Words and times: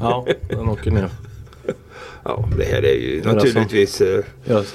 Ja, 0.00 0.26
den 0.48 0.68
åker 0.68 0.90
ner. 0.90 1.08
Ja, 2.24 2.48
det 2.58 2.64
här 2.64 2.82
är 2.84 2.94
ju 2.94 3.20
det 3.20 3.32
naturligtvis... 3.32 4.00
eh, 4.00 4.24
Ja. 4.44 4.62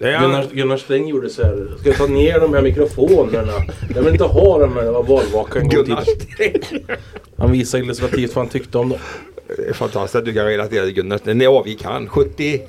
Det 0.00 0.12
är, 0.12 0.20
Gunnar, 0.20 0.46
Gunnar 0.52 0.76
Sträng 0.76 1.08
gjorde 1.08 1.28
så 1.30 1.42
här. 1.42 1.68
Ska 1.80 1.88
jag 1.88 1.98
ta 1.98 2.06
ner 2.06 2.40
de 2.40 2.54
här 2.54 2.62
mikrofonerna? 2.62 3.52
Jag 3.94 4.02
vill 4.02 4.12
inte 4.12 4.24
ha 4.24 4.58
dem 4.58 4.74
när 4.74 4.82
jag 4.82 4.92
var 4.92 5.02
valvaka 5.02 5.58
en 5.60 5.68
gång 5.68 5.84
Gunnar. 5.84 6.02
Sträng. 6.04 6.84
Han 7.38 7.52
visade 7.52 7.82
illustrativt 7.84 8.34
vad 8.36 8.44
han 8.44 8.50
tyckte 8.52 8.78
om 8.78 8.88
dem. 8.88 8.98
Det 9.56 9.68
är 9.68 9.72
fantastiskt 9.72 10.14
att 10.16 10.24
du 10.24 10.32
kan 10.34 10.46
relatera 10.46 10.84
till 10.84 10.94
Gunnar 10.94 11.18
Sträng. 11.18 11.38
När 11.38 11.46
avgick 11.46 11.82
han? 11.84 12.08
70? 12.08 12.60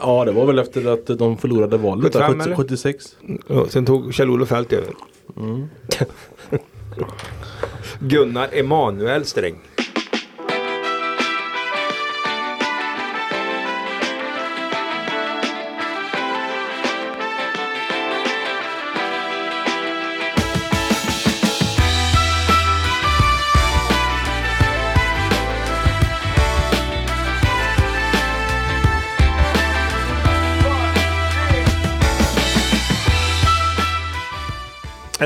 Ja, 0.00 0.24
det 0.24 0.32
var 0.32 0.46
väl 0.46 0.58
efter 0.58 0.86
att 0.92 1.18
de 1.18 1.36
förlorade 1.38 1.76
valet. 1.76 2.12
där, 2.12 2.20
75 2.28 2.38
70 2.38 2.44
eller? 2.46 2.56
76. 2.56 3.16
Ja, 3.48 3.66
sen 3.68 3.86
tog 3.86 4.14
Kjell-Olof 4.14 4.48
Feldt 4.48 4.72
över. 4.72 4.94
Gunnar 8.00 8.48
Emanuel 8.52 9.24
Sträng. 9.24 9.54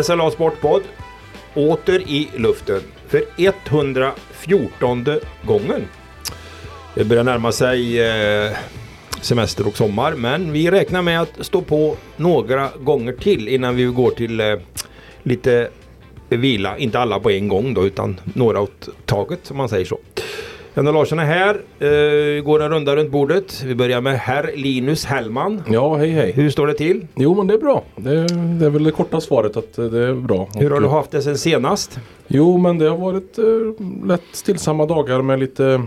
SLA 0.02 0.30
Sportpodd 0.30 0.82
åter 1.55 2.00
i 2.00 2.28
luften 2.36 2.80
för 3.09 3.23
114 3.36 5.05
gången. 5.46 5.84
Det 6.95 7.05
börjar 7.05 7.24
närma 7.24 7.52
sig 7.52 8.00
eh, 8.00 8.56
semester 9.20 9.66
och 9.66 9.77
sommar 9.77 10.12
men 10.12 10.53
vi 10.53 10.70
räknar 10.70 11.03
med 11.03 11.20
att 11.22 11.33
stå 11.41 11.62
på 11.62 11.97
några 12.16 12.70
gånger 12.80 13.12
till 13.12 13.48
innan 13.48 13.77
vi 13.77 13.84
går 13.84 14.11
till 14.11 14.41
eh, 14.41 14.55
lite 15.22 15.69
vila. 16.28 16.78
Inte 16.78 16.98
alla 16.98 17.20
på 17.20 17.31
en 17.31 17.48
gång 17.48 17.75
då 17.75 17.86
utan 17.86 18.20
några 18.34 18.60
åt 18.60 18.88
taget 19.06 19.38
som 19.42 19.56
man 19.56 19.69
säger 19.69 19.84
så. 19.84 19.98
Janne 20.77 20.92
Larsson 20.92 21.19
är 21.19 21.24
här. 21.24 21.55
Eh, 21.78 22.42
går 22.42 22.62
en 22.62 22.70
runda 22.70 22.96
runt 22.96 23.10
bordet. 23.10 23.62
Vi 23.64 23.74
börjar 23.74 24.00
med 24.00 24.19
herr 24.19 24.50
Linus 24.55 25.05
Hellman. 25.05 25.62
Ja, 25.69 25.96
hej 25.96 26.10
hej. 26.10 26.32
Hur 26.32 26.50
står 26.50 26.66
det 26.66 26.74
till? 26.74 27.06
Jo, 27.14 27.34
men 27.34 27.46
det 27.46 27.55
är 27.55 27.58
bra. 27.58 27.84
Det, 27.96 28.27
det 28.58 28.66
är 28.66 28.70
väl 28.70 28.84
det 28.84 28.91
korta 28.91 29.20
svaret 29.20 29.56
att 29.56 29.72
det 29.72 29.98
är 30.02 30.14
bra. 30.14 30.48
Hur 30.54 30.70
har 30.70 30.80
du 30.80 30.88
haft 30.88 31.10
det 31.10 31.22
sen 31.22 31.38
senast? 31.38 31.98
Jo, 32.27 32.58
men 32.58 32.78
det 32.78 32.88
har 32.88 32.97
varit 32.97 33.38
eh, 33.38 33.44
lätt 34.06 34.22
stillsamma 34.32 34.86
dagar 34.86 35.22
med 35.22 35.38
lite 35.41 35.82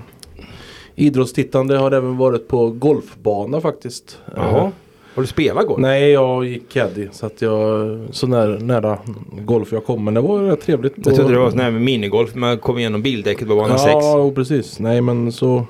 idrottstittande. 0.95 1.77
Har 1.77 1.91
även 1.91 2.17
varit 2.17 2.47
på 2.47 2.69
golfbana 2.69 3.61
faktiskt. 3.61 4.17
Jaha. 4.35 4.71
Har 5.15 5.21
du 5.23 5.27
spelat 5.27 5.67
golf? 5.67 5.79
Nej, 5.79 6.11
jag 6.11 6.45
gick 6.45 6.69
caddy 6.69 7.07
så 7.11 7.25
att 7.25 7.41
jag 7.41 7.99
så 8.11 8.27
nära, 8.27 8.59
nära 8.59 8.97
golf 9.41 9.71
jag 9.71 9.85
kom. 9.85 10.03
Men 10.03 10.13
det 10.13 10.21
var 10.21 10.39
rätt 10.43 10.61
trevligt. 10.61 10.93
Jag 11.05 11.15
trodde 11.15 11.33
det 11.33 11.39
var 11.39 11.49
sån 11.51 11.59
här 11.59 11.71
med 11.71 11.81
minigolf. 11.81 12.35
Man 12.35 12.57
kom 12.57 12.77
igenom 12.77 13.01
bildäcket 13.01 13.47
på 13.47 13.55
bana 13.55 13.77
6. 13.77 13.89
Ja, 13.93 14.31
precis. 14.35 14.79
Nej, 14.79 15.01
men 15.01 15.31
så 15.31 15.65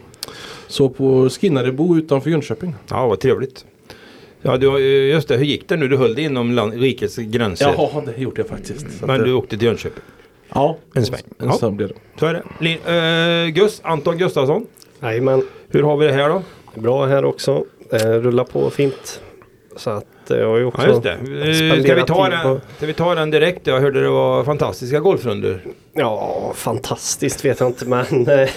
så 0.68 0.90
på 0.90 1.30
Skinnarebo 1.30 1.98
utanför 1.98 2.30
Jönköping. 2.30 2.76
Ja, 2.90 3.08
vad 3.08 3.20
trevligt. 3.20 3.66
Ja, 4.42 4.58
du, 4.58 4.80
just 5.08 5.28
det. 5.28 5.38
Hur 5.38 5.46
gick 5.46 5.70
det 5.70 5.78
nu? 5.78 5.88
Du 5.88 5.98
höll 5.98 6.16
dig 6.16 6.24
inom 6.26 6.52
land, 6.52 6.74
rikets 6.74 7.16
gränser. 7.18 7.74
Ja, 7.78 8.04
det 8.06 8.22
gjorde 8.22 8.42
jag 8.42 8.48
faktiskt. 8.48 9.00
Så 9.00 9.06
Men 9.08 9.22
du 9.24 9.34
åkte 9.34 9.58
till 9.58 9.66
Jönköping. 9.68 10.04
ja, 10.54 10.78
en 10.94 11.06
sväng. 11.06 11.22
En 11.40 11.48
Ja. 11.48 11.54
sväng 11.54 11.76
blev 11.78 11.90
det. 11.90 11.96
Så 12.20 12.26
är 12.26 12.34
det. 12.34 12.44
Lin, 12.60 12.78
eh, 13.48 13.54
Gus, 13.64 13.82
Anton 13.84 14.18
Gustafsson. 14.18 14.66
Jajamän, 15.02 15.42
Hur 15.70 15.84
har 15.84 15.98
vi 15.98 16.08
det 16.08 16.14
här 16.14 16.30
då? 16.30 16.42
bra 16.76 17.06
här 17.06 17.26
också. 17.26 17.64
Eh, 17.92 17.98
rullar 18.00 18.44
på 18.44 18.70
fint. 18.70 19.22
Så 19.76 19.90
att 19.90 20.32
eh, 20.32 20.38
jag 20.38 20.48
har 20.50 20.58
ju 20.58 20.66
också 20.66 20.82
Ja, 20.82 20.88
just 20.88 21.04
det. 21.04 21.12
Eh, 21.12 21.84
Ska 21.84 21.96
vi, 21.96 22.04
ta 22.04 22.30
den, 22.30 22.42
på- 22.44 22.60
ska 22.78 22.86
vi 22.86 22.94
ta 22.94 23.16
den 23.16 23.32
direkt? 23.32 23.68
Jag 23.68 23.80
hörde 23.80 24.02
det 24.02 24.10
var 24.10 24.44
fantastiska 24.44 25.00
golfrundor. 25.00 25.62
Ja, 25.94 26.52
fantastiskt 26.56 27.46
vet 27.46 27.60
jag 27.60 27.70
inte 27.70 27.86
men 27.86 28.28
eh, 28.28 28.50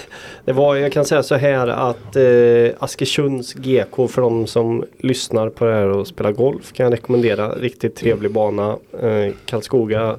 det 0.44 0.52
var, 0.52 0.76
jag 0.76 0.92
kan 0.92 1.04
säga 1.04 1.22
så 1.22 1.34
här 1.34 1.68
att 1.68 2.16
eh, 2.16 2.76
Askersunds 2.84 3.54
GK 3.54 4.08
för 4.08 4.22
de 4.22 4.46
som 4.46 4.84
lyssnar 4.98 5.48
på 5.48 5.64
det 5.64 5.74
här 5.74 5.88
och 5.88 6.06
spelar 6.06 6.32
golf 6.32 6.72
kan 6.72 6.84
jag 6.84 6.92
rekommendera. 6.92 7.48
Riktigt 7.48 7.96
trevlig 7.96 8.30
bana. 8.32 8.76
Eh, 9.02 9.32
Karlskoga 9.46 10.16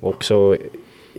också 0.00 0.56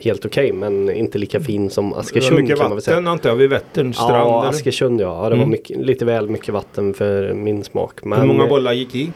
helt 0.01 0.25
okej 0.25 0.51
men 0.53 0.89
inte 0.91 1.17
lika 1.17 1.39
fin 1.39 1.69
som 1.69 1.93
Askersund 1.93 2.39
mycket 2.41 2.57
kan 2.57 2.63
man 2.69 2.75
väl 2.77 2.81
säga. 2.81 2.95
vatten 2.95 3.07
antar 3.07 3.29
jag 3.29 3.35
vid 3.35 3.49
Vätterns 3.49 3.95
strand. 3.95 4.13
Ja, 4.13 4.39
eller? 4.41 4.49
Askersund 4.49 5.01
ja. 5.01 5.07
Det 5.07 5.29
var 5.29 5.31
Mm. 5.31 5.49
mycket, 5.49 5.77
lite 5.77 6.05
väl 6.05 6.29
mycket 6.29 6.53
vatten 6.53 6.93
för 6.93 7.33
min 7.33 7.63
smak. 7.63 8.03
Men, 8.05 8.19
Hur 8.19 8.27
många 8.27 8.47
bollar 8.47 8.73
gick 8.73 8.95
i? 8.95 9.11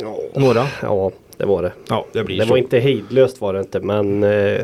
Ja, 0.00 0.40
Några? 0.40 0.66
ja, 0.82 1.10
det 1.36 1.44
var 1.44 1.62
det. 1.62 1.72
Ja, 1.88 2.06
det 2.12 2.24
blir 2.24 2.36
Det 2.38 2.44
så. 2.44 2.50
var 2.50 2.56
inte 2.56 2.78
hejdlöst 2.78 3.40
var 3.40 3.52
det 3.52 3.60
inte 3.60 3.80
men 3.80 4.22
eh, 4.22 4.60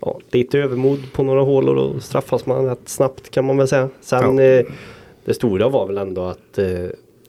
ja, 0.00 0.18
lite 0.30 0.58
övermod 0.58 0.98
på 1.12 1.22
några 1.22 1.40
hål 1.42 1.68
och 1.68 1.74
då 1.74 2.00
straffas 2.00 2.46
man 2.46 2.66
rätt 2.66 2.88
snabbt 2.88 3.30
kan 3.30 3.44
man 3.44 3.56
väl 3.56 3.68
säga. 3.68 3.88
Sen 4.00 4.38
Ja. 4.38 4.44
eh, 4.44 4.64
det 5.24 5.34
stora 5.34 5.68
var 5.68 5.86
väl 5.86 5.98
ändå 5.98 6.22
att 6.24 6.58
eh, 6.58 6.66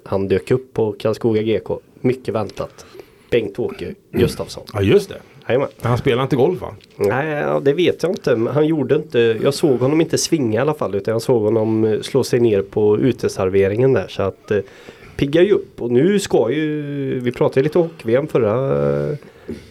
han 0.03 0.27
dök 0.27 0.51
upp 0.51 0.73
på 0.73 0.91
Karlskoga 0.99 1.41
GK. 1.41 1.79
Mycket 2.01 2.33
väntat. 2.33 2.85
Bengt-Åke 3.33 3.93
Gustafsson. 4.11 4.63
Ja, 4.73 4.81
just 4.81 5.09
det. 5.09 5.15
Jajamän. 5.47 5.69
Han 5.81 5.97
spelar 5.97 6.23
inte 6.23 6.35
golf 6.35 6.61
va? 6.61 6.75
Nej, 6.95 7.27
ja, 7.27 7.59
det 7.59 7.73
vet 7.73 8.03
jag 8.03 8.11
inte. 8.11 8.35
Han 8.53 8.67
gjorde 8.67 8.95
inte, 8.95 9.19
jag 9.43 9.53
såg 9.53 9.79
honom 9.79 10.01
inte 10.01 10.17
svinga 10.17 10.59
i 10.59 10.61
alla 10.61 10.73
fall 10.73 10.95
utan 10.95 11.11
jag 11.11 11.21
såg 11.21 11.41
honom 11.41 11.83
eh, 11.83 12.01
slå 12.01 12.23
sig 12.23 12.39
ner 12.39 12.61
på 12.61 12.97
uteserveringen 12.97 13.93
där. 13.93 14.07
Så 14.07 14.23
att 14.23 14.51
eh, 14.51 14.59
piggar 15.17 15.41
ju 15.41 15.51
upp 15.51 15.81
och 15.81 15.91
nu 15.91 16.19
ska 16.19 16.51
ju, 16.51 17.19
vi 17.19 17.31
pratade 17.31 17.63
lite 17.63 17.79
hockey-VM 17.79 18.27
förra 18.27 19.09
eh, 19.09 19.17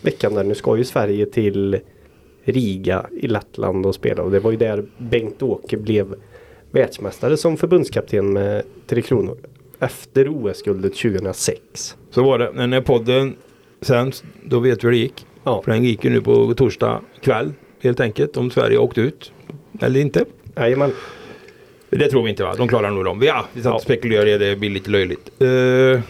veckan 0.03 0.35
där. 0.35 0.45
Nu 0.45 0.55
ska 0.55 0.77
ju 0.77 0.85
Sverige 0.85 1.27
till 1.27 1.79
Riga 2.45 3.07
i 3.13 3.29
Lettland 3.29 3.87
och 3.87 3.95
spela 3.95 4.23
och 4.23 4.31
det 4.31 4.41
var 4.41 4.51
ju 4.51 4.57
där 4.57 4.85
Bengt-Åke 4.99 5.77
blev 5.77 6.15
världsmästare 6.71 7.37
som 7.37 7.57
förbundskapten 7.57 8.33
med 8.33 8.63
Tre 8.87 9.03
Kronor. 9.03 9.37
Efter 9.79 10.29
OS-guldet 10.29 10.95
2006. 10.95 11.97
Så 12.11 12.23
var 12.23 12.39
det. 12.39 12.67
När 12.67 12.81
podden 12.81 13.37
sänds, 13.83 14.25
då 14.45 14.59
vet 14.61 14.85
vi 14.85 14.87
hur 14.87 14.93
det 14.93 14.99
gick. 14.99 15.27
Ja, 15.45 15.63
För 15.63 15.73
den 15.73 15.85
gick 15.85 16.05
ju 16.05 16.11
nu 16.11 16.21
på 16.21 16.55
torsdag 16.55 17.01
kväll 17.21 17.53
helt 17.83 18.01
enkelt. 18.01 18.37
Om 18.37 18.51
Sverige 18.51 18.79
åkte 18.79 19.01
ut. 19.01 19.33
Eller 19.81 20.01
inte. 20.01 20.25
jajamän. 20.57 20.93
Det 21.91 22.09
tror 22.09 22.23
vi 22.23 22.31
inte 22.31 22.43
va? 22.45 22.55
De 22.57 22.69
klarar 22.69 22.91
nog 22.91 23.05
dem. 23.05 23.23
Ja, 23.25 23.45
vi 23.53 23.63
satt 23.63 23.73
och 23.75 23.81
Ja. 23.81 23.83
spekulerade. 23.85 24.39
Det 24.39 24.57
blir 24.57 24.71
lite 24.71 24.91
löjligt. 24.91 25.43
Uh, 25.43 26.01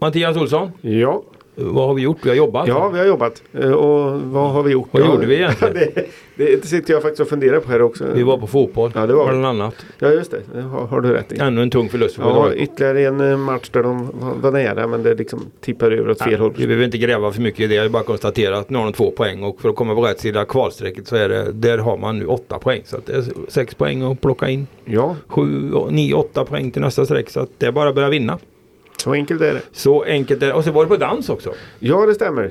Mattias 0.00 0.36
Olsson, 0.36 0.70
Ja, 0.80 1.22
vad 1.62 1.86
har 1.86 1.94
vi 1.94 2.02
gjort? 2.02 2.18
Vi 2.22 2.28
har 2.28 2.36
jobbat. 2.36 2.68
ja, 2.68 2.88
vi 2.88 2.98
har 2.98 3.06
jobbat. 3.06 3.42
Eh, 3.52 3.70
Och 3.72 4.20
vad 4.20 4.50
har 4.50 4.62
vi 4.62 4.70
gjort? 4.72 4.88
Vad 4.90 5.02
ja, 5.02 5.06
gjorde 5.06 5.26
vi 5.26 5.34
egentligen? 5.34 5.74
det, 6.36 6.56
det 6.56 6.66
sitter 6.66 6.92
jag 6.94 7.02
faktiskt 7.02 7.20
och 7.20 7.28
funderar 7.28 7.60
på 7.60 7.70
här 7.70 7.82
också. 7.82 8.04
Vi 8.14 8.22
var 8.22 8.38
på 8.38 8.46
fotboll. 8.46 8.92
Ja, 8.94 9.06
det 9.06 9.14
var. 9.14 9.28
Bland 9.28 9.46
annat. 9.46 9.74
Ja, 9.98 10.08
just 10.08 10.30
det. 10.30 10.60
Har, 10.62 10.86
har 10.86 11.00
du 11.00 11.12
rätt 11.12 11.32
i. 11.32 11.38
Ännu 11.38 11.62
en 11.62 11.70
tung 11.70 11.88
förlust 11.88 12.14
för 12.16 12.22
Ja, 12.22 12.46
ja, 12.48 12.54
ytterligare 12.54 13.02
en 13.06 13.30
eh, 13.30 13.36
match 13.36 13.68
där 13.72 13.82
de 13.82 14.08
var- 14.40 14.50
nära 14.50 14.86
men 14.86 15.02
det 15.02 15.14
liksom 15.14 15.40
tippar 15.60 15.90
över 15.90 16.10
åt 16.10 16.22
fel 16.22 16.40
håll. 16.40 16.52
Vi 16.56 16.66
behöver 16.66 16.84
inte 16.84 16.98
gräva 16.98 17.32
för 17.32 17.40
mycket 17.42 17.60
i 17.60 17.66
det. 17.66 17.74
Jag 17.74 17.90
bara 17.90 18.02
konstatera 18.02 18.58
att 18.58 18.70
nu 18.70 18.78
har 18.78 18.84
de 18.84 18.92
två 18.92 19.10
poäng 19.10 19.42
och 19.42 19.60
för 19.60 19.68
att 19.68 19.76
komma 19.76 19.94
på 19.94 20.00
rätt 20.02 20.20
sida 20.20 20.44
kvalstrecket 20.44 21.06
så 21.08 21.16
är 21.16 21.28
det, 21.28 21.52
där 21.52 21.78
har 21.78 21.96
man 21.96 22.18
nu 22.18 22.26
åtta 22.26 22.58
poäng. 22.58 22.82
Så 22.84 22.96
det 23.06 23.12
är 23.12 23.24
sex 23.48 23.74
poäng 23.74 24.02
att 24.02 24.20
plocka 24.20 24.48
in. 24.48 24.66
Ja, 24.84 25.16
Sju, 25.28 25.70
nio, 25.90 26.14
åtta 26.14 26.44
poäng 26.44 26.70
till 26.70 26.82
nästa 26.82 27.04
streck. 27.04 27.30
Så 27.30 27.46
det 27.58 27.66
är 27.66 27.72
bara 27.72 27.88
att 27.88 27.94
börja 27.94 28.08
vinna. 28.08 28.38
Så 29.02 29.12
enkelt 29.12 29.40
är 29.40 29.54
det. 29.54 29.60
Så 29.72 30.02
enkelt 30.02 30.42
är 30.42 30.46
det. 30.46 30.52
Och 30.52 30.64
så 30.64 30.70
var 30.70 30.84
det 30.84 30.88
på 30.88 30.96
dans 30.96 31.28
också. 31.28 31.54
Ja, 31.78 32.06
det 32.06 32.14
stämmer. 32.14 32.50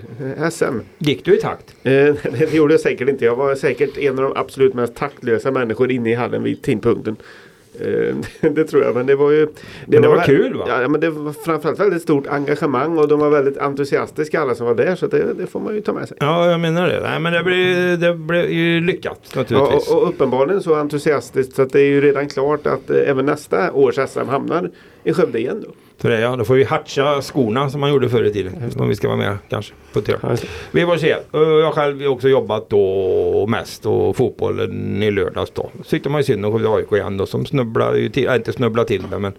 SM. 0.51 0.79
Gick 0.97 1.25
du 1.25 1.37
i 1.37 1.41
takt? 1.41 1.75
Eh, 1.83 1.91
det 2.39 2.53
gjorde 2.53 2.73
jag 2.73 2.81
säkert 2.81 3.09
inte. 3.09 3.25
Jag 3.25 3.35
var 3.35 3.55
säkert 3.55 3.97
en 3.97 4.19
av 4.19 4.23
de 4.23 4.33
absolut 4.35 4.73
mest 4.73 4.95
taktlösa 4.95 5.51
människor 5.51 5.91
inne 5.91 6.11
i 6.11 6.13
hallen 6.13 6.43
vid 6.43 6.61
tidpunkten. 6.61 7.15
Eh, 7.79 8.15
det 8.51 8.63
tror 8.63 8.83
jag, 8.83 8.95
men 8.95 9.05
det 9.05 9.15
var 9.15 9.31
ju... 9.31 9.47
Men 9.85 10.01
det 10.01 10.07
var 10.07 10.17
vä- 10.17 10.25
kul, 10.25 10.57
va? 10.57 10.65
Ja, 10.81 10.87
men 10.87 11.01
det 11.01 11.09
var 11.09 11.33
framförallt 11.33 11.79
väldigt 11.79 12.01
stort 12.01 12.27
engagemang 12.27 12.97
och 12.97 13.07
de 13.07 13.19
var 13.19 13.29
väldigt 13.29 13.57
entusiastiska 13.57 14.41
alla 14.41 14.55
som 14.55 14.65
var 14.67 14.75
där. 14.75 14.95
Så 14.95 15.07
det, 15.07 15.33
det 15.33 15.47
får 15.47 15.59
man 15.59 15.75
ju 15.75 15.81
ta 15.81 15.93
med 15.93 16.07
sig. 16.07 16.17
Ja, 16.19 16.51
jag 16.51 16.59
menar 16.59 16.87
det. 16.87 16.99
Nej, 17.01 17.19
men 17.19 17.33
det 17.33 17.43
blev, 17.43 17.99
det 17.99 18.13
blev 18.13 18.51
ju 18.51 18.81
lyckat 18.81 19.19
Ja, 19.33 19.39
naturligtvis. 19.39 19.89
och, 19.91 20.01
och 20.01 20.09
uppenbarligen 20.09 20.61
så 20.61 20.75
entusiastiskt 20.75 21.55
så 21.55 21.61
att 21.61 21.71
det 21.73 21.79
är 21.81 21.85
ju 21.89 22.01
redan 22.01 22.29
klart 22.29 22.67
att 22.67 22.89
eh, 22.89 23.09
även 23.09 23.25
nästa 23.25 23.71
års 23.73 23.95
SM 24.09 24.27
hamnar 24.27 24.69
i 25.03 25.13
Skövde 25.13 25.39
igen 25.39 25.63
då. 25.65 25.71
För 25.99 26.09
det, 26.09 26.19
ja, 26.19 26.35
då 26.35 26.45
får 26.45 26.55
vi 26.55 26.63
hatcha 26.63 27.21
skorna 27.21 27.69
som 27.69 27.81
man 27.81 27.89
gjorde 27.89 28.09
förr 28.09 28.23
i 28.23 28.33
tiden. 28.33 28.53
Om 28.77 28.89
vi 28.89 28.95
ska 28.95 29.07
vara 29.07 29.17
med 29.17 29.37
kanske 29.49 29.73
på 29.93 30.01
hörn. 30.21 30.37
Vi 30.71 30.85
får 30.85 30.97
se. 30.97 31.15
Jag 31.31 31.63
har 31.63 31.71
själv 31.71 32.07
också 32.07 32.29
jobbat 32.29 32.69
då 32.69 33.45
mest 33.47 33.85
och 33.85 34.15
fotbollen 34.17 35.03
i 35.03 35.11
lördags 35.11 35.51
då. 35.51 35.69
Så 35.77 35.89
tyckte 35.89 36.09
man 36.09 36.19
ju 36.21 36.25
synd 36.25 36.45
om 36.45 36.51
Skövde 36.53 36.69
AIK 36.69 36.91
igen 36.91 37.17
då 37.17 37.25
som 37.25 37.45
snubblar 37.45 37.95
ju 37.95 38.09
till, 38.09 38.27
äh, 38.27 38.35
inte 38.35 38.53
snubblar 38.53 38.83
till 38.83 39.03
det 39.11 39.19
men 39.19 39.33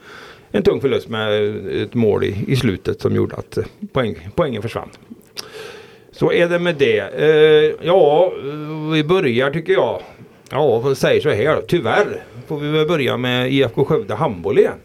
en 0.50 0.62
tung 0.62 0.80
förlust 0.80 1.08
med 1.08 1.56
ett 1.82 1.94
mål 1.94 2.24
i, 2.24 2.44
i 2.48 2.56
slutet 2.56 3.00
som 3.00 3.14
gjorde 3.14 3.36
att 3.36 3.58
eh, 3.58 3.64
poäng, 3.92 4.28
poängen 4.34 4.62
försvann. 4.62 4.88
Så 6.12 6.32
är 6.32 6.48
det 6.48 6.58
med 6.58 6.76
det. 6.76 6.98
Eh, 6.98 7.86
ja, 7.86 8.32
eh, 8.44 8.92
vi 8.92 9.04
börjar 9.04 9.50
tycker 9.50 9.72
jag 9.72 10.02
Ja, 10.50 10.94
säger 10.94 11.20
så 11.20 11.30
här. 11.30 11.62
Tyvärr 11.68 12.22
får 12.46 12.58
vi 12.58 12.68
väl 12.68 12.88
börja 12.88 13.16
med 13.16 13.52
IFK 13.52 13.84
Skövde 13.84 14.14
handboll 14.14 14.58
igen. 14.58 14.78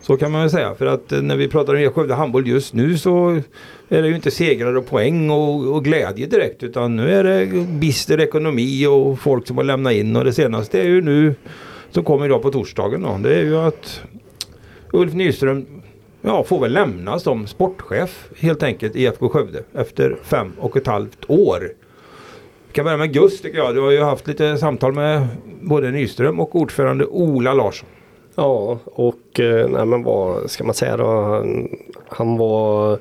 Så 0.00 0.16
kan 0.16 0.32
man 0.32 0.40
väl 0.40 0.50
säga. 0.50 0.74
För 0.74 0.86
att 0.86 1.12
eh, 1.12 1.22
när 1.22 1.36
vi 1.36 1.48
pratar 1.48 1.74
om 1.74 1.80
e 1.80 1.90
Skövde 1.90 2.14
handboll 2.14 2.48
just 2.48 2.74
nu 2.74 2.98
så 2.98 3.40
är 3.88 4.02
det 4.02 4.08
ju 4.08 4.14
inte 4.14 4.30
segrar 4.30 4.76
och 4.76 4.86
poäng 4.86 5.30
och, 5.30 5.74
och 5.74 5.84
glädje 5.84 6.26
direkt. 6.26 6.62
Utan 6.62 6.96
nu 6.96 7.10
är 7.10 7.24
det 7.24 7.46
bister 7.66 8.20
ekonomi 8.20 8.86
och 8.86 9.18
folk 9.18 9.46
som 9.46 9.56
har 9.56 9.64
lämnat 9.64 9.92
in. 9.92 10.16
Och 10.16 10.24
det 10.24 10.32
senaste 10.32 10.80
är 10.80 10.84
ju 10.84 11.00
nu 11.00 11.34
som 11.90 12.04
kommer 12.04 12.26
idag 12.26 12.42
på 12.42 12.50
torsdagen 12.50 13.02
då. 13.02 13.18
Det 13.22 13.34
är 13.34 13.42
ju 13.42 13.56
att 13.56 14.02
Ulf 14.92 15.14
Nyström 15.14 15.66
ja, 16.22 16.44
får 16.44 16.60
väl 16.60 16.72
lämna 16.72 17.18
som 17.18 17.46
sportchef 17.46 18.28
helt 18.36 18.62
enkelt 18.62 18.96
i 18.96 19.02
IFK 19.02 19.28
Skövde 19.28 19.62
efter 19.74 20.16
fem 20.22 20.52
och 20.58 20.76
ett 20.76 20.86
halvt 20.86 21.30
år. 21.30 21.72
Vi 22.66 22.72
kan 22.72 22.84
börja 22.84 22.96
med 22.96 23.12
Gus 23.12 23.40
tycker 23.40 23.58
jag. 23.58 23.74
Du 23.74 23.80
har 23.80 23.90
ju 23.90 24.02
haft 24.02 24.26
lite 24.26 24.58
samtal 24.58 24.92
med 24.92 25.26
både 25.62 25.90
Nyström 25.90 26.40
och 26.40 26.56
ordförande 26.56 27.04
Ola 27.06 27.54
Larsson. 27.54 27.88
Ja, 28.38 28.78
och 28.84 29.40
eh, 29.40 29.68
nej, 29.68 29.86
men 29.86 30.02
vad 30.02 30.50
ska 30.50 30.64
man 30.64 30.74
säga 30.74 30.96
då? 30.96 31.04
Han, 31.06 31.68
han 32.08 32.36
var 32.36 32.98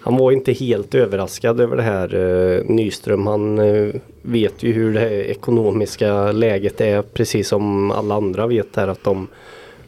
han 0.00 0.16
var 0.16 0.32
inte 0.32 0.52
helt 0.52 0.94
överraskad 0.94 1.60
över 1.60 1.76
det 1.76 1.82
här 1.82 2.14
eh, 2.14 2.64
Nyström. 2.64 3.26
Han 3.26 3.58
eh, 3.58 3.94
vet 4.22 4.62
ju 4.62 4.72
hur 4.72 4.94
det 4.94 5.24
ekonomiska 5.24 6.32
läget 6.32 6.80
är 6.80 7.02
precis 7.02 7.48
som 7.48 7.90
alla 7.90 8.14
andra 8.14 8.46
vet 8.46 8.76
här 8.76 8.88
att 8.88 9.04
de 9.04 9.28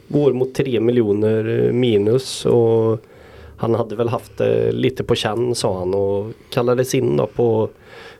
går 0.08 0.32
mot 0.32 0.54
3 0.54 0.80
miljoner 0.80 1.72
minus 1.72 2.46
och 2.46 2.98
han 3.56 3.74
hade 3.74 3.96
väl 3.96 4.08
haft 4.08 4.38
det 4.38 4.72
lite 4.72 5.04
på 5.04 5.14
känn 5.14 5.54
sa 5.54 5.78
han 5.78 5.94
och 5.94 6.26
kallades 6.50 6.94
in 6.94 7.16
då 7.16 7.26
på 7.26 7.68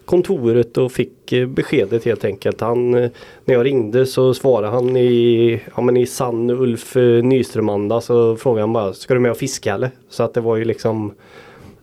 kontoret 0.04 0.78
och 0.78 0.92
fick 0.92 1.32
eh, 1.32 1.46
beskedet 1.46 2.04
helt 2.04 2.24
enkelt. 2.24 2.60
Han, 2.60 2.94
eh, 2.94 3.10
när 3.44 3.54
jag 3.54 3.66
ringde 3.66 4.06
så 4.06 4.34
svarade 4.34 4.72
han 4.72 4.96
i, 4.96 5.60
ja, 5.76 5.82
men 5.82 5.96
i 5.96 6.06
sann 6.06 6.50
Ulf 6.50 6.96
eh, 6.96 7.22
Nyström-anda 7.24 8.00
så 8.00 8.36
frågade 8.36 8.62
han 8.62 8.72
bara 8.72 8.92
Ska 8.92 9.14
du 9.14 9.20
med 9.20 9.30
och 9.30 9.36
fiska 9.36 9.74
eller? 9.74 9.90
Så 10.08 10.22
att 10.22 10.34
det 10.34 10.40
var 10.40 10.56
ju 10.56 10.64
liksom 10.64 11.12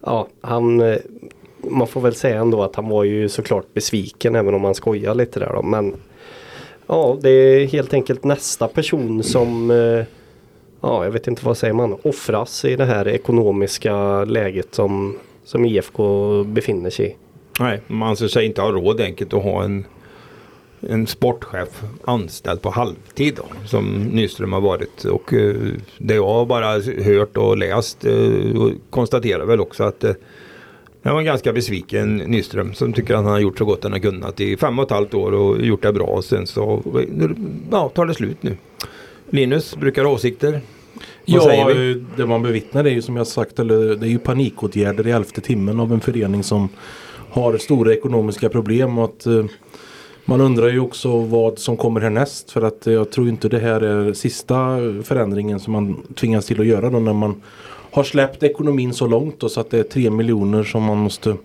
Ja, 0.05 0.27
han 0.41 0.97
Man 1.57 1.87
får 1.87 2.01
väl 2.01 2.15
säga 2.15 2.39
ändå 2.39 2.63
att 2.63 2.75
han 2.75 2.89
var 2.89 3.03
ju 3.03 3.29
såklart 3.29 3.73
besviken 3.73 4.35
även 4.35 4.53
om 4.53 4.63
han 4.63 4.75
skojar 4.75 5.15
lite 5.15 5.39
där 5.39 5.53
då. 5.53 5.61
Men 5.61 5.93
Ja, 6.87 7.17
det 7.21 7.29
är 7.29 7.67
helt 7.67 7.93
enkelt 7.93 8.23
nästa 8.23 8.67
person 8.67 9.23
som 9.23 9.71
Ja, 10.81 11.03
jag 11.03 11.11
vet 11.11 11.27
inte 11.27 11.45
vad 11.45 11.57
säger 11.57 11.73
man, 11.73 11.97
offras 12.03 12.65
i 12.65 12.75
det 12.75 12.85
här 12.85 13.07
ekonomiska 13.07 14.25
läget 14.25 14.75
som, 14.75 15.17
som 15.43 15.65
IFK 15.65 16.43
befinner 16.43 16.89
sig 16.89 17.05
i. 17.05 17.15
Nej, 17.59 17.81
man 17.87 18.09
anser 18.09 18.27
sig 18.27 18.45
inte 18.45 18.61
ha 18.61 18.71
råd 18.71 19.01
enkelt 19.01 19.33
att 19.33 19.43
ha 19.43 19.63
en, 19.63 19.85
en 20.89 21.07
sportchef 21.07 21.83
anställd 22.05 22.61
på 22.61 22.69
halvtid 22.69 23.35
då, 23.35 23.45
som 23.65 24.03
Nyström 24.03 24.53
har 24.53 24.61
varit. 24.61 25.05
Och 25.05 25.33
eh, 25.33 25.55
det 25.97 26.15
jag 26.15 26.27
har 26.27 26.45
bara 26.45 26.79
hört 27.03 27.37
och 27.37 27.57
läst 27.57 28.05
eh, 28.05 28.61
och 28.61 28.71
konstaterar 28.89 29.45
väl 29.45 29.59
också 29.59 29.83
att 29.83 30.03
eh, 30.03 30.13
jag 31.01 31.13
var 31.13 31.21
ganska 31.21 31.53
besviken 31.53 32.17
Nyström 32.17 32.73
som 32.73 32.93
tycker 32.93 33.13
att 33.13 33.23
han 33.23 33.31
har 33.31 33.39
gjort 33.39 33.57
så 33.57 33.65
gott 33.65 33.83
han 33.83 33.91
har 33.91 33.99
kunnat 33.99 34.39
i 34.39 34.57
fem 34.57 34.79
och 34.79 34.85
ett 34.85 34.91
halvt 34.91 35.13
år 35.13 35.31
och 35.31 35.61
gjort 35.61 35.81
det 35.81 35.93
bra. 35.93 36.05
Och 36.05 36.25
sen 36.25 36.47
så 36.47 36.83
ja, 37.71 37.89
tar 37.89 38.05
det 38.05 38.13
slut 38.13 38.43
nu. 38.43 38.57
Linus, 39.29 39.75
brukar 39.75 40.03
ha 40.03 40.11
åsikter? 40.11 40.51
Vad 40.51 40.61
Ja, 41.25 41.71
eh, 41.71 41.95
det 42.15 42.25
man 42.25 42.43
bevittnar 42.43 42.85
är 42.85 42.89
ju 42.89 43.01
som 43.01 43.15
jag 43.15 43.27
sagt, 43.27 43.59
eller 43.59 43.95
det 43.95 44.07
är 44.07 44.09
ju 44.09 44.19
panikåtgärder 44.19 45.07
i 45.07 45.11
elfte 45.11 45.41
timmen 45.41 45.79
av 45.79 45.93
en 45.93 46.01
förening 46.01 46.43
som 46.43 46.69
har 47.31 47.57
stora 47.57 47.93
ekonomiska 47.93 48.49
problem 48.49 48.97
och 48.97 49.05
att 49.05 49.25
eh, 49.25 49.45
man 50.25 50.41
undrar 50.41 50.67
ju 50.69 50.79
också 50.79 51.19
vad 51.19 51.59
som 51.59 51.77
kommer 51.77 52.01
härnäst 52.01 52.51
för 52.51 52.61
att 52.61 52.85
jag 52.85 53.11
tror 53.11 53.29
inte 53.29 53.49
det 53.49 53.59
här 53.59 53.81
är 53.81 54.13
sista 54.13 54.77
förändringen 55.03 55.59
som 55.59 55.73
man 55.73 56.03
tvingas 56.15 56.45
till 56.45 56.61
att 56.61 56.67
göra 56.67 56.89
då 56.89 56.99
när 56.99 57.13
man 57.13 57.41
har 57.91 58.03
släppt 58.03 58.43
ekonomin 58.43 58.93
så 58.93 59.07
långt 59.07 59.43
och 59.43 59.51
så 59.51 59.61
att 59.61 59.69
det 59.69 59.79
är 59.79 59.83
tre 59.83 60.09
miljoner 60.09 60.63
som 60.63 60.83
man 60.83 60.97
måste 60.97 61.35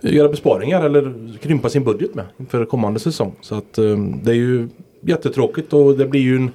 göra 0.00 0.28
besparingar 0.28 0.84
eller 0.84 1.32
krympa 1.42 1.68
sin 1.68 1.84
budget 1.84 2.14
med 2.14 2.24
för 2.48 2.64
kommande 2.64 3.00
säsong. 3.00 3.32
Så 3.40 3.54
att 3.54 3.78
eh, 3.78 3.96
det 4.22 4.30
är 4.30 4.34
ju 4.36 4.68
jättetråkigt 5.00 5.72
och 5.72 5.98
det 5.98 6.06
blir 6.06 6.20
ju 6.20 6.36
en 6.36 6.50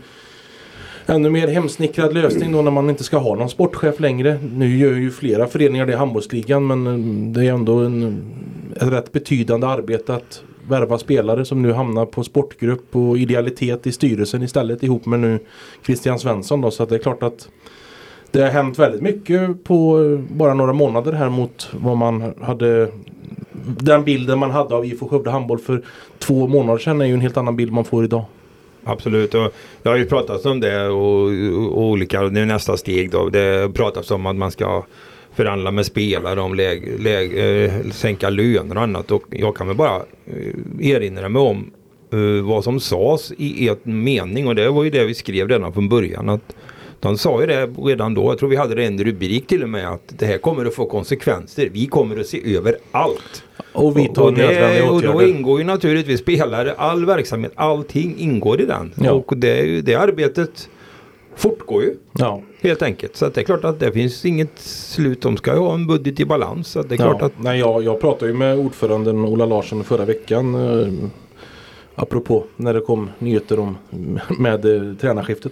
ännu 1.07 1.29
mer 1.29 1.47
hemsnickrad 1.47 2.13
lösning 2.13 2.51
då 2.51 2.61
när 2.61 2.71
man 2.71 2.89
inte 2.89 3.03
ska 3.03 3.17
ha 3.17 3.35
någon 3.35 3.49
sportchef 3.49 3.99
längre. 3.99 4.39
Nu 4.53 4.77
gör 4.77 4.93
ju 4.93 5.11
flera 5.11 5.47
föreningar 5.47 5.85
det 5.85 5.93
i 5.93 5.95
handbollsligan 5.95 6.67
men 6.67 6.87
eh, 6.87 7.33
det 7.33 7.47
är 7.47 7.53
ändå 7.53 7.79
en, 7.79 8.23
ett 8.75 8.91
rätt 8.91 9.11
betydande 9.11 9.67
arbete 9.67 10.15
att 10.15 10.43
värva 10.67 10.97
spelare 10.97 11.45
som 11.45 11.61
nu 11.61 11.73
hamnar 11.73 12.05
på 12.05 12.23
sportgrupp 12.23 12.95
och 12.95 13.17
idealitet 13.17 13.87
i 13.87 13.91
styrelsen 13.91 14.43
istället 14.43 14.83
ihop 14.83 15.05
med 15.05 15.19
nu 15.19 15.39
Christian 15.85 16.19
Svensson 16.19 16.61
då 16.61 16.71
så 16.71 16.83
att 16.83 16.89
det 16.89 16.95
är 16.95 16.99
klart 16.99 17.23
att 17.23 17.49
det 18.31 18.41
har 18.41 18.49
hänt 18.49 18.79
väldigt 18.79 19.01
mycket 19.01 19.63
på 19.63 20.03
eh, 20.03 20.35
bara 20.35 20.53
några 20.53 20.73
månader 20.73 21.11
här 21.11 21.29
mot 21.29 21.69
vad 21.73 21.97
man 21.97 22.33
hade 22.41 22.91
den 23.81 24.03
bilden 24.03 24.39
man 24.39 24.51
hade 24.51 24.75
av 24.75 24.85
IFK 24.85 25.07
Skövde 25.07 25.31
Handboll 25.31 25.59
för 25.59 25.83
två 26.19 26.47
månader 26.47 26.79
sedan 26.79 27.01
är 27.01 27.05
ju 27.05 27.13
en 27.13 27.21
helt 27.21 27.37
annan 27.37 27.55
bild 27.55 27.71
man 27.71 27.85
får 27.85 28.03
idag. 28.03 28.25
Absolut. 28.87 29.33
Och 29.33 29.53
det 29.83 29.89
har 29.89 29.95
ju 29.95 30.05
pratats 30.05 30.45
om 30.45 30.59
det 30.59 30.87
och, 30.87 31.23
och 31.77 31.83
olika, 31.83 32.21
nu 32.21 32.41
är 32.41 32.45
nästa 32.45 32.77
steg 32.77 33.11
då. 33.11 33.29
Det 33.29 33.73
pratas 33.73 34.11
om 34.11 34.25
att 34.25 34.35
man 34.35 34.51
ska 34.51 34.83
förhandla 35.35 35.71
med 35.71 35.85
spelare 35.85 36.41
om 36.41 36.55
läg, 36.55 36.99
läg, 36.99 37.37
eh, 37.37 37.71
sänka 37.91 38.29
löner 38.29 38.75
och 38.75 38.83
annat. 38.83 39.11
Och 39.11 39.23
jag 39.29 39.55
kan 39.55 39.67
väl 39.67 39.75
bara 39.75 39.95
eh, 40.25 40.89
erinra 40.91 41.29
mig 41.29 41.41
om 41.41 41.71
eh, 42.13 42.45
vad 42.45 42.63
som 42.63 42.79
sades 42.79 43.31
i 43.37 43.67
ett 43.67 43.85
mening 43.85 44.47
och 44.47 44.55
det 44.55 44.69
var 44.69 44.83
ju 44.83 44.89
det 44.89 45.05
vi 45.05 45.13
skrev 45.13 45.49
redan 45.49 45.73
från 45.73 45.89
början. 45.89 46.29
att 46.29 46.55
de 47.07 47.17
sa 47.17 47.41
ju 47.41 47.47
det 47.47 47.65
redan 47.65 48.13
då, 48.13 48.23
jag 48.23 48.37
tror 48.37 48.49
vi 48.49 48.55
hade 48.55 48.75
det 48.75 48.85
en 48.85 49.03
rubrik 49.03 49.47
till 49.47 49.63
och 49.63 49.69
med, 49.69 49.89
att 49.89 50.13
det 50.17 50.25
här 50.25 50.37
kommer 50.37 50.65
att 50.65 50.73
få 50.75 50.85
konsekvenser. 50.85 51.69
Vi 51.73 51.85
kommer 51.87 52.19
att 52.19 52.27
se 52.27 52.55
över 52.55 52.77
allt. 52.91 53.43
Och 53.73 53.97
vidta 53.97 54.21
och, 54.23 54.33
det, 54.33 54.47
nödvändiga 54.47 54.91
och 54.91 55.01
då 55.01 55.23
ingår 55.23 55.59
ju 55.59 55.65
naturligtvis 55.65 56.19
spelare, 56.19 56.73
all 56.77 57.05
verksamhet, 57.05 57.51
allting 57.55 58.15
ingår 58.17 58.61
i 58.61 58.65
den. 58.65 58.93
Ja. 58.95 59.11
Och 59.11 59.37
det, 59.37 59.81
det 59.81 59.95
arbetet 59.95 60.69
fortgår 61.35 61.83
ju 61.83 61.95
Ja. 62.19 62.41
helt 62.61 62.81
enkelt. 62.81 63.15
Så 63.15 63.25
att 63.25 63.33
det 63.33 63.41
är 63.41 63.45
klart 63.45 63.63
att 63.63 63.79
det 63.79 63.91
finns 63.91 64.25
inget 64.25 64.59
slut. 64.59 65.21
De 65.21 65.37
ska 65.37 65.53
ju 65.53 65.59
ha 65.59 65.73
en 65.73 65.87
budget 65.87 66.19
i 66.19 66.25
balans. 66.25 66.67
Så 66.67 66.81
det 66.81 66.95
är 66.95 66.99
Ja, 66.99 67.09
klart 67.09 67.21
att 67.21 67.43
nej, 67.43 67.59
jag, 67.59 67.83
jag 67.83 68.01
pratade 68.01 68.31
ju 68.31 68.37
med 68.37 68.57
ordföranden 68.59 69.25
Ola 69.25 69.45
Larsson 69.45 69.83
förra 69.83 70.05
veckan. 70.05 70.55
Eh, 70.55 70.87
apropå 71.95 72.43
när 72.55 72.73
det 72.73 72.81
kom 72.81 73.09
nyheter 73.19 73.59
om 73.59 73.77
med 74.39 74.65
eh, 74.65 74.93
tränarskiftet. 75.01 75.51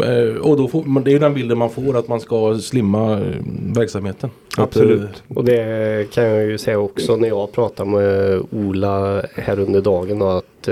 Eh, 0.00 0.36
och 0.36 0.56
då 0.56 0.68
får, 0.68 1.00
det 1.00 1.10
är 1.10 1.12
ju 1.12 1.18
den 1.18 1.34
bilden 1.34 1.58
man 1.58 1.70
får 1.70 1.96
att 1.96 2.08
man 2.08 2.20
ska 2.20 2.58
slimma 2.58 3.12
eh, 3.12 3.26
verksamheten. 3.74 4.30
Absolut. 4.56 5.00
eh, 5.02 5.36
Och 5.36 5.44
det 5.44 6.10
kan 6.12 6.24
jag 6.24 6.44
ju 6.46 6.58
säga 6.58 6.78
också 6.78 7.16
när 7.16 7.28
jag 7.28 7.52
pratar 7.52 7.84
med 7.84 8.40
Ola 8.50 9.22
här 9.34 9.58
under 9.60 9.80
dagen 9.80 10.22
att 10.22 10.68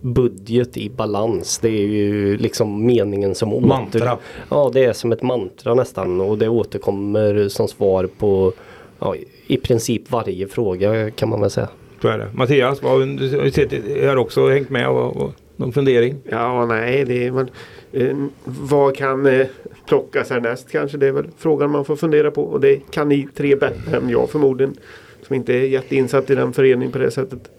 budget 0.00 0.76
i 0.76 0.90
balans 0.90 1.58
det 1.58 1.68
är 1.68 1.86
ju 1.86 2.36
liksom 2.36 2.86
meningen 2.86 3.34
som 3.34 3.52
åter... 3.52 3.66
Mantra. 3.66 4.18
Ja 4.50 4.70
det 4.74 4.84
är 4.84 4.92
som 4.92 5.12
ett 5.12 5.22
mantra 5.22 5.74
nästan 5.74 6.20
och 6.20 6.38
det 6.38 6.48
återkommer 6.48 7.48
som 7.48 7.68
svar 7.68 8.08
på 8.18 8.52
ja, 8.98 9.14
i 9.46 9.56
princip 9.56 10.10
varje 10.10 10.48
fråga 10.48 11.10
kan 11.10 11.28
man 11.28 11.40
väl 11.40 11.50
säga. 11.50 11.68
så 12.02 12.08
är 12.08 12.18
det. 12.18 12.28
Mattias, 12.34 12.82
vad, 12.82 13.00
du 13.18 14.08
har 14.08 14.16
också 14.16 14.48
hängt 14.48 14.70
med 14.70 14.88
och, 14.88 15.16
och 15.16 15.32
någon 15.56 15.72
fundering? 15.72 16.16
Ja, 16.30 16.66
nej, 16.66 17.04
det 17.04 17.26
är 17.26 17.32
man, 17.32 17.48
Vad 18.44 18.96
kan 18.96 19.26
eh, 19.26 19.46
plockas 19.86 20.30
härnäst 20.30 20.70
kanske? 20.70 20.98
Det 20.98 21.06
är 21.06 21.12
väl 21.12 21.26
frågan 21.38 21.70
man 21.70 21.84
får 21.84 21.96
fundera 21.96 22.30
på. 22.30 22.42
Och 22.42 22.60
det 22.60 22.76
kan 22.90 23.08
ni 23.08 23.28
tre 23.36 23.56
bättre 23.56 23.96
än 23.96 24.08
jag 24.08 24.30
förmodligen. 24.30 24.76
Som 25.26 25.36
inte 25.36 25.54
är 25.54 25.62
jätteinsatt 25.62 26.30
i 26.30 26.34
den 26.34 26.52
föreningen 26.52 26.92
på 26.92 26.98
det 26.98 27.10
sättet. 27.10 27.50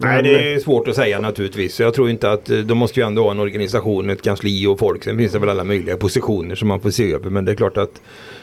Nej, 0.00 0.22
det 0.22 0.54
är 0.54 0.58
svårt 0.58 0.88
att 0.88 0.96
säga 0.96 1.20
naturligtvis. 1.20 1.80
Jag 1.80 1.94
tror 1.94 2.10
inte 2.10 2.30
att 2.30 2.50
eh, 2.50 2.58
de 2.58 2.78
måste 2.78 3.00
ju 3.00 3.06
ändå 3.06 3.22
ha 3.22 3.30
en 3.30 3.40
organisation, 3.40 4.10
ett 4.10 4.22
kansli 4.22 4.66
och 4.66 4.78
folk. 4.78 5.04
Sen 5.04 5.18
finns 5.18 5.32
det 5.32 5.38
väl 5.38 5.48
alla 5.48 5.64
möjliga 5.64 5.96
positioner 5.96 6.54
som 6.54 6.68
man 6.68 6.80
får 6.80 6.90
se 6.90 7.12
över. 7.12 7.30
Men 7.30 7.44
det 7.44 7.52
är 7.52 7.56
klart 7.56 7.76
att 7.76 8.02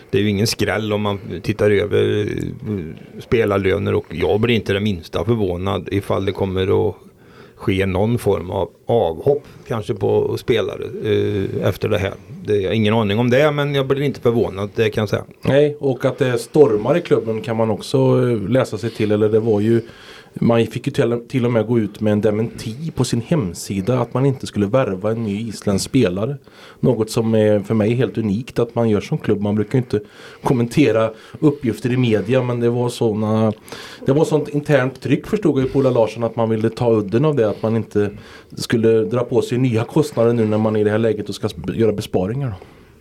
det 0.10 0.18
är 0.18 0.22
ju 0.22 0.30
ingen 0.30 0.48
skräll 0.48 0.94
om 0.94 1.02
man 1.02 1.20
tittar 1.44 1.72
över 1.72 2.20
eh, 2.20 3.20
spelarlöner 3.20 3.94
och 3.94 4.06
jag 4.10 4.40
blir 4.40 4.56
inte 4.56 4.74
det 4.74 4.80
minsta 4.80 5.26
förvånad 5.26 5.90
ifall 5.92 6.26
det 6.26 6.32
kommer 6.32 6.90
att 6.90 6.96
ske 7.66 7.86
någon 7.86 8.18
form 8.18 8.52
av 8.52 8.70
avhopp 8.86 9.44
kanske 9.68 9.94
på 9.94 10.38
spelare 10.38 10.84
eh, 11.04 11.68
efter 11.68 11.90
det 11.90 11.98
här. 11.98 12.14
Det, 12.44 12.56
jag 12.56 12.70
har 12.70 12.76
ingen 12.76 12.94
aning 12.94 13.20
om 13.20 13.30
det 13.30 13.52
men 13.52 13.76
jag 13.76 13.88
blir 13.88 14.02
inte 14.02 14.22
förvånad, 14.22 14.70
det 14.76 14.90
kan 14.90 15.02
jag 15.02 15.10
säga. 15.10 15.24
Nej, 15.42 15.78
och 15.80 16.06
att 16.06 16.18
det 16.18 16.38
stormar 16.38 16.98
i 16.98 17.02
klubben 17.02 17.42
kan 17.42 17.58
man 17.58 17.70
också 17.70 17.98
eh, 17.98 18.50
läsa 18.50 18.78
sig 18.78 18.90
till. 18.90 19.12
Eller 19.12 19.30
det 19.30 19.40
var 19.40 19.60
ju 19.60 19.82
man 20.40 20.68
fick 20.68 20.88
ju 20.88 21.20
till, 21.28 21.46
och 21.46 21.52
med 21.52 21.68
gå 21.68 21.80
ut 21.80 22.02
med 22.02 22.14
en 22.14 22.22
dementi 22.22 22.92
på 22.96 23.04
sin 23.04 23.22
hemsida 23.22 24.00
att 24.00 24.14
man 24.14 24.26
inte 24.26 24.48
skulle 24.48 24.66
värva 24.66 25.12
en 25.12 25.24
ny 25.24 25.48
isländsk 25.48 25.86
spelare. 25.86 26.38
Något 26.80 27.10
som 27.10 27.36
är 27.36 27.60
för 27.60 27.74
mig 27.74 27.94
helt 27.94 28.18
unikt 28.18 28.60
att 28.60 28.76
man 28.76 28.90
gör 28.90 29.02
som 29.02 29.18
klubb. 29.18 29.42
Man 29.42 29.56
brukar 29.56 29.78
inte 29.78 30.00
kommentera 30.44 31.12
uppgifter 31.40 31.92
i 31.92 31.98
media 31.98 32.44
men 32.44 32.60
det 32.60 32.70
var 32.70 32.90
såna 32.90 33.54
Det 34.06 34.14
var 34.14 34.26
sånt 34.26 34.50
internt 34.50 35.02
tryck 35.02 35.28
förstod 35.28 35.62
jag 35.62 35.74
på 35.74 35.80
Ola 35.80 35.90
Larsson 35.90 36.24
att 36.24 36.36
man 36.36 36.50
ville 36.50 36.70
ta 36.70 36.92
udden 36.92 37.26
av 37.26 37.36
det. 37.36 37.50
Att 37.50 37.62
man 37.62 37.76
inte 37.76 38.10
skulle 38.56 39.06
dra 39.06 39.24
på 39.24 39.42
sig 39.42 39.58
nya 39.58 39.84
kostnader 39.84 40.34
nu 40.34 40.46
när 40.46 40.58
man 40.58 40.76
är 40.76 40.80
i 40.80 40.84
det 40.84 40.92
här 40.92 40.98
läget 40.98 41.30
och 41.30 41.36
ska 41.36 41.50
göra 41.74 41.92
besparingar. 41.92 42.48
Då. 42.48 42.56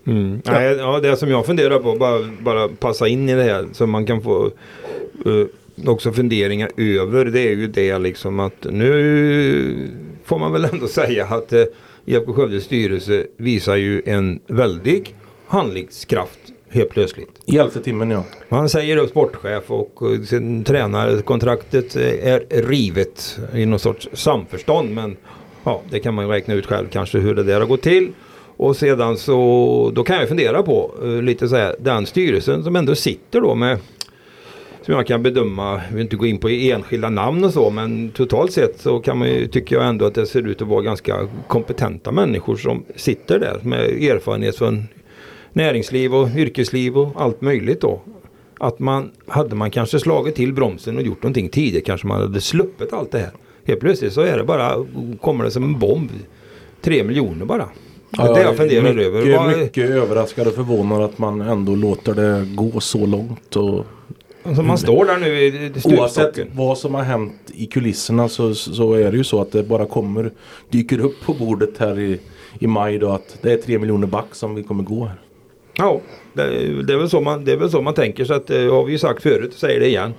Mm. 0.07 0.43
Nej, 0.45 0.77
ja, 0.77 1.01
det 1.01 1.17
som 1.17 1.31
jag 1.31 1.47
funderar 1.47 1.79
på, 1.79 1.95
bara, 1.95 2.19
bara 2.41 2.69
passa 2.69 3.09
in 3.09 3.29
i 3.29 3.35
det 3.35 3.43
här 3.43 3.67
så 3.73 3.87
man 3.87 4.07
kan 4.07 4.23
få 4.23 4.51
uh, 5.27 5.47
också 5.87 6.13
funderingar 6.13 6.71
över 6.77 7.25
det 7.25 7.41
är 7.41 7.57
ju 7.57 7.67
det 7.67 7.99
liksom 7.99 8.41
att 8.41 8.67
nu 8.71 9.91
får 10.25 10.39
man 10.39 10.53
väl 10.53 10.65
ändå 10.65 10.89
säga 10.89 11.27
att 11.27 11.53
uh, 11.53 11.65
IFK 12.05 12.33
Skövdes 12.33 12.65
styrelse 12.65 13.27
visar 13.37 13.77
ju 13.77 14.03
en 14.07 14.41
väldig 14.47 15.15
handlingskraft 15.47 16.39
helt 16.69 16.91
plötsligt. 16.91 17.41
I 17.47 17.57
elfte 17.57 17.81
timmen 17.81 18.11
ja. 18.11 18.25
Man 18.49 18.69
säger 18.69 18.97
upp 18.97 19.11
sportchef 19.11 19.71
och 19.71 20.03
uh, 20.03 20.23
sen 20.23 20.65
tränarkontraktet 20.65 21.97
uh, 21.97 22.03
är 22.03 22.63
rivet 22.63 23.39
i 23.55 23.67
någon 23.67 23.79
sorts 23.79 24.09
samförstånd 24.13 24.91
men 24.91 25.17
ja, 25.65 25.83
det 25.91 26.01
kan 26.01 26.15
man 26.15 26.25
ju 26.27 26.31
räkna 26.31 26.55
ut 26.55 26.67
själv 26.67 26.87
kanske 26.93 27.19
hur 27.19 27.35
det 27.35 27.43
där 27.43 27.61
har 27.61 27.67
gått 27.67 27.83
till. 27.83 28.13
Och 28.57 28.77
sedan 28.77 29.17
så 29.17 29.93
då 29.95 30.05
kan 30.05 30.17
jag 30.17 30.29
fundera 30.29 30.63
på 30.63 30.95
uh, 31.03 31.23
lite 31.23 31.49
så 31.49 31.57
här 31.57 31.77
den 31.79 32.07
styrelsen 32.07 32.65
som 32.65 32.77
ändå 32.77 32.95
sitter 32.95 33.41
då 33.41 33.55
med 33.55 33.79
som 34.85 34.95
jag 34.95 35.07
kan 35.07 35.23
bedöma, 35.23 35.81
jag 35.89 35.93
vill 35.95 36.03
inte 36.03 36.17
gå 36.17 36.27
in 36.27 36.39
på 36.39 36.49
enskilda 36.49 37.11
namn 37.11 37.45
och 37.45 37.53
så 37.53 37.71
men 37.71 38.11
totalt 38.11 38.53
sett 38.53 38.81
så 38.81 38.99
kan 39.01 39.19
man 39.19 39.29
ju, 39.29 39.47
tycker 39.47 39.77
jag 39.77 39.87
ändå 39.87 40.05
att 40.05 40.15
det 40.15 40.27
ser 40.27 40.49
ut 40.49 40.63
att 40.63 40.69
vara 40.69 40.83
ganska 40.83 41.29
kompetenta 41.49 42.13
människor 42.13 42.57
som 42.57 42.85
sitter 42.97 43.39
där 43.39 43.59
med 43.63 43.81
erfarenhet 44.03 44.57
från 44.57 44.85
näringsliv 45.53 46.15
och 46.15 46.29
yrkesliv 46.37 46.99
och 46.99 47.13
allt 47.23 47.41
möjligt 47.41 47.81
då. 47.81 48.01
Att 48.59 48.79
man, 48.79 49.11
hade 49.27 49.55
man 49.57 49.71
kanske 49.71 49.99
slagit 49.99 50.35
till 50.35 50.53
bromsen 50.53 50.97
och 50.97 51.03
gjort 51.03 51.23
någonting 51.23 51.49
tidigare 51.49 51.85
kanske 51.85 52.07
man 52.07 52.21
hade 52.21 52.41
sluppit 52.41 52.93
allt 52.93 53.11
det 53.13 53.19
här. 53.19 53.31
Helt 53.67 53.81
plötsligt 53.81 54.13
så 54.13 54.21
är 54.21 54.39
det 54.39 54.45
bara, 54.45 54.87
kommer 55.21 55.45
det 55.45 55.51
som 55.51 55.65
en 55.65 55.79
bomb. 55.79 56.11
Tre 56.83 57.05
miljoner 57.05 57.45
bara. 57.45 57.69
Det 58.11 58.23
är 58.23 58.35
det 58.35 58.43
jag 58.43 58.57
funderar 58.57 58.83
mycket, 58.95 59.07
över. 59.07 59.37
Vad- 59.37 59.59
Mycket 59.59 59.91
överraskad 59.91 60.47
och 60.47 60.55
förvånad 60.55 61.03
att 61.03 61.19
man 61.19 61.41
ändå 61.41 61.75
låter 61.75 62.15
det 62.15 62.47
gå 62.55 62.81
så 62.81 63.07
långt. 63.07 63.57
Och 63.57 63.85
Alltså 64.47 64.63
man 64.63 64.79
står 64.79 65.05
där 65.05 65.17
nu 65.17 65.27
i 65.27 65.73
Oavsett 65.85 66.11
stupstocken. 66.11 66.49
vad 66.53 66.79
som 66.79 66.95
har 66.95 67.03
hänt 67.03 67.33
i 67.55 67.67
kulisserna 67.67 68.29
så, 68.29 68.55
så 68.55 68.93
är 68.93 69.11
det 69.11 69.17
ju 69.17 69.25
så 69.25 69.41
att 69.41 69.53
det 69.53 69.63
bara 69.63 69.87
kommer 69.87 70.33
dyker 70.71 70.99
upp 70.99 71.25
på 71.25 71.35
bordet 71.35 71.79
här 71.79 71.99
i, 71.99 72.21
i 72.59 72.67
maj 72.67 72.99
då 72.99 73.11
att 73.11 73.39
det 73.43 73.53
är 73.53 73.57
tre 73.57 73.79
miljoner 73.79 74.07
back 74.07 74.27
som 74.33 74.55
vi 74.55 74.63
kommer 74.63 74.83
gå 74.83 75.05
här. 75.05 75.21
Ja, 75.77 76.01
det, 76.33 76.43
det, 76.83 76.93
är 76.93 76.97
väl 76.97 77.11
så 77.11 77.21
man, 77.21 77.45
det 77.45 77.53
är 77.53 77.57
väl 77.57 77.71
så 77.71 77.83
man 77.83 77.95
tänker. 77.95 78.25
Så 78.25 78.35
att, 78.35 78.47
det 78.47 78.67
har 78.67 78.85
vi 78.85 78.93
ju 78.93 78.99
sagt 78.99 79.23
förut 79.23 79.53
och 79.53 79.61
säger 79.61 79.81
det 79.81 79.87
igen. 79.87 80.15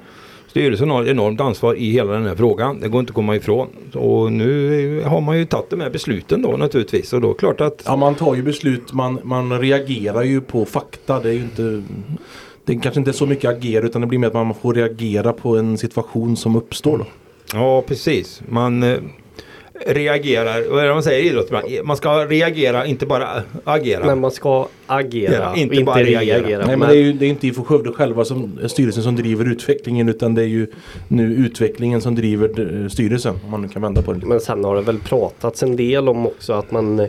Styrelsen 0.48 0.89
har 0.89 1.03
ett 1.03 1.10
enormt 1.10 1.41
ansvar 1.41 1.75
i 1.75 1.91
hela 1.91 2.13
den 2.13 2.25
här 2.25 2.36
frågan. 2.36 2.79
Det 2.79 2.88
går 2.88 3.00
inte 3.00 3.12
att 3.12 3.15
komma 3.15 3.36
ifrån. 3.36 3.67
Och 3.94 4.32
nu 4.32 5.01
har 5.05 5.22
man 5.22 5.38
ju 5.38 5.46
tagit 5.46 5.70
de 5.70 5.82
här 5.82 5.89
besluten 5.89 6.41
då 6.41 6.58
naturligtvis. 6.58 7.13
Och 7.13 7.22
då 7.22 7.34
klart 7.34 7.62
att 7.62 7.84
Ja 7.86 7.96
man 7.96 8.15
tar 8.15 8.36
ju 8.36 8.44
beslut, 8.44 8.94
man, 8.94 9.20
man 9.24 9.60
reagerar 9.60 10.24
ju 10.24 10.41
på 10.41 10.65
fakta. 10.65 11.20
Det 11.20 11.29
är 11.29 11.34
ju 11.34 11.41
inte 11.41 11.84
det 12.65 12.75
kanske 12.75 13.00
inte 13.00 13.12
är 13.12 13.13
så 13.13 13.25
mycket 13.25 13.50
agera 13.50 13.86
utan 13.86 14.01
det 14.01 14.07
blir 14.07 14.19
mer 14.19 14.27
att 14.27 14.34
man 14.34 14.53
får 14.53 14.74
reagera 14.74 15.34
på 15.34 15.57
en 15.57 15.77
situation 15.77 16.38
som 16.38 16.55
uppstår 16.55 16.98
då. 16.98 17.05
Ja, 17.53 17.81
precis. 17.88 18.41
Man 18.50 18.84
eh, 18.84 18.98
reagerar. 19.86 20.69
Vad 20.69 20.84
är 20.84 20.88
det 20.88 20.93
man 20.93 21.03
säger 21.03 21.24
i 21.24 21.27
idrott? 21.27 21.51
Man 21.84 21.98
ska 21.98 22.25
reagera, 22.25 22.86
inte 22.86 23.05
bara 23.05 23.27
agera. 23.63 24.05
Men 24.05 24.19
man 24.19 24.31
ska 24.31 24.67
agera, 24.88 25.34
Ja, 25.34 25.55
inte 25.55 25.75
inte, 25.75 25.86
bara 25.86 26.03
reagera. 26.03 26.38
reagera. 26.39 26.65
Nej 26.65 26.77
men 26.77 26.89
det 26.89 26.95
är 26.95 27.01
ju 27.01 27.13
det 27.13 27.25
är 27.25 27.29
inte 27.29 27.48
IFK 27.48 27.63
Skövde 27.63 27.91
själva 27.91 28.25
som 28.25 28.60
styrelsen 28.67 29.03
som 29.03 29.15
driver 29.15 29.45
utvecklingen 29.51 30.10
utan 30.10 30.36
det 30.36 30.41
är 30.41 30.48
ju 30.48 30.67
nu 31.07 31.34
utvecklingen 31.34 32.01
som 32.01 32.15
driver 32.15 32.81
eh, 32.84 32.89
styrelsen. 32.89 33.36
Om 33.45 33.51
man 33.51 33.62
nu 33.62 33.67
kan 33.67 33.81
vända 33.81 34.01
på 34.01 34.13
det. 34.13 34.25
Men 34.25 34.39
sen 34.39 34.63
har 34.63 34.75
det 34.75 34.81
väl 34.81 35.00
pratats 35.00 35.63
en 35.63 35.75
del 35.75 36.10
om 36.10 36.25
också 36.27 36.53
att 36.53 36.72
man 36.72 37.00
eh, 37.00 37.07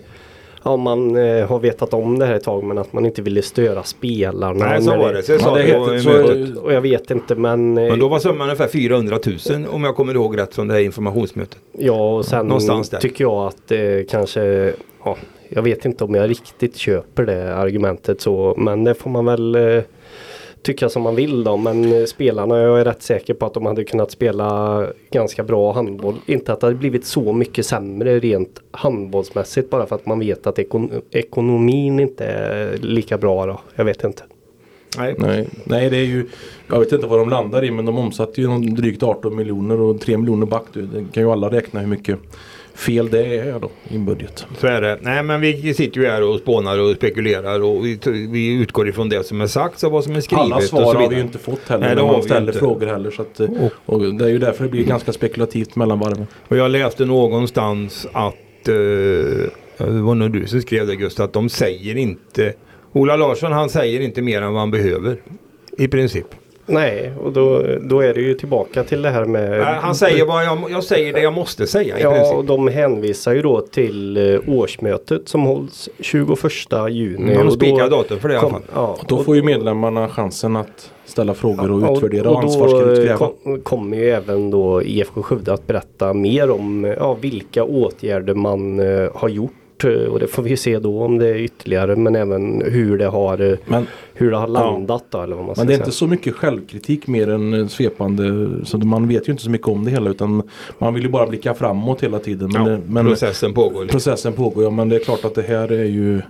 Ja, 0.67 0.77
man 0.77 1.17
eh, 1.17 1.47
har 1.49 1.59
vetat 1.59 1.95
om 1.95 2.19
det 2.19 2.27
här 2.27 2.35
ett 2.35 2.45
tag 2.45 2.65
men 2.65 2.79
att 2.79 2.93
man 2.93 3.07
inte 3.07 3.23
ville 3.23 3.43
störa 3.43 3.83
spelarna. 3.83 4.67
Nej, 4.69 4.83
så 4.83 4.97
var 4.97 5.13
det. 5.13 5.23
Så 5.23 5.33
jag 5.33 5.41
Ja, 5.41 5.45
sa 5.45 5.55
det 5.57 5.93
det 5.95 6.01
så-. 6.55 6.61
Och 6.61 6.73
jag 6.73 6.81
vet 6.81 7.11
inte 7.11 7.35
men, 7.35 7.79
eh, 7.79 7.89
Men 7.89 7.99
då 7.99 8.09
var 8.09 8.19
summan 8.19 8.41
ungefär 8.47 8.69
400 8.69 9.19
000 9.51 9.67
om 9.71 9.85
jag 9.85 9.97
kommer 9.97 10.15
ihåg 10.15 10.39
rätt 10.39 10.55
från 10.55 10.69
det 10.69 10.75
här 10.75 10.81
informationsmötet. 10.81 11.59
ja 11.79 12.17
och 12.17 12.25
sen 12.25 12.47
Någonstans 12.47 12.91
där. 12.91 12.99
tycker 12.99 13.25
jag 13.25 13.47
att 13.47 13.57
det 13.69 14.11
kanske 14.11 14.73
ja, 15.05 15.17
Jag 15.49 15.63
vet 15.63 15.85
inte 15.85 16.05
om 16.05 16.15
jag 16.15 16.31
riktigt 16.31 16.77
köper 16.77 17.27
det 17.27 17.55
argumentet 17.57 18.21
så 18.21 18.55
men 18.59 18.85
det 18.85 18.95
får 18.95 19.11
man 19.11 19.25
väl 19.25 19.55
eh, 19.55 19.83
tycka 20.67 20.89
som 20.89 21.03
man 21.03 21.15
vill 21.15 21.45
då 21.45 21.57
men 21.57 21.93
eh, 21.93 22.05
spelarna 22.05 22.59
jag 22.59 22.81
är 22.81 22.85
rätt 22.85 23.03
säker 23.03 23.35
på 23.35 23.47
att 23.47 23.55
de 23.55 23.67
hade 23.67 23.85
kunnat 23.85 24.11
spela 24.11 24.87
ganska 25.11 25.45
bra 25.45 25.73
handboll. 25.73 26.15
Inte 26.27 26.53
att 26.53 26.61
det 26.61 26.67
hade 26.67 26.79
blivit 26.79 27.05
så 27.05 27.33
mycket 27.33 27.67
sämre 27.67 28.19
rent 28.19 28.63
handbollsmässigt 28.71 29.71
bara 29.71 29.87
för 29.87 29.97
att 29.97 30.07
man 30.07 30.19
vet 30.19 30.47
att 30.47 30.59
ekon 30.59 30.91
ekonomin 31.11 32.01
inte 32.01 32.25
är 32.25 32.77
lika 32.77 33.19
bra 33.19 33.47
då. 33.47 33.61
Jag 33.75 33.85
vet 33.85 34.05
inte. 34.05 34.23
Nej. 34.99 35.15
Nej, 35.19 35.49
nej 35.65 35.91
det 35.91 35.97
är 35.97 36.05
ju 36.05 36.27
Jag 36.67 36.79
vet 36.79 36.93
inte 36.93 37.07
vad 37.07 37.19
de 37.19 37.29
landar 37.29 37.65
i 37.65 37.71
men 37.71 37.87
de 37.87 37.99
omsatte 37.99 38.41
ju 38.41 38.49
någon 38.49 38.75
drygt 38.75 39.03
18 39.03 39.37
miljoner 39.37 39.81
och 39.81 40.01
3 40.01 40.17
miljoner 40.17 40.47
back. 40.47 40.65
Det 40.73 41.13
kan 41.13 41.23
ju 41.23 41.31
alla 41.31 41.51
räkna 41.51 41.81
hur 41.81 41.87
mycket 41.87 42.19
fel 42.77 43.11
det 43.11 43.37
är 43.39 43.59
då 43.61 43.71
i 43.89 43.95
en 43.97 44.05
budget. 44.05 44.47
Så 44.59 44.67
är 44.67 44.81
det. 44.81 44.99
Nej 45.03 45.23
men 45.23 45.41
vi 45.41 45.75
sitter 45.75 46.01
ju 46.01 46.07
här 46.07 46.23
och 46.23 46.39
spånar 46.39 46.79
och 46.79 46.97
spekulerar 46.97 47.63
och 47.63 47.87
vi, 47.87 47.99
vi 48.31 48.53
utgår 48.63 48.89
ifrån 48.89 49.09
det 49.09 49.27
som 49.27 49.41
är 49.41 49.47
sagt 49.47 49.83
och 49.83 49.93
vad 49.93 50.05
som 50.05 50.17
är 50.17 50.21
skrivet. 50.21 50.45
Alla 50.45 50.57
och 50.57 50.63
så 50.63 50.69
svar 50.69 50.95
har 50.95 51.09
vi 51.09 51.15
ju 51.15 51.21
inte 51.21 51.39
fått 51.39 51.69
heller 51.69 51.87
Nej, 51.87 51.97
när 51.97 52.03
har 52.03 52.13
man 52.13 52.23
ställer 52.23 52.47
inte. 52.47 52.59
frågor 52.59 52.87
heller. 52.87 53.11
Så 53.11 53.23
att, 53.23 53.41
eh, 53.41 53.49
och 53.87 54.15
det 54.15 54.25
är 54.25 54.29
ju 54.29 54.39
därför 54.39 54.65
det 54.65 54.71
blir 54.71 54.85
ganska 54.85 55.13
spekulativt 55.13 55.77
mellan 55.77 55.99
varven. 55.99 56.27
Och 56.49 56.57
jag 56.57 56.71
läste 56.71 57.05
någonstans 57.05 58.07
att, 58.13 58.69
eh, 58.69 58.75
det 59.79 60.01
var 60.03 60.15
nog 60.15 60.33
du 60.33 60.47
som 60.47 60.61
skrev 60.63 60.87
det 60.87 60.97
Gustav, 60.97 61.25
att 61.25 61.33
de 61.33 61.49
säger 61.49 61.97
inte, 61.97 62.53
Ola 62.93 63.17
Larsson 63.17 63.53
han 63.53 63.69
säger 63.71 64.01
inte 64.01 64.23
mer 64.23 64.43
än 64.43 64.53
vad 64.53 64.61
han 64.61 64.71
behöver. 64.71 65.17
I 65.79 65.89
princip. 65.89 66.27
Nej 66.67 67.13
och 67.21 67.33
då, 67.33 67.63
då 67.81 68.01
är 68.01 68.15
det 68.15 68.21
ju 68.21 68.35
tillbaka 68.35 68.85
till 68.85 69.03
det 69.03 69.11
här 69.11 69.25
med 69.25 69.65
han 69.65 69.95
säger 69.95 70.25
vad 70.25 70.45
jag, 70.45 70.59
jag 70.71 70.85
säger 70.85 71.13
det 71.13 71.21
jag 71.21 71.33
måste 71.33 71.67
säga 71.67 72.01
Ja, 72.01 72.35
och 72.35 72.45
de 72.45 72.69
hänvisar 72.69 73.35
ju 73.35 73.43
då 73.43 73.61
till 73.61 74.17
eh, 74.35 74.41
årsmötet 74.47 75.29
som 75.29 75.43
hålls 75.43 75.89
21 76.01 76.29
juni. 76.91 77.17
Mm, 77.33 77.39
de 77.39 77.47
och 77.47 77.53
spikar 77.53 77.91
datum 77.91 78.19
för 78.19 78.29
det 78.29 78.35
i 78.35 78.39
alla 78.39 78.51
fall. 78.51 78.63
Ja, 78.75 78.99
Då 79.09 79.17
och- 79.17 79.25
får 79.25 79.37
ju 79.37 79.43
medlemmarna 79.43 80.09
chansen 80.09 80.57
att 80.57 80.91
ställa 81.05 81.35
frågor 81.35 81.71
och 81.73 81.83
ja, 81.83 81.97
utvärdera 81.97 82.29
och 82.31 82.35
då 82.35 82.41
ansvarsutkräva. 82.41 83.17
kom, 83.17 83.61
kommer 83.63 83.97
ju 83.97 84.11
även 84.11 84.51
då 84.51 84.83
IFK 84.83 85.23
Skövde 85.23 85.53
att 85.53 85.67
berätta 85.67 86.13
mer 86.13 86.51
om 86.51 86.95
ja, 86.99 87.17
vilka 87.21 87.65
åtgärder 87.65 88.35
man 88.35 88.81
eh, 88.81 89.09
har 89.15 89.29
gjort. 89.29 89.53
Eh, 89.85 89.91
Och 89.91 90.19
det 90.19 90.27
får 90.27 90.43
vi 90.43 90.57
se 90.57 90.79
då 90.79 91.03
om 91.03 91.19
det 91.19 91.29
är 91.29 91.35
ytterligare 91.35 91.97
men 91.97 92.17
även 92.17 92.63
hur 92.67 92.99
det 92.99 93.07
har, 93.07 93.41
eh, 93.53 93.59
Men, 93.67 93.87
hur 94.15 94.31
det 94.31 94.37
har 94.37 94.47
landat 94.49 95.05
då 95.11 95.23
eller 95.23 95.37
vad 95.37 95.45
man 95.45 95.55
ska 95.55 95.61
men 95.61 95.67
det 95.67 95.73
är 95.73 95.77
säga. 95.77 95.85
inte 95.85 95.97
så 95.97 96.07
mycket 96.07 96.35
självkritik 96.35 97.07
mer 97.07 97.29
än 97.31 97.55
eh, 97.55 97.67
svepande. 97.67 98.49
Så 98.65 98.79
man 98.79 99.09
vet 99.09 99.29
ju 99.29 99.33
inte 99.33 99.45
så 99.45 99.51
mycket 99.51 99.69
om 99.69 99.85
det 99.85 99.91
hela 99.91 100.11
utan 100.11 100.43
man 100.79 100.95
vill 100.95 101.03
ju 101.03 101.09
bara 101.09 101.27
blicka 101.27 101.55
framåt 101.55 102.03
hela 102.03 102.19
tiden. 102.19 102.51
Men, 102.53 102.67
Ja, 102.67 102.79
men 102.89 103.07
processen 103.07 103.55
pågår. 103.55 103.83
Liksom. 103.83 103.89
processen 103.89 104.33
pågår 104.33 104.65
ja, 104.65 104.71
men 104.71 104.89
det 104.89 104.97
är 104.97 105.01
klart 105.01 105.25
att 105.25 105.35
det 105.35 105.43
här 105.43 105.73
är 105.73 105.85
ju 105.85 106.23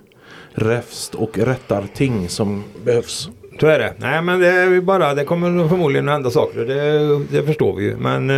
räfst 0.52 1.14
och 1.14 1.38
rättarting 1.38 2.28
som 2.28 2.64
behövs. 2.84 3.28
Så 3.60 3.66
är 3.66 3.78
det. 3.78 3.92
Nej 3.98 4.22
men 4.22 4.40
det 4.40 4.48
är 4.48 4.80
bara, 4.80 5.14
det 5.14 5.24
kommer 5.24 5.68
förmodligen 5.68 6.08
att 6.08 6.12
hända 6.14 6.30
saker. 6.30 6.60
Det, 6.64 7.18
det 7.38 7.46
förstår 7.46 7.76
vi 7.76 7.84
ju. 7.84 7.96
Men 7.96 8.30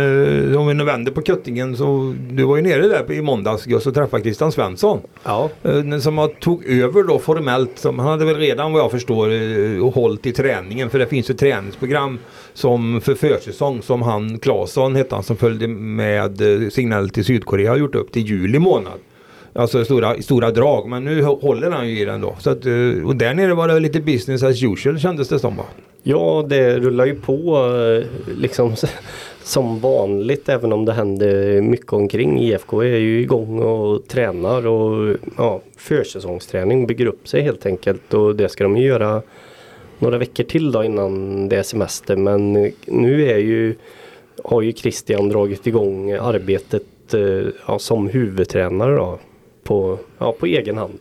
eh, 0.51 0.59
om 0.59 0.67
vi 0.67 0.73
nu 0.73 0.83
vänder 0.83 1.11
på 1.11 1.21
kuttingen 1.21 1.77
så, 1.77 2.15
du 2.29 2.43
var 2.43 2.55
ju 2.55 2.61
nere 2.61 2.87
där 2.87 3.11
i 3.11 3.21
måndags 3.21 3.67
just 3.67 3.87
och 3.87 3.93
träffade 3.93 4.23
Christian 4.23 4.51
Svensson. 4.51 4.99
Ja, 5.23 5.49
Eh, 5.63 5.97
Som 5.99 6.17
har 6.17 6.27
tog 6.27 6.65
över 6.65 7.03
då 7.03 7.19
formellt. 7.19 7.71
Som, 7.75 7.99
han 7.99 8.07
hade 8.07 8.25
väl 8.25 8.35
redan 8.37 8.73
vad 8.73 8.81
jag 8.81 8.91
förstår 8.91 9.31
eh, 9.31 9.93
hållit 9.93 10.25
i 10.25 10.31
träningen. 10.31 10.89
För 10.89 10.99
det 10.99 11.05
finns 11.07 11.29
ju 11.29 11.33
träningsprogram 11.33 12.19
som 12.53 13.01
för 13.01 13.15
försäsong 13.15 13.81
som 13.81 14.01
han 14.01 14.39
Claesson 14.39 14.95
hette 14.95 15.15
han 15.15 15.23
som 15.23 15.35
följde 15.37 15.67
med 15.67 16.41
eh, 16.63 16.69
Signal 16.69 17.09
till 17.09 17.25
Sydkorea 17.25 17.69
har 17.69 17.77
gjort 17.77 17.95
upp 17.95 18.11
till 18.11 18.21
juli 18.27 18.59
månad. 18.59 18.93
Alltså 19.53 19.85
stora, 19.85 20.21
stora 20.21 20.51
drag. 20.51 20.89
Men 20.89 21.05
nu 21.05 21.23
håller 21.23 21.71
han 21.71 21.89
ju 21.89 21.99
i 22.01 22.05
den 22.05 22.21
då. 22.21 22.35
Så 22.39 22.49
att, 22.49 22.65
eh, 22.65 23.05
och 23.05 23.15
där 23.15 23.33
nere 23.33 23.53
var 23.53 23.67
det 23.67 23.79
lite 23.79 23.99
business 23.99 24.43
as 24.43 24.63
usual 24.63 24.99
kändes 24.99 25.29
det 25.29 25.39
som 25.39 25.55
va? 25.55 25.65
ja 26.03 26.45
det 26.49 26.79
rullar 26.79 27.05
ju 27.05 27.15
på 27.15 27.57
eh, 27.57 28.35
liksom 28.37 28.75
som 29.43 29.79
vanligt 29.79 30.49
även 30.49 30.73
om 30.73 30.85
det 30.85 30.93
händer 30.93 31.61
mycket 31.61 31.93
omkring. 31.93 32.39
IFK 32.39 32.81
är 32.81 32.97
ju 32.97 33.21
igång 33.21 33.59
och 33.59 34.07
tränar 34.07 34.67
och 34.67 35.17
ja, 35.37 35.61
försäsongsträning 35.77 36.87
bygger 36.87 37.05
upp 37.05 37.27
sig 37.27 37.41
helt 37.41 37.65
enkelt 37.65 38.13
och 38.13 38.35
det 38.35 38.49
ska 38.49 38.63
de 38.63 38.77
ju 38.77 38.87
göra 38.87 39.21
några 39.99 40.17
veckor 40.17 40.43
till 40.43 40.71
då 40.71 40.83
innan 40.83 41.49
det 41.49 41.55
är 41.55 41.63
semester 41.63 42.15
men 42.15 42.53
nu 42.85 43.29
är 43.29 43.37
ju 43.37 43.75
har 44.43 44.61
ju 44.61 44.73
Christian 44.73 45.29
dragit 45.29 45.67
igång 45.67 46.11
arbetet 46.11 47.13
eh, 47.13 47.47
ja, 47.67 47.79
som 47.79 48.07
huvudtränare 48.07 48.95
då. 48.95 49.19
På, 49.69 49.99
ja, 50.17 50.31
på 50.39 50.45
egen 50.45 50.77
hand. 50.77 50.99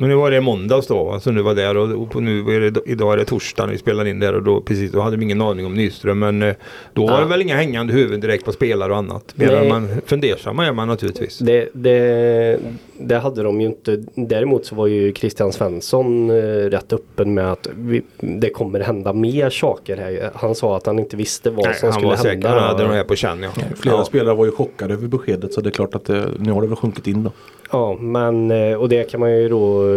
Men 0.00 0.08
nu 0.08 0.14
var 0.14 0.30
det 0.30 0.40
måndags 0.40 0.86
då, 0.86 1.10
alltså 1.10 1.30
nu 1.30 1.42
var 1.42 1.54
där 1.54 1.76
och, 1.76 2.02
och 2.02 2.10
på 2.10 2.20
nu 2.20 2.40
är 2.56 2.70
det, 2.70 2.80
idag 2.86 3.12
är 3.12 3.16
det 3.16 3.24
torsdag 3.24 3.64
när 3.66 3.72
vi 3.72 3.78
spelar 3.78 4.04
in 4.06 4.20
där 4.20 4.34
och 4.34 4.42
då 4.42 4.60
precis 4.60 4.92
då 4.92 5.00
hade 5.00 5.16
vi 5.16 5.24
ingen 5.24 5.40
aning 5.40 5.66
om 5.66 5.74
Nyström 5.74 6.18
men 6.18 6.42
eh, 6.42 6.54
då 6.92 7.06
var 7.06 7.14
Ja. 7.14 7.20
det 7.20 7.26
väl 7.26 7.42
inga 7.42 7.56
hängande 7.56 7.92
huvuden 7.92 8.20
direkt 8.20 8.44
på 8.44 8.52
spelare 8.52 8.92
och 8.92 8.98
annat. 8.98 9.32
Medan 9.34 9.68
man 9.68 9.88
fundersamma 10.06 10.66
är 10.66 10.72
man 10.72 10.88
naturligtvis. 10.88 11.38
Det, 11.38 11.68
det, 11.72 12.58
det 12.98 13.18
hade 13.18 13.42
de 13.42 13.60
ju 13.60 13.66
inte. 13.66 14.04
Däremot 14.14 14.66
så 14.66 14.74
var 14.74 14.86
ju 14.86 15.12
Christian 15.12 15.52
Svensson 15.52 16.30
eh, 16.30 16.34
rätt 16.70 16.92
öppen 16.92 17.34
med 17.34 17.52
att 17.52 17.68
vi, 17.76 18.02
det 18.20 18.50
kommer 18.50 18.80
hända 18.80 19.12
mer 19.12 19.50
saker 19.50 19.96
här. 19.96 20.30
Han 20.34 20.54
sa 20.54 20.76
att 20.76 20.86
han 20.86 20.98
inte 20.98 21.16
visste 21.16 21.50
vad 21.50 21.64
Nej, 21.66 21.74
som 21.74 21.86
han 21.86 21.92
skulle 21.92 22.08
var 22.08 22.16
säker, 22.16 22.30
hända. 22.30 22.48
han 22.48 22.62
hade 22.62 22.82
de 22.82 22.90
här 22.92 23.04
på 23.04 23.16
känn 23.16 23.42
ja. 23.42 23.50
Flera 23.76 23.96
Ja. 23.96 24.04
spelare 24.04 24.34
var 24.34 24.44
ju 24.44 24.50
chockade 24.52 24.94
över 24.94 25.08
beskedet 25.08 25.52
så 25.52 25.60
det 25.60 25.68
är 25.68 25.70
klart 25.70 25.94
att 25.94 26.04
det, 26.04 26.24
nu 26.38 26.52
har 26.52 26.60
det 26.62 26.66
väl 26.66 26.76
sjunkit 26.76 27.06
in 27.06 27.24
då. 27.24 27.32
Ja, 27.72 27.96
men 28.00 28.50
eh, 28.50 28.74
och 28.74 28.88
det 28.88 29.10
kan 29.10 29.20
man 29.20 29.32
ju 29.36 29.48
då 29.48 29.88
eh, 29.88 29.89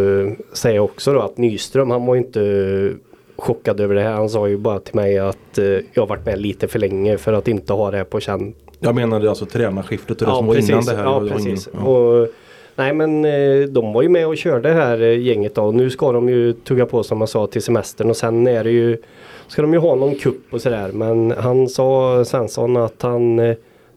säga 0.53 0.81
också 0.81 1.13
då 1.13 1.19
att 1.19 1.37
Nyström 1.37 1.91
han 1.91 2.05
var 2.05 2.15
ju 2.15 2.21
inte 2.21 2.91
chockad 3.35 3.79
över 3.79 3.95
det 3.95 4.01
här. 4.01 4.11
Han 4.13 4.29
sa 4.29 4.47
ju 4.47 4.57
bara 4.57 4.79
till 4.79 4.95
mig 4.95 5.19
att 5.19 5.57
eh, 5.57 5.65
jag 5.65 6.01
har 6.01 6.07
varit 6.07 6.25
med 6.25 6.41
lite 6.41 6.67
för 6.67 6.79
länge 6.79 7.17
för 7.17 7.33
att 7.33 7.47
inte 7.47 7.73
ha 7.73 7.91
det 7.91 7.97
här 7.97 8.03
på 8.03 8.19
känn. 8.19 8.53
Jag 8.79 8.95
menade 8.95 9.29
alltså 9.29 9.45
tränarskiftet 9.45 10.21
och 10.21 10.27
det 10.27 10.33
som 10.35 10.47
var 10.47 10.55
innan 10.55 10.85
det 10.85 10.95
här. 10.95 11.03
Ja, 11.03 11.19
precis. 11.31 11.67
ingen- 11.67 11.85
ja. 11.85 11.91
Och, 11.91 12.27
nej 12.75 12.93
men 12.93 13.25
eh, 13.25 13.67
de 13.67 13.93
var 13.93 14.01
ju 14.01 14.09
med 14.09 14.27
och 14.27 14.37
körde 14.37 14.69
det 14.69 14.75
här 14.75 15.01
eh, 15.01 15.19
gänget 15.19 15.55
då. 15.55 15.63
Och 15.63 15.75
nu 15.75 15.89
ska 15.89 16.11
de 16.11 16.29
ju 16.29 16.53
tugga 16.53 16.85
på 16.85 17.03
som 17.03 17.19
jag 17.19 17.29
sa 17.29 17.47
till 17.47 17.61
semestern 17.61 18.09
och 18.09 18.17
sen 18.17 18.47
är 18.47 18.63
det 18.63 18.71
ju 18.71 18.97
Ska 19.47 19.61
de 19.61 19.73
ju 19.73 19.79
ha 19.79 19.95
någon 19.95 20.15
kupp 20.15 20.53
och 20.53 20.61
sådär. 20.61 20.89
Men 20.93 21.31
han 21.37 21.69
sa 21.69 22.23
Svensson 22.25 22.77
att 22.77 23.01
han 23.01 23.39
eh, 23.39 23.55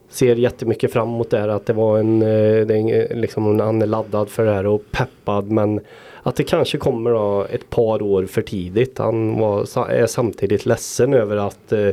ser 0.09 0.35
jättemycket 0.35 0.93
fram 0.93 1.07
emot 1.07 1.29
det 1.29 1.39
här. 1.39 1.47
Att 1.47 1.65
det 1.65 1.73
var 1.73 1.97
en, 1.99 2.21
eh, 2.21 2.65
det 2.65 2.75
är, 2.75 3.15
liksom, 3.15 3.59
han 3.59 3.81
är 3.81 3.85
laddad 3.85 4.29
för 4.29 4.45
det 4.45 4.53
här 4.53 4.65
och 4.65 4.81
peppad. 4.91 5.51
Men 5.51 5.79
att 6.23 6.35
det 6.35 6.43
kanske 6.43 6.77
kommer 6.77 7.11
då 7.11 7.45
ett 7.49 7.69
par 7.69 8.01
år 8.01 8.25
för 8.25 8.41
tidigt. 8.41 8.97
Han 8.97 9.39
var, 9.39 9.89
är 9.89 10.05
samtidigt 10.05 10.65
ledsen 10.65 11.13
över 11.13 11.37
att 11.37 11.71
eh, 11.71 11.89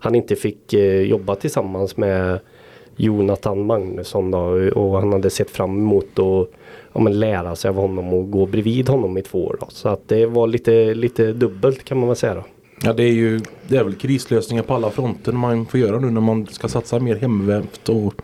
han 0.00 0.14
inte 0.14 0.36
fick 0.36 0.72
eh, 0.72 1.00
jobba 1.00 1.34
tillsammans 1.34 1.96
med 1.96 2.38
Jonathan 2.96 3.66
Magnusson 3.66 4.30
då 4.30 4.38
och 4.74 5.00
han 5.00 5.12
hade 5.12 5.30
sett 5.30 5.50
fram 5.50 5.78
emot 5.78 6.18
att 6.18 6.50
ja, 6.92 7.00
men 7.00 7.20
lära 7.20 7.56
sig 7.56 7.68
av 7.68 7.74
honom 7.74 8.14
och 8.14 8.30
gå 8.30 8.46
bredvid 8.46 8.88
honom 8.88 9.18
i 9.18 9.22
två 9.22 9.46
år. 9.46 9.56
Då. 9.60 9.66
Så 9.70 9.88
att 9.88 10.08
det 10.08 10.26
var 10.26 10.46
lite, 10.46 10.94
lite 10.94 11.32
dubbelt 11.32 11.84
kan 11.84 11.98
man 11.98 12.08
väl 12.08 12.16
säga. 12.16 12.34
Då. 12.34 12.44
Ja 12.82 12.92
det 12.92 13.02
är 13.02 13.12
ju 13.12 13.40
det 13.68 13.76
är 13.76 13.84
väl 13.84 13.94
krislösningar 13.94 14.62
på 14.62 14.74
alla 14.74 14.90
fronter 14.90 15.32
man 15.32 15.66
får 15.66 15.80
göra 15.80 15.98
nu 15.98 16.10
när 16.10 16.20
man 16.20 16.46
ska 16.46 16.68
satsa 16.68 16.98
mer 16.98 17.16
hemvävt 17.16 17.88
och 17.88 18.14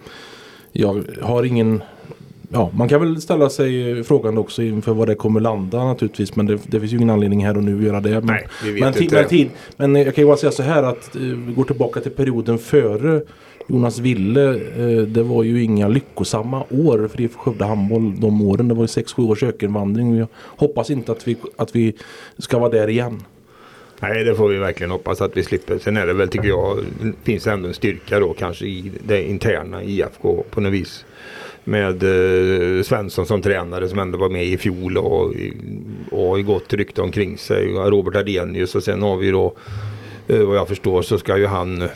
jag 0.73 1.05
har 1.23 1.45
ingen 1.45 1.83
Ja 2.49 2.71
man 2.75 2.89
kan 2.89 3.01
väl 3.01 3.21
ställa 3.21 3.51
sig 3.51 4.05
frågan 4.05 4.39
också 4.39 4.63
inför 4.63 4.95
vad 4.95 5.09
det 5.09 5.15
kommer 5.15 5.41
landa 5.41 5.85
naturligtvis 5.85 6.37
men 6.37 6.47
det, 6.47 6.59
det 6.67 6.81
finns 6.81 6.93
ju 6.93 6.97
ingen 6.97 7.11
anledning 7.11 7.47
här 7.47 7.57
och 7.57 7.65
nu 7.65 7.79
att 7.79 7.85
göra 7.85 8.01
det. 8.01 8.11
Men, 8.11 8.27
Nej, 8.27 8.49
vi 8.65 8.73
vet 8.73 8.81
men, 8.81 9.03
inte 9.03 9.25
tid, 9.25 9.51
men, 9.77 9.97
jag 9.97 10.15
kan 10.15 10.23
ju 10.23 10.27
bara 10.27 10.37
säga 10.37 10.53
så 10.53 10.63
här 10.63 10.83
att 10.83 11.17
eh, 11.17 11.23
vi 11.23 11.53
går 11.53 11.65
tillbaka 11.65 12.01
till 12.01 12.11
perioden 12.11 12.59
före 12.59 13.23
Jonas 13.69 13.99
Ville. 13.99 14.55
Eh, 14.55 15.03
det 15.03 15.23
var 15.23 15.43
ju 15.43 15.63
inga 15.63 15.89
lyckosamma 15.89 16.65
år 16.71 17.09
för 17.09 17.21
IFK 17.21 17.41
Skövde 17.41 17.65
Handboll 17.65 18.21
de 18.21 18.43
åren. 18.43 18.69
Det 18.69 18.75
var 18.75 18.83
ju 18.83 18.87
6-7 18.87 19.31
års 19.31 19.43
ökenvandring. 19.43 20.17
Jag 20.17 20.29
hoppas 20.43 20.91
inte 20.91 21.13
att 21.13 21.29
vi, 21.29 21.37
att 21.57 21.77
vi 21.77 21.95
ska 22.39 22.59
vara 22.59 22.71
där 22.71 22.89
igen. 22.89 23.23
Nej, 24.09 24.25
det 24.25 24.35
får 24.35 24.49
vi 24.49 24.59
verkligen 24.59 24.91
hoppas 24.91 25.21
att 25.21 25.37
vi 25.37 25.43
slipper. 25.43 25.79
Sen 25.79 25.97
är 25.97 26.07
det 26.07 26.13
väl, 26.13 26.29
tycker 26.29 26.49
jag, 26.49 26.79
finns 27.23 27.45
det 27.45 27.51
ändå 27.51 27.69
en 27.69 27.75
styrka 27.75 28.21
då 28.21 28.35
kanske 28.35 28.67
i 28.67 28.93
det 29.07 29.23
interna 29.23 29.83
i 29.83 29.99
IFK 29.99 30.45
på 30.51 30.61
något 30.61 30.73
vis. 30.73 31.05
Med 31.65 32.03
eh, 32.03 32.83
Svensson 32.83 33.27
som 33.27 33.43
tränare 33.43 33.89
som 33.89 33.99
ändå 33.99 34.19
var 34.19 34.29
med 34.29 34.45
i 34.45 34.57
fjol 34.57 34.99
och, 34.99 35.35
och 36.11 36.29
har 36.29 36.37
ju 36.37 36.43
gott 36.43 36.73
rykte 36.73 37.03
omkring 37.03 37.39
sig. 37.39 37.67
Robert 37.67 38.17
Adenius 38.17 38.75
och 38.75 38.83
sen 38.83 39.03
har 39.03 39.17
vi 39.17 39.31
då, 39.31 39.55
eh, 40.29 40.43
vad 40.43 40.57
jag 40.57 40.69
förstår 40.69 41.03
så 41.03 41.19
ska 41.19 41.39
ju 41.39 41.47
han 41.47 41.89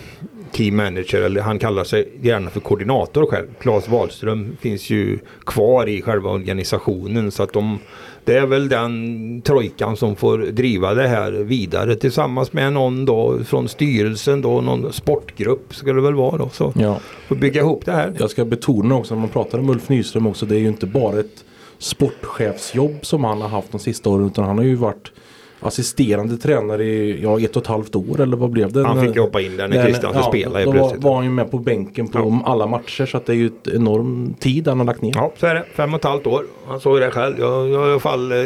team 0.52 0.76
manager, 0.76 1.22
eller 1.22 1.40
han 1.40 1.58
kallar 1.58 1.84
sig 1.84 2.08
gärna 2.20 2.50
för 2.50 2.60
koordinator 2.60 3.26
själv. 3.26 3.46
Claes 3.60 3.88
Wahlström 3.88 4.56
finns 4.60 4.90
ju 4.90 5.18
kvar 5.46 5.88
i 5.88 6.02
själva 6.02 6.30
organisationen 6.30 7.30
så 7.30 7.42
att 7.42 7.52
de 7.52 7.78
det 8.28 8.38
är 8.38 8.46
väl 8.46 8.68
den 8.68 9.42
trojkan 9.42 9.96
som 9.96 10.16
får 10.16 10.38
driva 10.38 10.94
det 10.94 11.08
här 11.08 11.32
vidare 11.32 11.96
tillsammans 11.96 12.52
med 12.52 12.72
någon 12.72 13.04
då 13.04 13.38
från 13.44 13.68
styrelsen 13.68 14.42
då, 14.42 14.60
någon 14.60 14.92
sportgrupp 14.92 15.74
ska 15.74 15.92
det 15.92 16.00
väl 16.00 16.14
vara 16.14 16.36
då. 16.36 16.48
Så 16.52 16.72
Ja. 16.76 16.98
får 17.28 17.36
bygga 17.36 17.60
ihop 17.60 17.84
det 17.84 17.92
här. 17.92 18.12
Jag 18.18 18.30
ska 18.30 18.44
betona 18.44 18.94
också 18.96 19.14
när 19.14 19.20
man 19.20 19.28
pratar 19.30 19.58
om 19.58 19.70
Ulf 19.70 19.88
Nyström 19.88 20.26
också. 20.26 20.46
Det 20.46 20.54
är 20.56 20.58
ju 20.60 20.68
inte 20.68 20.86
bara 20.86 21.20
ett 21.20 21.44
sportchefsjobb 21.78 22.98
som 23.02 23.24
han 23.24 23.40
har 23.40 23.48
haft 23.48 23.70
de 23.72 23.78
sista 23.80 24.10
åren. 24.10 24.26
Utan 24.26 24.44
han 24.44 24.58
har 24.58 24.64
ju 24.64 24.74
varit 24.74 25.12
assisterande 25.60 26.36
tränare 26.36 26.84
i 26.84 27.22
ja, 27.22 27.40
ett 27.40 27.56
och 27.56 27.62
ett 27.62 27.68
halvt 27.68 27.96
år 27.96 28.20
eller 28.20 28.36
vad 28.36 28.50
blev 28.50 28.72
det? 28.72 28.86
Han 28.86 29.06
fick 29.06 29.18
hoppa 29.18 29.40
in 29.40 29.56
där 29.56 29.68
när 29.68 29.82
Christian 29.84 30.12
skulle 30.12 30.24
spela 30.24 30.64
Då 30.64 30.72
plötsligt. 30.72 31.02
var 31.04 31.14
han 31.14 31.24
ju 31.24 31.30
med 31.30 31.50
på 31.50 31.58
bänken 31.58 32.08
på 32.08 32.38
alla 32.44 32.66
matcher 32.66 33.06
så 33.06 33.16
att 33.16 33.26
det 33.26 33.32
är 33.32 33.36
ju 33.36 33.46
ett 33.46 33.68
enorm 33.74 34.34
tid 34.40 34.68
han 34.68 34.78
har 34.78 34.86
lagt 34.86 35.02
ner. 35.02 35.12
Ja, 35.14 35.32
så 35.36 35.46
är 35.46 35.54
det. 35.54 35.64
Fem 35.74 35.94
och 35.94 35.98
ett 36.00 36.04
halvt 36.04 36.26
år. 36.26 36.44
Han 36.66 36.80
såg 36.80 37.00
det 37.00 37.10
själv. 37.10 37.34
Jag, 37.38 37.68
jag, 37.68 37.88
i 37.88 37.90
alla 37.90 38.00
fall, 38.00 38.32
eh, 38.32 38.38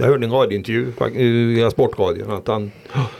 jag 0.00 0.06
hörde 0.06 0.26
en 0.26 0.32
radiointervju 0.32 0.86
fak- 0.98 1.16
i 1.16 1.70
Sportradion. 1.70 2.30
Att 2.32 2.48
han, 2.48 2.70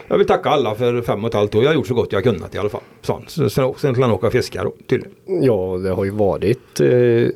jag 0.09 0.19
vill 0.19 0.27
tacka 0.27 0.49
alla 0.49 0.75
för 0.75 1.03
fem 1.03 1.25
och 1.25 1.29
ett 1.31 1.35
halvt 1.35 1.55
år. 1.55 1.63
Jag 1.63 1.71
har 1.71 1.75
gjort 1.75 1.87
så 1.87 1.95
gott 1.95 2.13
jag 2.13 2.23
kunnat 2.25 2.55
i 2.55 2.59
alla 2.59 2.69
fall. 2.69 2.81
Så, 3.03 3.21
sen, 3.29 3.49
sen 3.49 3.75
skulle 3.77 4.05
han 4.07 4.11
åka 4.15 4.27
och 4.27 4.33
fiska 4.33 4.65
då, 4.65 4.73
tydligen. 4.89 5.15
Ja, 5.43 5.81
det 5.85 5.91
har 5.91 6.05
ju 6.05 6.11
varit 6.11 6.81
eh, 6.81 6.89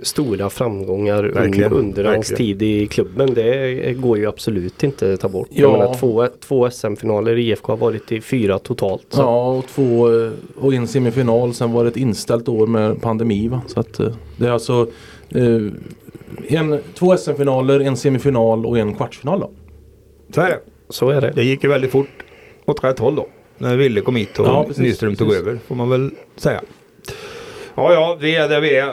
stora 0.03 0.51
framgångar 0.51 1.23
Verkligen, 1.25 1.73
under 1.73 2.05
hans 2.05 2.31
verkligen. 2.31 2.59
tid 2.59 2.63
i 2.63 2.87
klubben. 2.87 3.35
Det 3.35 3.93
går 3.97 4.19
ju 4.19 4.27
absolut 4.27 4.83
inte 4.83 5.13
att 5.13 5.21
ta 5.21 5.29
bort. 5.29 5.49
Ja. 5.51 5.95
Två, 6.05 6.27
två 6.41 6.71
SM-finaler 6.71 7.37
i 7.39 7.43
IFK 7.49 7.73
har 7.73 7.77
varit 7.77 8.13
i 8.13 8.21
fyra 8.21 8.59
totalt. 8.59 9.07
Så. 9.09 9.21
Ja, 9.21 9.51
och 9.51 9.67
två 9.67 10.13
eh, 10.25 10.33
och 10.57 10.75
en 10.75 10.89
semifinal. 10.89 11.55
Sen 11.55 11.73
var 11.73 11.85
det 11.85 11.91
ett 11.91 11.97
inställt 11.97 12.49
år 12.49 12.67
med 12.67 13.03
pandemi. 13.03 13.49
Va? 13.49 13.63
Så 13.67 13.81
att 13.81 14.01
eh, 14.01 14.09
det 14.37 14.47
är 14.47 14.51
alltså 14.51 14.87
eh, 15.29 15.63
en, 16.49 16.79
två 16.95 17.17
SM-finaler, 17.17 17.81
en 17.81 17.97
semifinal 17.97 18.67
och 18.67 18.79
en 18.79 18.95
kvartsfinal 18.95 19.41
då. 19.41 19.51
Så 20.35 20.41
är 20.41 20.49
det. 20.49 20.61
Så 20.89 21.11
är 21.11 21.21
det. 21.21 21.33
Det 21.35 21.45
gick 21.45 21.65
ju 21.65 21.71
väldigt 21.71 21.91
fort 21.91 22.25
åt 22.65 22.85
rätt 22.85 22.99
håll 22.99 23.17
då. 23.17 23.27
När 23.59 23.77
Ville 23.77 24.01
kom 24.01 24.17
hit 24.17 24.39
och 24.39 24.47
Ja, 24.47 24.65
precis, 24.69 24.83
Nyström 24.83 25.17
tog 25.17 25.29
precis. 25.29 25.43
över. 25.47 25.59
Får 25.67 25.75
man 25.75 25.91
väl 25.91 26.11
säga. 26.37 26.61
Ja, 27.77 27.93
ja, 27.93 28.17
vi 28.21 28.37
är 28.37 28.49
där 28.49 28.61
vi 28.61 28.77
är. 28.77 28.93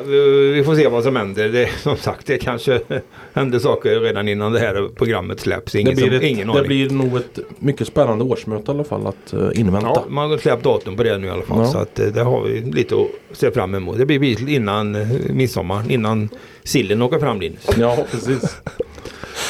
Vi 0.54 0.64
får 0.64 0.76
se 0.76 0.88
vad 0.88 1.04
som 1.04 1.16
händer. 1.16 1.50
Det, 1.50 1.70
som 1.80 1.98
sagt, 1.98 2.28
det 2.28 2.38
kanske 2.38 2.82
händer 3.34 3.60
saker 3.60 4.00
redan 4.00 4.28
innan 4.28 4.52
det 4.52 4.60
här 4.60 4.90
programmet 4.96 5.40
släpps. 5.40 5.76
Ingen, 5.76 5.96
det, 5.96 5.96
blir 5.96 6.06
som, 6.08 6.16
ett, 6.16 6.24
ingen 6.24 6.48
det 6.48 6.62
blir 6.62 6.90
nog 6.90 7.18
ett 7.18 7.40
mycket 7.60 7.88
spännande 7.88 8.24
årsmöte 8.26 8.72
i 8.72 8.76
alla 8.76 8.84
fall 8.84 9.08
att 9.08 9.34
uh, 9.34 9.50
invänta. 9.60 9.88
Ja, 9.88 10.06
man 10.10 10.32
har 10.32 10.38
släppt 10.38 10.64
datum 10.64 10.98
på 10.98 11.04
det 11.04 11.18
nu 11.18 11.28
i 11.28 11.30
alla 11.30 11.42
fall. 11.42 11.58
Ja. 11.60 11.66
Så 11.66 11.78
att 11.78 12.00
eh, 12.00 12.08
det 12.08 12.22
har 12.22 12.42
vi 12.42 12.62
lite 12.62 12.96
att 12.96 13.38
se 13.38 13.52
fram 13.52 13.76
emot. 13.76 13.98
Det 13.98 14.06
blir 14.06 14.50
innan 14.50 14.96
eh, 14.96 15.08
midsommar, 15.34 15.84
innan 15.92 16.30
sillen 16.64 17.02
åker 17.02 17.20
fram 17.20 17.40
Linus. 17.42 17.68
Ja, 17.78 17.98
precis. 18.12 18.58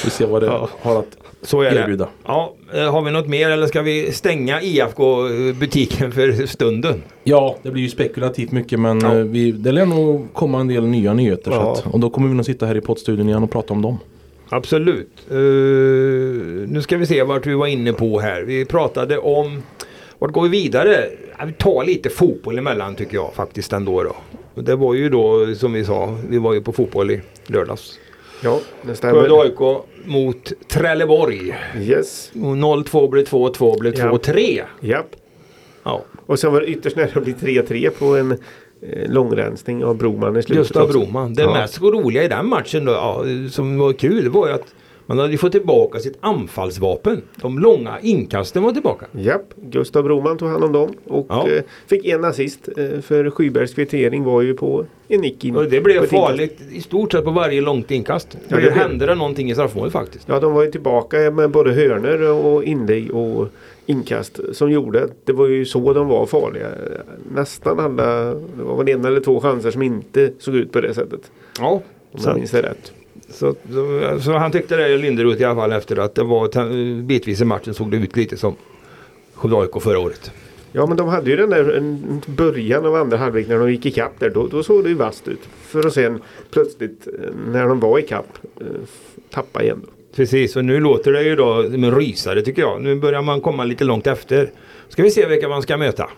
Vi 0.03 0.09
ser 0.09 0.27
vad 0.27 0.41
det 0.41 0.47
Ja. 0.47 0.69
har 0.81 0.99
att 0.99 1.17
Så 1.43 1.61
är 1.61 1.97
det. 1.97 2.07
Ja, 2.25 2.53
eh, 2.73 2.91
har 2.91 3.01
vi 3.01 3.11
något 3.11 3.27
mer 3.27 3.49
eller 3.49 3.67
ska 3.67 3.81
vi 3.81 4.11
stänga 4.11 4.61
IFK-butiken 4.61 6.11
för 6.11 6.45
stunden? 6.47 7.03
Ja, 7.23 7.55
det 7.63 7.71
blir 7.71 7.83
ju 7.83 7.89
spekulativt 7.89 8.51
mycket 8.51 8.79
men 8.79 8.99
Ja. 9.01 9.17
eh, 9.17 9.23
vi, 9.23 9.51
det 9.51 9.71
lär 9.71 9.85
nog 9.85 10.27
komma 10.33 10.59
en 10.59 10.67
del 10.67 10.87
nya 10.87 11.13
nyheter. 11.13 11.51
Ja. 11.51 11.71
Att, 11.73 11.85
och 11.93 11.99
då 11.99 12.09
kommer 12.09 12.27
vi 12.29 12.33
nog 12.35 12.45
sitta 12.45 12.65
här 12.65 12.75
i 12.77 12.81
poddstudion 12.81 13.29
igen 13.29 13.43
och 13.43 13.51
prata 13.51 13.73
om 13.73 13.81
dem. 13.81 13.97
Absolut. 14.49 15.09
Eh, 15.29 15.35
nu 16.67 16.79
ska 16.81 16.97
vi 16.97 17.05
se 17.05 17.23
vart 17.23 17.45
vi 17.45 17.53
var 17.53 17.67
inne 17.67 17.93
på 17.93 18.19
här. 18.19 18.41
Vi 18.41 18.65
pratade 18.65 19.17
om 19.17 19.63
vart 20.19 20.31
går 20.31 20.41
vi 20.43 20.49
vidare? 20.49 21.05
Vi 21.45 21.53
tar 21.53 21.83
lite 21.85 22.09
fotboll 22.09 22.57
emellan 22.57 22.95
tycker 22.95 23.15
jag 23.15 23.33
faktiskt 23.33 23.73
ändå. 23.73 24.03
Då. 24.03 24.15
Det 24.61 24.75
var 24.75 24.93
ju 24.93 25.09
då 25.09 25.55
som 25.55 25.73
vi 25.73 25.85
sa, 25.85 26.17
vi 26.29 26.37
var 26.37 26.53
ju 26.53 26.61
på 26.61 26.71
fotboll 26.71 27.11
i 27.11 27.21
lördags. 27.45 27.99
Ja, 28.43 28.59
det 28.81 28.95
stämmer. 28.95 29.13
Skövde 29.13 29.35
AIK 29.41 29.83
mot 30.05 30.51
Trelleborg. 30.67 31.55
Yes. 31.79 32.31
Och 32.33 32.39
0-2 32.39 33.09
blev 33.09 33.25
2-2 33.25 33.79
blev 33.79 33.93
Ja. 33.99 34.05
2-3. 34.11 34.61
Japp. 34.79 35.05
Ja. 35.83 36.01
Och 36.25 36.39
sen 36.39 36.53
var 36.53 36.61
det 36.61 36.67
ytterst 36.67 36.95
nära 36.95 37.09
att 37.15 37.23
bli 37.23 37.33
3-3 37.33 37.89
på 37.89 38.05
en 38.05 38.31
eh, 38.31 39.09
långrensning 39.11 39.83
av 39.83 39.97
Broman 39.97 40.37
i 40.37 40.43
slutet. 40.43 40.57
Gustav 40.63 40.83
också. 40.83 40.99
Broman. 40.99 41.33
Det 41.33 41.41
Ja. 41.41 41.53
mest 41.53 41.81
roliga 41.81 42.23
i 42.23 42.27
den 42.27 42.47
matchen 42.49 42.85
då, 42.85 42.91
ja, 42.91 43.23
som 43.51 43.77
var 43.77 43.93
kul 43.93 44.29
var 44.29 44.47
ju 44.47 44.53
att 44.53 44.73
Man 45.11 45.19
hade 45.19 45.31
ju 45.31 45.37
fått 45.37 45.51
tillbaka 45.51 45.99
sitt 45.99 46.17
anfallsvapen. 46.21 47.21
De 47.35 47.59
långa 47.59 47.99
inkasten 48.01 48.63
var 48.63 48.71
tillbaka. 48.71 49.05
Japp, 49.11 49.53
Gustav 49.55 50.03
Broman 50.03 50.37
tog 50.37 50.49
hand 50.49 50.63
om 50.63 50.71
dem 50.71 50.93
och 51.07 51.25
Ja. 51.29 51.47
eh, 51.49 51.63
fick 51.87 52.05
en 52.05 52.25
assist. 52.25 52.69
Eh, 52.77 53.01
för 53.01 53.29
Skybergs 53.29 53.73
kvittering 53.73 54.23
var 54.23 54.41
ju 54.41 54.53
på 54.53 54.85
en 55.07 55.21
nick 55.21 55.45
in. 55.45 55.55
Och 55.55 55.65
det 55.69 55.81
blev 55.81 56.05
farligt 56.07 56.59
i 56.71 56.81
stort 56.81 57.11
sett 57.11 57.23
på 57.23 57.31
varje 57.31 57.61
långt 57.61 57.91
inkast. 57.91 58.37
Ja, 58.47 58.55
det 58.55 58.61
det 58.61 58.71
hände 58.71 59.05
det 59.05 59.15
någonting 59.15 59.51
i 59.51 59.53
straffmålet 59.53 59.93
faktiskt. 59.93 60.25
Ja, 60.27 60.39
de 60.39 60.53
var 60.53 60.63
ju 60.63 60.71
tillbaka 60.71 61.31
med 61.31 61.49
både 61.49 61.71
hörnor 61.71 62.21
och 62.45 62.63
inlägg 62.63 63.11
och 63.15 63.47
inkast 63.85 64.39
som 64.51 64.71
gjorde 64.71 65.03
att 65.03 65.25
det 65.25 65.33
var 65.33 65.47
ju 65.47 65.65
så 65.65 65.93
de 65.93 66.07
var 66.07 66.25
farliga. 66.25 66.67
Nästan 67.35 67.79
alla, 67.79 68.05
det 68.33 68.63
var 68.63 68.77
väl 68.77 68.89
en 68.89 69.05
eller 69.05 69.19
två 69.19 69.39
chanser 69.41 69.71
som 69.71 69.81
inte 69.81 70.31
såg 70.39 70.55
ut 70.55 70.71
på 70.71 70.81
det 70.81 70.93
sättet. 70.93 71.31
Ja. 71.59 71.81
Om 72.11 72.19
jag 72.23 72.35
minns 72.35 72.51
det 72.51 72.61
rätt. 72.61 72.91
Så, 73.33 73.55
så, 73.73 74.19
så 74.21 74.37
han 74.37 74.51
tyckte 74.51 74.75
det 74.77 74.97
Linderoth 74.97 75.41
i 75.41 75.43
alla 75.43 75.61
fall 75.61 75.71
efter 75.71 75.97
att 75.97 76.15
det 76.15 76.23
var 76.23 77.01
bitvis 77.01 77.41
i 77.41 77.45
matchen 77.45 77.73
såg 77.73 77.91
det 77.91 77.97
ut 77.97 78.17
lite 78.17 78.37
som 78.37 78.55
Skövde 79.33 79.57
AIK 79.57 79.81
förra 79.81 79.99
året. 79.99 80.31
Ja 80.71 80.85
men 80.85 80.97
de 80.97 81.07
hade 81.07 81.29
ju 81.29 81.35
den 81.35 81.49
där 81.49 81.81
början 82.31 82.85
av 82.85 82.95
andra 82.95 83.17
halvlek 83.17 83.47
när 83.47 83.59
de 83.59 83.71
gick 83.71 83.85
ikapp 83.85 84.19
där. 84.19 84.29
Då, 84.29 84.47
då 84.47 84.63
såg 84.63 84.83
det 84.83 84.89
ju 84.89 84.95
vasst 84.95 85.27
ut. 85.27 85.39
För 85.61 85.87
att 85.87 85.93
sen 85.93 86.21
plötsligt 86.51 87.07
eh, 87.07 87.13
när 87.47 87.67
de 87.67 87.79
var 87.79 87.99
ikapp 87.99 88.37
eh, 88.59 88.65
tappa 89.29 89.63
igen. 89.63 89.81
Då. 89.85 89.91
Precis, 90.15 90.55
och 90.55 90.65
nu 90.65 90.79
låter 90.79 91.11
det 91.11 91.23
ju 91.23 91.35
då 91.35 91.63
som 91.63 91.83
en 91.83 91.95
rysare 91.95 92.41
tycker 92.41 92.61
jag. 92.61 92.81
Nu 92.81 92.95
börjar 92.95 93.21
man 93.21 93.41
komma 93.41 93.63
lite 93.63 93.83
långt 93.83 94.07
efter. 94.07 94.51
Ska 94.89 95.03
vi 95.03 95.11
se 95.11 95.25
vilka 95.25 95.49
man 95.49 95.61
ska 95.61 95.77
möta. 95.77 96.09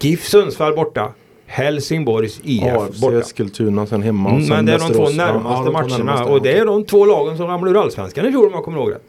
GIF 0.00 0.24
Sundsvall 0.24 0.74
borta. 0.74 1.12
Helsingborgs 1.52 2.40
IF 2.44 3.00
borta. 3.00 3.18
Eskilstuna 3.18 3.86
sen 3.86 4.02
hemma. 4.02 4.28
och 4.28 4.34
Mm, 4.34 4.46
sen 4.46 4.56
men 4.56 4.66
det 4.66 4.72
är 4.72 4.78
de 4.78 4.88
två. 4.94 5.02
Ja, 5.10 5.10
närmaste 5.10 5.62
ja, 5.66 5.72
matcherna. 5.72 5.96
närmaste, 5.98 6.32
och 6.32 6.42
det 6.42 6.58
är 6.58 6.64
de 6.66 6.84
två 6.84 7.06
lagen 7.06 7.36
som 7.36 7.46
ramlade 7.46 7.78
ur 7.78 7.82
Allsvenskan 7.82 8.26
i 8.26 8.30
fjol 8.30 8.46
om 8.46 8.52
jag 8.52 8.64
kommer 8.64 8.78
ihåg 8.78 8.90
rätt. 8.92 9.06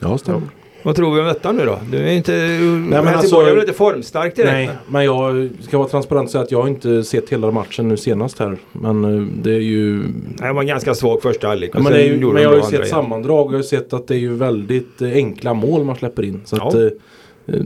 Ja, 0.00 0.18
stämmer. 0.18 0.40
Vad 0.82 0.96
tror 0.96 1.14
vi 1.14 1.20
om 1.20 1.26
detta 1.26 1.52
nu 1.52 1.64
då? 1.64 1.78
Du 1.90 1.98
är 1.98 2.12
inte... 2.12 2.32
men 2.32 2.92
Helsingborg 2.92 3.14
alltså- 3.14 3.40
är 3.40 3.50
väl 3.50 3.58
inte 3.60 3.72
formstark 3.72 4.36
direkt? 4.36 4.52
Nej, 4.52 4.70
men 4.88 5.04
jag 5.04 5.50
ska 5.60 5.78
vara 5.78 5.88
transparent 5.88 6.24
och 6.26 6.30
säga 6.32 6.44
att 6.44 6.50
jag 6.52 6.60
har 6.62 6.68
inte 6.68 7.04
sett 7.04 7.28
hela 7.30 7.50
matchen 7.50 7.88
nu 7.88 7.96
senast 7.96 8.38
här. 8.38 8.56
Men 8.72 9.04
eh, 9.04 9.26
det 9.42 9.50
är 9.54 9.60
ju... 9.60 9.96
Nej, 9.98 10.48
Det 10.48 10.52
var 10.52 10.60
en 10.60 10.66
ganska 10.66 10.94
svag 10.94 11.22
första 11.22 11.48
halvlek. 11.48 11.70
Ja, 11.74 11.78
och 11.78 11.84
men, 11.84 11.92
det 11.92 11.98
är 12.02 12.04
ju 12.06 12.32
men 12.32 12.42
jag 12.42 12.48
har 12.50 12.56
ju 12.56 12.62
sett 12.62 12.88
sammandrag. 12.88 13.52
Jag 13.52 13.58
har 13.58 13.62
sett 13.62 13.92
att 13.92 14.06
det 14.08 14.14
är 14.14 14.18
ju 14.18 14.34
väldigt 14.34 15.02
eh, 15.02 15.12
enkla 15.12 15.54
mål 15.54 15.84
man 15.84 15.96
släpper 15.96 16.22
in. 16.22 16.40
Så 16.44 16.56
Ja. 16.56 16.68
att, 16.68 16.74
eh, 16.74 17.60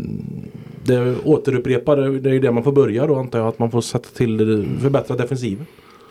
det 0.90 1.16
återupprepar, 1.24 1.96
det 1.96 2.30
är 2.30 2.32
ju 2.32 2.40
det 2.40 2.52
man 2.52 2.64
får 2.64 2.72
börja 2.72 3.06
då 3.06 3.14
antar 3.14 3.38
jag. 3.38 3.48
Att 3.48 3.58
man 3.58 3.70
får 3.70 3.80
sätta 3.80 4.08
till 4.08 4.36
det, 4.36 4.80
förbättra 4.82 5.16
defensiven. 5.16 5.66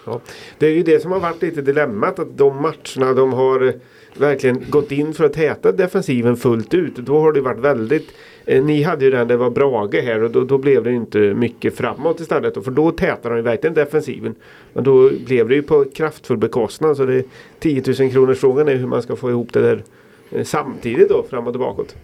Ja. 0.06 0.22
Det 0.58 0.68
är 0.68 0.72
ju 0.72 0.84
det 0.84 1.02
som 1.02 1.12
har 1.12 1.20
varit 1.20 1.42
lite 1.42 1.62
dilemmat. 1.62 2.20
Att 2.20 2.38
de 2.38 2.62
matcherna 2.62 3.14
de 3.14 3.34
har 3.34 3.68
eh, 3.68 3.74
verkligen 4.18 4.64
gått 4.70 4.92
in 4.92 5.14
för 5.14 5.24
att 5.24 5.34
täta 5.34 5.72
defensiven 5.72 6.38
fullt 6.38 6.74
ut. 6.74 6.96
Då 6.96 7.20
har 7.20 7.34
det 7.34 7.42
varit 7.42 7.60
väldigt 7.60 8.08
eh, 8.46 8.64
Ni 8.64 8.84
hade 8.84 9.06
ju 9.06 9.12
den 9.12 9.28
det 9.28 9.38
var 9.38 9.50
Brage 9.50 10.02
här 10.04 10.24
och 10.24 10.32
då, 10.32 10.44
då 10.44 10.58
blev 10.58 10.84
det 10.84 10.92
inte 10.92 11.20
mycket 11.20 11.76
framåt 11.76 12.20
istället. 12.20 12.56
då, 12.56 12.62
För 12.62 12.72
då 12.72 12.92
tätade 12.92 13.30
de 13.30 13.38
ju 13.38 13.44
verkligen 13.44 13.74
defensiven. 13.74 14.36
Men 14.74 14.84
då 14.84 15.10
blev 15.26 15.48
det 15.48 15.56
ju 15.56 15.62
på 15.62 15.86
kraftfull 15.94 16.38
bekostnad. 16.38 16.98
Så 16.98 17.06
det 17.06 17.16
är 17.16 17.24
10 17.60 17.84
000 18.00 18.12
kronors 18.12 18.38
frågan 18.40 18.68
är 18.68 18.76
hur 18.76 18.88
man 18.88 19.02
ska 19.02 19.16
få 19.16 19.30
ihop 19.30 19.54
det 19.54 19.62
där 19.62 19.84
eh, 20.32 20.44
samtidigt 20.44 21.10
då 21.10 21.26
framåt 21.30 21.54
och 21.54 21.60
bakåt. 21.60 21.96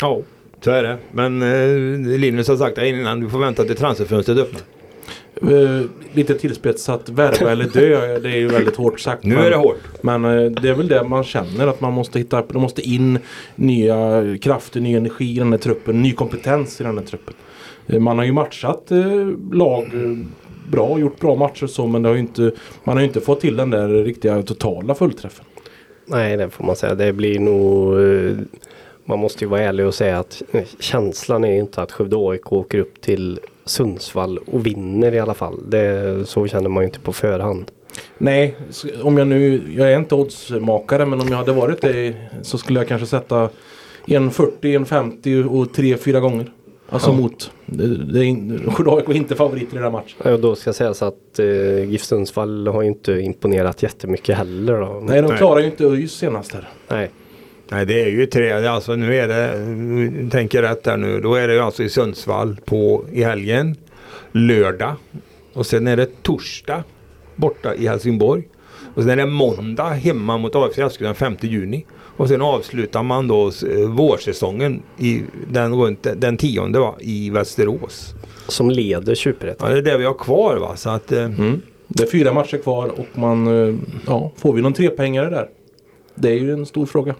Ja, 0.00 0.22
så 0.60 0.70
är 0.70 0.82
det. 0.82 0.98
Men 1.12 1.42
eh, 1.42 2.18
Linus 2.18 2.48
har 2.48 2.56
sagt 2.56 2.76
det 2.76 2.88
innan. 2.88 3.20
Du 3.20 3.28
får 3.28 3.38
vänta 3.38 3.64
till 3.64 3.76
transferfönstret 3.76 4.38
öppnar. 4.38 4.62
Eh, 5.42 5.82
lite 6.12 6.34
tillspetsat, 6.34 7.08
värva 7.08 7.52
eller 7.52 7.64
dö. 7.64 8.18
Det 8.18 8.28
är 8.28 8.36
ju 8.36 8.48
väldigt 8.48 8.76
hårt 8.76 9.00
sagt. 9.00 9.24
Nu 9.24 9.34
men, 9.34 9.44
är 9.44 9.50
det 9.50 9.56
hårt. 9.56 9.80
Men 10.00 10.24
eh, 10.24 10.50
det 10.50 10.68
är 10.68 10.74
väl 10.74 10.88
det 10.88 11.04
man 11.04 11.24
känner 11.24 11.66
att 11.66 11.80
man 11.80 11.92
måste 11.92 12.18
hitta. 12.18 12.42
Det 12.42 12.58
måste 12.58 12.82
in 12.82 13.18
nya 13.54 14.24
krafter, 14.42 14.80
ny 14.80 14.94
energi 14.94 15.36
i 15.36 15.38
den 15.38 15.52
här 15.52 15.58
truppen. 15.58 16.02
Ny 16.02 16.12
kompetens 16.12 16.80
i 16.80 16.84
den 16.84 16.98
här 16.98 17.04
truppen. 17.04 17.34
Eh, 17.86 18.00
man 18.00 18.18
har 18.18 18.24
ju 18.24 18.32
matchat 18.32 18.90
eh, 18.90 19.26
lag 19.52 19.84
eh, 19.84 20.26
bra, 20.70 20.98
gjort 20.98 21.20
bra 21.20 21.36
matcher 21.36 21.64
och 21.64 21.70
så. 21.70 21.86
Men 21.86 22.02
det 22.02 22.08
har 22.08 22.14
ju 22.14 22.20
inte, 22.20 22.52
man 22.84 22.96
har 22.96 23.00
ju 23.00 23.06
inte 23.06 23.20
fått 23.20 23.40
till 23.40 23.56
den 23.56 23.70
där 23.70 23.88
riktiga 23.88 24.42
totala 24.42 24.94
fullträffen. 24.94 25.44
Nej, 26.06 26.36
det 26.36 26.50
får 26.50 26.64
man 26.64 26.76
säga. 26.76 26.94
Det 26.94 27.12
blir 27.12 27.38
nog... 27.38 27.94
Man 29.08 29.18
måste 29.18 29.44
ju 29.44 29.48
vara 29.48 29.60
ärlig 29.60 29.86
och 29.86 29.94
säga 29.94 30.18
att 30.18 30.42
eh, 30.52 30.62
känslan 30.78 31.44
är 31.44 31.58
inte 31.58 31.82
att 31.82 31.92
Skövde 31.92 32.16
AIK 32.18 32.52
åker 32.52 32.78
upp 32.78 33.00
till 33.00 33.40
Sundsvall 33.64 34.38
och 34.38 34.66
vinner 34.66 35.14
i 35.14 35.18
alla 35.18 35.34
fall. 35.34 35.70
Det, 35.70 36.28
så 36.28 36.46
känner 36.46 36.68
man 36.68 36.82
ju 36.82 36.86
inte 36.86 37.00
på 37.00 37.12
förhand. 37.12 37.70
Nej, 38.18 38.56
om 39.02 39.18
jag 39.18 39.26
nu, 39.26 39.62
jag 39.76 39.92
är 39.92 39.98
inte 39.98 40.14
oddsmakare 40.14 41.06
men 41.06 41.20
om 41.20 41.28
jag 41.28 41.36
hade 41.36 41.52
varit 41.52 41.80
det 41.80 42.14
så 42.42 42.58
skulle 42.58 42.80
jag 42.80 42.88
kanske 42.88 43.06
sätta 43.06 43.48
en 44.06 44.30
40, 44.30 44.74
en 44.74 44.86
50 44.86 45.44
och 45.44 45.72
tre, 45.74 45.96
fyra 45.96 46.20
gånger. 46.20 46.52
Alltså 46.88 47.10
Ja. 47.10 47.16
mot, 47.16 47.50
Skövde 48.74 48.92
AIK 48.92 49.08
är 49.08 49.12
inte 49.16 49.34
favoriter 49.36 49.72
i 49.72 49.74
den 49.74 49.82
här 49.82 49.90
matchen. 49.90 50.32
Och 50.32 50.40
då 50.40 50.54
ska 50.54 50.72
sägas 50.72 51.02
att 51.02 51.38
eh, 51.38 51.84
GIF 51.90 52.02
Sundsvall 52.02 52.66
har 52.68 52.82
ju 52.82 52.88
inte 52.88 53.12
imponerat 53.12 53.82
jättemycket 53.82 54.36
heller. 54.36 54.80
Då. 54.80 55.00
Nej, 55.02 55.22
de 55.22 55.28
Nej. 55.28 55.38
klarar 55.38 55.60
ju 55.60 55.66
inte 55.66 55.84
ÖIS 55.84 56.12
senast 56.12 56.54
här. 56.54 56.68
Nej. 56.88 57.10
Nej 57.70 57.86
det 57.86 58.02
är 58.02 58.08
ju 58.08 58.26
tre, 58.26 58.52
alltså 58.52 58.94
nu 58.94 59.16
är 59.16 59.28
det, 59.28 59.58
nu 59.68 60.30
tänker 60.30 60.62
jag 60.62 60.70
rätt 60.70 60.86
här 60.86 60.96
nu, 60.96 61.20
då 61.20 61.34
är 61.34 61.48
det 61.48 61.64
alltså 61.64 61.82
i 61.82 61.88
Sundsvall 61.88 62.56
på 62.64 63.04
i 63.12 63.22
helgen, 63.22 63.76
lördag 64.32 64.94
och 65.52 65.66
sen 65.66 65.86
är 65.86 65.96
det 65.96 66.22
torsdag 66.22 66.84
borta 67.36 67.74
i 67.74 67.88
Helsingborg. 67.88 68.48
Och 68.94 69.02
sen 69.02 69.10
är 69.10 69.16
det 69.16 69.26
måndag 69.26 69.88
hemma 69.88 70.38
mot 70.38 70.54
AFC 70.54 70.78
Eskilstuna 70.78 71.08
den 71.08 71.14
5 71.14 71.36
juni. 71.40 71.86
Och 72.16 72.28
sen 72.28 72.42
avslutar 72.42 73.02
man 73.02 73.28
då 73.28 73.46
eh, 73.46 73.88
vårsäsongen 73.88 74.82
i 74.98 75.22
den, 75.50 75.74
runt, 75.74 76.06
den 76.16 76.36
tionde 76.36 76.78
va, 76.78 76.94
i 77.00 77.30
Västerås. 77.30 78.14
Som 78.48 78.70
leder 78.70 79.14
Superettan. 79.14 79.68
Ja, 79.68 79.74
det 79.74 79.80
är 79.80 79.92
det 79.92 79.98
vi 79.98 80.04
har 80.04 80.14
kvar 80.14 80.56
va. 80.56 80.76
Så 80.76 80.90
att, 80.90 81.12
eh, 81.12 81.24
Mm. 81.24 81.60
Det 81.88 82.02
är 82.02 82.06
fyra 82.10 82.32
matcher 82.32 82.58
kvar 82.58 82.88
och 82.88 83.18
man, 83.18 83.46
eh, 83.46 83.74
ja, 84.06 84.32
får 84.36 84.52
vi 84.52 84.62
någon 84.62 84.72
trepengare 84.72 85.30
där? 85.30 85.48
Det 86.14 86.28
är 86.28 86.34
ju 86.38 86.52
en 86.52 86.66
stor 86.66 86.86
fråga. 86.86 87.14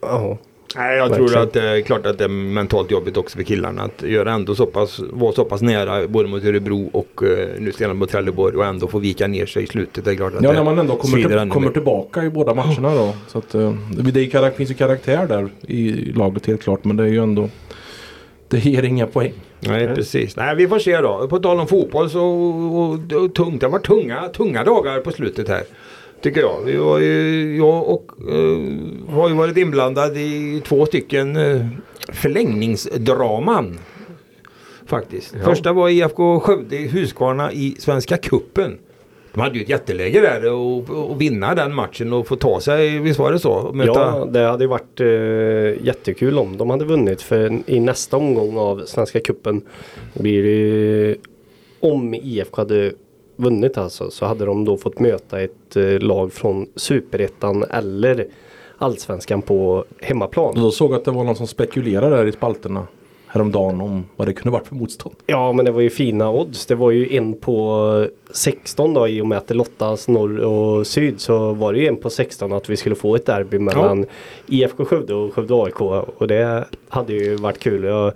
Ja. 0.00 0.38
Nej, 0.76 0.96
jag 0.96 1.08
Verkligen. 1.08 1.28
tror 1.28 1.42
att 1.42 1.52
det 1.52 1.62
är 1.62 1.80
klart 1.80 2.06
att 2.06 2.18
det 2.18 2.24
är 2.24 2.28
mentalt 2.28 2.90
jobbigt 2.90 3.16
också 3.16 3.36
för 3.36 3.44
killarna 3.44 3.82
att 3.82 4.02
göra 4.02 4.32
ändå 4.32 4.54
så 4.54 4.66
pass, 4.66 5.00
vara 5.10 5.32
så 5.32 5.44
pass 5.44 5.62
nära 5.62 6.08
både 6.08 6.28
mot 6.28 6.44
Örebro 6.44 6.90
och 6.92 7.22
uh, 7.22 7.28
nu 7.58 7.72
senare 7.72 7.94
mot 7.94 8.10
Trelleborg 8.10 8.56
och 8.56 8.64
ändå 8.64 8.86
få 8.86 8.98
vika 8.98 9.26
ner 9.26 9.46
sig 9.46 9.62
i 9.62 9.66
slutet. 9.66 10.04
Det 10.04 10.10
är 10.10 10.14
klart 10.14 10.34
att 10.34 10.42
Ja, 10.42 10.52
när 10.52 10.64
man 10.64 10.78
ändå 10.78 10.96
kommer, 10.96 11.16
till, 11.16 11.50
kommer 11.50 11.66
mer. 11.66 11.72
tillbaka 11.72 12.24
i 12.24 12.30
båda 12.30 12.54
matcherna 12.54 12.94
då. 12.94 13.12
Så 13.28 13.38
att, 13.38 13.54
eh, 13.54 13.74
det, 13.90 14.20
är 14.20 14.50
finns 14.50 14.70
ju 14.70 14.74
karaktär 14.74 15.26
där 15.26 15.48
i 15.60 15.92
laget 15.92 16.46
helt 16.46 16.62
klart 16.62 16.84
men 16.84 16.96
det 16.96 17.02
är 17.02 17.08
ju 17.08 17.22
ändå 17.22 17.48
Det 18.48 18.64
ger 18.64 18.82
inga 18.82 19.06
poäng. 19.06 19.32
Nej, 19.60 19.94
precis. 19.94 20.36
Nej, 20.36 20.56
vi 20.56 20.68
får 20.68 20.78
se 20.78 21.00
då. 21.00 21.28
På 21.28 21.38
tal 21.38 21.60
om 21.60 21.66
fotboll 21.66 22.10
så 22.10 22.24
och, 22.24 23.12
och 23.12 23.34
tungt. 23.34 23.60
Det 23.60 23.68
varit 23.68 23.86
tunga, 23.86 24.28
tunga 24.28 24.64
dagar 24.64 25.00
på 25.00 25.10
slutet 25.12 25.48
här. 25.48 25.62
Tycker 26.20 26.40
jag. 26.40 26.70
Ju, 26.70 27.56
jag 27.56 27.88
och 27.88 28.12
eh, 28.28 29.14
har 29.14 29.28
ju 29.28 29.34
varit 29.34 29.56
inblandad 29.56 30.16
i 30.16 30.62
två 30.66 30.86
stycken 30.86 31.36
uh, 31.36 31.66
förlängningsdraman. 32.08 33.78
Faktiskt. 34.86 35.34
Ja. 35.38 35.44
Första 35.44 35.72
var 35.72 35.88
IFK 35.88 36.40
Skövde 36.40 36.76
i 36.76 36.88
Husqvarna 36.88 37.52
i 37.52 37.76
Svenska 37.78 38.16
Kuppen. 38.16 38.78
De 39.32 39.40
hade 39.40 39.58
ju 39.58 39.62
ett 39.62 39.68
jätteläge 39.68 40.20
där 40.20 40.52
och, 40.52 40.90
och 40.90 41.20
vinna 41.20 41.54
den 41.54 41.74
matchen 41.74 42.12
och 42.12 42.26
få 42.26 42.36
ta 42.36 42.60
sig, 42.60 42.98
visst 42.98 43.18
var 43.18 43.32
det 43.32 43.38
så? 43.38 43.72
Möta, 43.72 43.92
Ja, 43.92 44.28
det 44.32 44.38
hade 44.38 44.64
ju 44.64 44.68
varit 44.68 45.00
eh, 45.00 45.86
jättekul 45.86 46.38
om 46.38 46.56
de 46.56 46.70
hade 46.70 46.84
vunnit. 46.84 47.22
För 47.22 47.58
i 47.66 47.80
nästa 47.80 48.16
omgång 48.16 48.58
av 48.58 48.84
Svenska 48.86 49.20
Cupen 49.20 49.62
blir 50.14 50.42
det 50.42 50.48
ju, 50.48 51.16
om 51.80 52.14
IFK 52.14 52.60
hade 52.60 52.92
vunnit 53.40 53.78
alltså 53.78 54.10
så 54.10 54.26
hade 54.26 54.44
de 54.44 54.64
då 54.64 54.76
fått 54.76 54.98
möta 54.98 55.40
ett 55.40 55.76
eh, 55.76 55.98
lag 55.98 56.32
från 56.32 56.66
Superettan 56.76 57.64
eller 57.70 58.26
Allsvenskan 58.78 59.42
på 59.42 59.84
hemmaplan. 60.00 60.54
Då 60.54 60.70
såg 60.70 60.92
jag 60.92 60.98
att 60.98 61.04
det 61.04 61.10
var 61.10 61.24
någon 61.24 61.36
som 61.36 61.46
spekulerade 61.46 62.16
där 62.16 62.26
i 62.26 62.32
spalterna 62.32 62.86
häromdagen 63.32 63.80
om 63.80 64.04
vad 64.16 64.28
det 64.28 64.32
kunde 64.32 64.50
varit 64.50 64.66
för 64.66 64.74
motstånd. 64.74 65.14
Ja 65.26 65.52
men 65.52 65.64
det 65.64 65.70
var 65.70 65.80
ju 65.80 65.90
fina 65.90 66.30
odds. 66.30 66.66
Det 66.66 66.74
var 66.74 66.90
ju 66.90 67.16
en 67.16 67.34
på 67.34 68.06
16 68.30 68.94
då 68.94 69.08
i 69.08 69.20
och 69.20 69.26
med 69.26 69.38
att 69.38 69.48
det 69.48 69.54
lottas 69.54 70.08
norr 70.08 70.38
och 70.38 70.86
syd 70.86 71.20
så 71.20 71.52
var 71.52 71.72
det 71.72 71.78
ju 71.78 71.86
en 71.86 71.96
på 71.96 72.10
16 72.10 72.52
att 72.52 72.68
vi 72.68 72.76
skulle 72.76 72.94
få 72.94 73.14
ett 73.14 73.26
derby 73.26 73.58
mellan 73.58 74.06
IFK 74.46 74.84
Skövde 74.84 75.14
och 75.14 75.34
Skövde 75.34 75.54
AIK 75.54 75.80
och 75.80 76.28
det 76.28 76.64
hade 76.88 77.12
ju 77.12 77.36
varit 77.36 77.58
kul. 77.58 77.84
Jag 77.84 78.12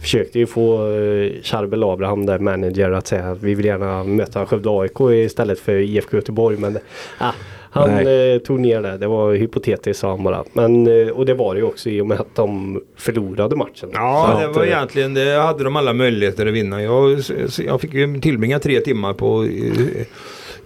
försökte 0.00 0.38
ju 0.38 0.46
få 0.46 0.74
eh, 0.74 1.42
Charbel 1.42 1.84
Abraham 1.84 2.26
där 2.26 2.38
manager 2.38 2.90
att 2.90 3.06
säga 3.06 3.24
att 3.24 3.42
vi 3.42 3.54
vill 3.54 3.66
gärna 3.66 4.04
möta 4.04 4.46
Skövde 4.46 4.70
AIK 4.70 5.00
istället 5.00 5.60
för 5.60 5.72
IFK 5.72 6.16
Göteborg 6.16 6.56
men 6.56 6.78
ah, 7.18 7.32
han 7.72 8.06
eh, 8.06 8.38
tog 8.38 8.60
ner 8.60 8.82
det. 8.82 8.98
Det 8.98 9.06
var 9.06 9.34
hypotetiskt 9.34 10.00
sa 10.00 10.10
han 10.10 10.22
bara. 10.22 10.44
Men, 10.52 10.86
eh, 10.86 11.08
och 11.08 11.26
det 11.26 11.34
var 11.34 11.54
det 11.54 11.60
ju 11.60 11.66
också 11.66 11.88
i 11.90 12.00
och 12.00 12.06
med 12.06 12.20
att 12.20 12.34
de 12.34 12.80
förlorade 12.96 13.56
matchen. 13.56 13.90
Ja, 13.92 14.30
Så 14.32 14.40
det 14.40 14.48
att, 14.48 14.56
var 14.56 14.62
eh, 14.62 14.68
egentligen, 14.68 15.14
det 15.14 15.40
hade 15.40 15.64
de 15.64 15.76
alla 15.76 15.92
möjligheter 15.92 16.46
att 16.46 16.52
vinna. 16.52 16.82
Jag, 16.82 17.20
jag 17.58 17.80
fick 17.80 17.94
ju 17.94 18.20
tillbringa 18.20 18.58
tre 18.58 18.80
timmar 18.80 19.14
på, 19.14 19.46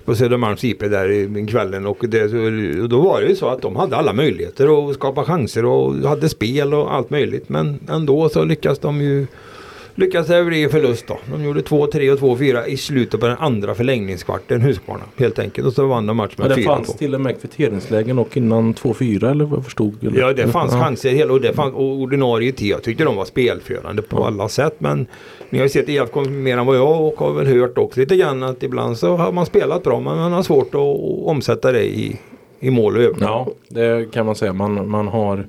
på 0.05 0.15
Södermalms 0.15 0.65
IP 0.65 0.81
där 0.81 1.11
i 1.11 1.47
kvällen 1.47 1.87
och, 1.87 2.05
det, 2.09 2.25
och 2.83 2.89
då 2.89 3.01
var 3.01 3.21
det 3.21 3.29
ju 3.29 3.37
så 3.37 3.49
att 3.49 3.63
de 3.63 3.77
hade 3.77 3.97
alla 3.97 4.13
möjligheter 4.13 4.89
att 4.89 4.95
skapa 4.95 5.25
chanser 5.25 5.65
och 5.65 5.95
hade 5.95 6.29
spel 6.29 6.75
och 6.75 6.95
allt 6.95 7.11
möjligt. 7.11 7.49
Men 7.49 7.79
ändå 7.89 8.29
så 8.29 8.45
lyckas 8.45 8.79
de 8.79 9.01
ju 9.01 9.27
lyckades 9.95 10.29
det 10.29 10.45
bli 10.45 10.69
förlust 10.69 11.07
då. 11.07 11.19
De 11.31 11.45
gjorde 11.45 11.61
2-3 11.61 12.13
och 12.13 12.19
2-4 12.39 12.65
i 12.67 12.77
slutet 12.77 13.21
på 13.21 13.27
den 13.27 13.37
andra 13.39 13.75
förlängningskvarten 13.75 14.61
Husqvarna. 14.61 15.03
Helt 15.17 15.39
enkelt. 15.39 15.67
Och 15.67 15.73
så 15.73 15.87
vann 15.87 16.07
de 16.07 16.17
matchen 16.17 16.35
med 16.37 16.47
4-2. 16.51 16.55
Men 16.55 16.57
det 16.59 16.65
fanns 16.65 16.95
till 16.97 17.15
och 17.15 17.21
med 17.21 17.41
kvitteringslägen 17.41 18.19
och 18.19 18.37
innan 18.37 18.75
2-4 18.75 19.31
eller 19.31 19.45
vad 19.45 19.59
jag 19.59 19.65
förstod? 19.65 20.05
Eller? 20.05 20.21
Ja 20.21 20.33
det 20.33 20.49
fanns 20.49 20.73
ja. 20.73 20.81
chanser 20.81 21.11
hela 21.11 21.33
och 21.33 21.41
det 21.41 21.53
fanns 21.53 21.75
och 21.75 21.83
ordinarie 22.01 22.53
tid. 22.53 22.69
Jag 22.69 22.83
tyckte 22.83 23.05
de 23.05 23.17
var 23.17 23.25
spelförande 23.25 24.03
på 24.03 24.17
Ja. 24.21 24.27
alla 24.27 24.49
sätt. 24.49 24.75
Men 24.79 25.07
ni 25.51 25.59
har 25.59 25.65
ju 25.65 25.69
sett 25.71 25.89
IFK 25.89 26.21
mer 26.21 26.59
än 26.59 26.67
vad 26.67 26.77
jag 26.77 27.01
och 27.01 27.19
har 27.19 27.33
väl 27.33 27.47
hört 27.47 27.79
också 27.79 28.01
lite 28.01 28.17
grann 28.17 28.43
att 28.43 28.63
ibland 28.63 28.99
så 28.99 29.17
har 29.17 29.33
man 29.33 29.47
spelat 29.47 29.83
bra 29.83 30.01
men 30.01 30.17
man 30.17 30.33
har 30.33 30.43
svårt 30.43 30.75
att 30.75 31.27
omsätta 31.29 31.73
det 31.73 31.85
i, 31.85 32.17
i 32.61 32.71
mål 32.71 32.97
och 32.97 33.03
övergång. 33.03 33.23
Ja, 33.23 33.47
det 33.69 34.13
kan 34.13 34.27
man 34.27 34.35
säga. 34.35 34.53
Man, 34.53 34.89
man 34.89 35.09
har 35.09 35.47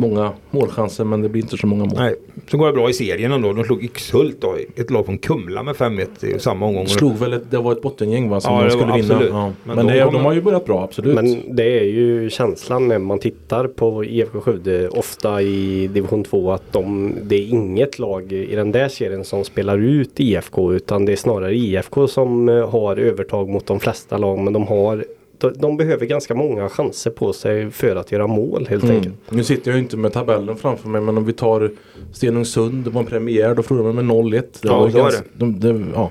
många 0.00 0.32
målchanser 0.50 1.04
men 1.04 1.22
det 1.22 1.28
blir 1.28 1.42
inte 1.42 1.56
så 1.56 1.66
många 1.66 1.84
mål. 1.84 1.94
Nej, 1.96 2.14
så 2.50 2.56
går 2.56 2.66
det 2.66 2.72
bra 2.72 2.90
i 2.90 2.92
serien 2.92 3.32
ändå. 3.32 3.52
De 3.52 3.64
slog 3.64 3.84
Yxhult 3.84 4.36
då, 4.40 4.56
ett 4.76 4.90
lag 4.90 5.06
från 5.06 5.18
Kumla 5.18 5.62
med 5.62 5.74
5-1 5.74 6.24
i 6.36 6.38
samma 6.38 6.66
omgång. 6.66 6.86
Slog 6.86 7.16
väl 7.18 7.32
ett, 7.32 7.50
det 7.50 7.58
var 7.58 7.72
ett 7.72 7.82
bottengäng 7.82 8.28
va 8.28 8.40
som 8.40 8.54
Ja, 8.54 8.64
de 8.64 8.70
skulle 8.70 8.92
vinna. 8.92 9.22
Ja. 9.24 9.52
Men 9.64 9.76
Men, 9.76 9.86
de 9.86 9.92
det, 9.92 9.98
kommer- 10.04 10.18
de 10.18 10.24
har 10.24 10.32
ju 10.32 10.40
börjat 10.42 10.64
bra 10.64 10.84
absolut. 10.84 11.14
Men 11.14 11.56
det 11.56 11.78
är 11.80 11.84
ju 11.84 12.30
känslan 12.30 12.88
när 12.88 12.98
man 12.98 13.18
tittar 13.18 13.66
på 13.66 14.04
IFK 14.04 14.40
Skövde 14.40 14.88
ofta 14.88 15.42
i 15.42 15.86
division 15.92 16.24
2 16.24 16.52
att 16.52 16.72
de, 16.72 17.12
det 17.22 17.36
är 17.36 17.48
inget 17.48 17.98
lag 17.98 18.32
i 18.32 18.54
den 18.56 18.72
där 18.72 18.88
serien 18.88 19.24
som 19.24 19.44
spelar 19.44 19.78
ut 19.78 20.20
IFK 20.20 20.72
utan 20.72 21.04
det 21.04 21.12
är 21.12 21.16
snarare 21.16 21.54
IFK 21.56 22.06
som 22.08 22.48
eh, 22.48 22.70
har 22.70 22.96
övertag 22.96 23.48
mot 23.48 23.66
de 23.66 23.80
flesta 23.80 24.18
lag 24.18 24.38
men 24.38 24.52
de 24.52 24.66
har 24.66 25.04
de, 25.40 25.52
de 25.58 25.76
behöver 25.76 26.06
ganska 26.06 26.34
många 26.34 26.68
chanser 26.68 27.10
på 27.10 27.32
sig 27.32 27.70
för 27.70 27.96
att 27.96 28.12
göra 28.12 28.26
mål 28.26 28.66
helt 28.70 28.84
Mm. 28.84 28.96
enkelt. 28.96 29.14
Nu 29.30 29.44
sitter 29.44 29.70
jag 29.70 29.76
ju 29.78 29.82
inte 29.82 29.96
med 29.96 30.12
tabellen 30.12 30.56
framför 30.56 30.88
mig 30.88 31.00
men 31.00 31.18
om 31.18 31.24
vi 31.24 31.32
tar 31.32 31.70
Stenungsund, 32.12 32.84
det 32.84 32.90
var 32.90 33.00
en 33.00 33.06
premiär, 33.06 33.54
då 33.54 33.62
förlorade 33.62 33.88
de 33.88 34.06
med 34.06 34.16
0-1. 34.16 34.30
Det 34.62 34.68
Ja, 34.68 34.78
var 34.78 34.88
var 34.88 35.00
ganska- 35.00 35.22
De, 35.34 35.60
det, 35.60 35.84
ja. 35.94 36.10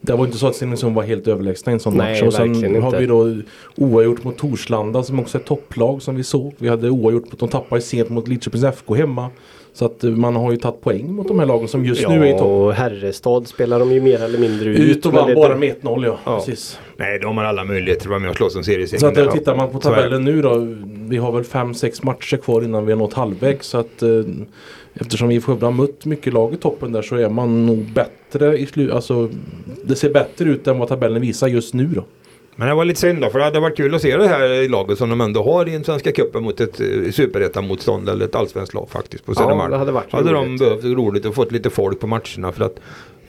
det 0.00 0.12
var 0.12 0.24
inte 0.26 0.38
så 0.38 0.46
att 0.46 0.54
Stenungsund 0.56 0.94
var 0.94 1.02
helt 1.02 1.28
överlägsna 1.28 1.72
i 1.72 1.74
en 1.74 1.80
sån 1.80 1.94
Nej, 1.96 2.12
match. 2.12 2.22
Och 2.26 2.32
sen 2.34 2.82
har 2.82 2.86
inte. 2.86 2.98
vi 2.98 3.06
då 3.06 3.36
oavgjort 3.76 4.24
mot 4.24 4.36
Torslanda 4.38 5.02
som 5.02 5.20
också 5.20 5.38
är 5.38 5.40
ett 5.40 5.46
topplag 5.46 6.02
som 6.02 6.16
vi 6.16 6.24
såg. 6.24 6.54
Vi 6.58 6.68
hade 6.68 6.90
oavgjort 6.90 7.24
mot, 7.32 7.38
de 7.40 7.48
tappade 7.48 7.80
sent 7.80 8.08
mot 8.08 8.28
Lidköpings 8.28 8.64
FK 8.64 8.94
hemma. 8.94 9.30
Så 9.72 9.84
att 9.84 10.04
eh, 10.04 10.10
man 10.10 10.36
har 10.36 10.50
ju 10.50 10.56
tagit 10.56 10.80
poäng 10.80 11.12
mot 11.12 11.28
de 11.28 11.38
här 11.38 11.46
lagen 11.46 11.68
som 11.68 11.84
just 11.84 12.08
nu 12.08 12.14
är 12.22 12.24
i 12.26 12.30
Ja, 12.30 12.38
topp. 12.38 12.46
och 12.46 12.72
Herrestad 12.72 13.46
spelar 13.46 13.78
de 13.78 13.92
ju 13.92 14.00
mer 14.00 14.22
eller 14.22 14.38
mindre 14.38 14.68
ut. 14.68 14.78
Ut 14.80 15.06
och 15.06 15.12
vann 15.12 15.34
bara 15.34 15.56
med 15.56 15.74
1-0 15.82 16.06
ja. 16.06 16.18
Ja. 16.24 16.36
Precis. 16.38 16.78
Nej, 16.96 17.18
de 17.18 17.36
har 17.36 17.44
alla 17.44 17.64
möjligheter 17.64 18.04
att 18.06 18.10
vara 18.10 18.18
med 18.18 18.30
och 18.30 18.36
slåss 18.36 18.56
om 18.56 18.64
serieseger. 18.64 19.00
Så 19.00 19.06
att, 19.06 19.16
eh, 19.16 19.24
där. 19.24 19.32
tittar 19.32 19.56
man 19.56 19.70
på 19.70 19.78
tabellen 19.80 20.24
nu 20.24 20.42
då. 20.42 20.66
Vi 21.08 21.16
har 21.16 21.32
väl 21.32 21.44
5-6 21.44 22.02
matcher 22.02 22.36
kvar 22.36 22.62
innan 22.62 22.86
vi 22.86 22.92
har 22.92 22.98
nått 22.98 23.14
halvvägs. 23.14 23.66
Så 23.66 23.78
att, 23.78 24.02
eh, 24.02 24.10
eftersom 24.94 25.28
vi 25.28 25.40
Skövde 25.40 25.66
har 25.66 25.72
mött 25.72 26.04
mycket 26.04 26.32
lag 26.32 26.54
i 26.54 26.56
toppen 26.56 26.92
där 26.92 27.02
så 27.02 27.16
är 27.16 27.28
man 27.28 27.66
nog 27.66 27.78
bättre 27.94 28.58
i 28.58 28.66
slut. 28.66 28.90
Alltså, 28.92 29.28
det 29.84 29.96
ser 29.96 30.10
bättre 30.10 30.50
ut 30.50 30.66
än 30.66 30.78
vad 30.78 30.88
tabellen 30.88 31.20
visar 31.22 31.48
just 31.48 31.74
nu 31.74 31.86
då. 31.86 32.04
Men 32.60 32.68
det 32.68 32.74
var 32.74 32.84
lite 32.84 33.00
synd 33.00 33.20
då, 33.20 33.30
för 33.30 33.38
det 33.38 33.44
hade 33.44 33.60
varit 33.60 33.76
kul 33.76 33.94
att 33.94 34.02
se 34.02 34.16
det 34.16 34.28
här 34.28 34.68
laget 34.68 34.98
som 34.98 35.10
de 35.10 35.20
ändå 35.20 35.42
har 35.42 35.68
i 35.68 35.72
den 35.72 35.84
svenska 35.84 36.12
cupen 36.12 36.42
mot 36.42 36.60
ett 36.60 36.80
uh, 36.80 37.10
superettan-motstånd 37.10 38.08
eller 38.08 38.24
ett 38.24 38.34
allsvenskt 38.34 38.74
lag 38.74 38.90
faktiskt 38.90 39.24
på 39.26 39.32
Ja, 39.32 39.34
Södermalm. 39.34 39.70
det 39.70 39.76
hade 39.78 39.92
varit 39.92 40.12
hade 40.12 40.32
de 40.32 40.44
roligt. 40.46 40.60
behövt 40.60 40.84
roligt 40.84 41.24
och 41.26 41.34
fått 41.34 41.52
lite 41.52 41.70
folk 41.70 42.00
på 42.00 42.06
matcherna 42.06 42.52
för 42.52 42.64
att 42.64 42.76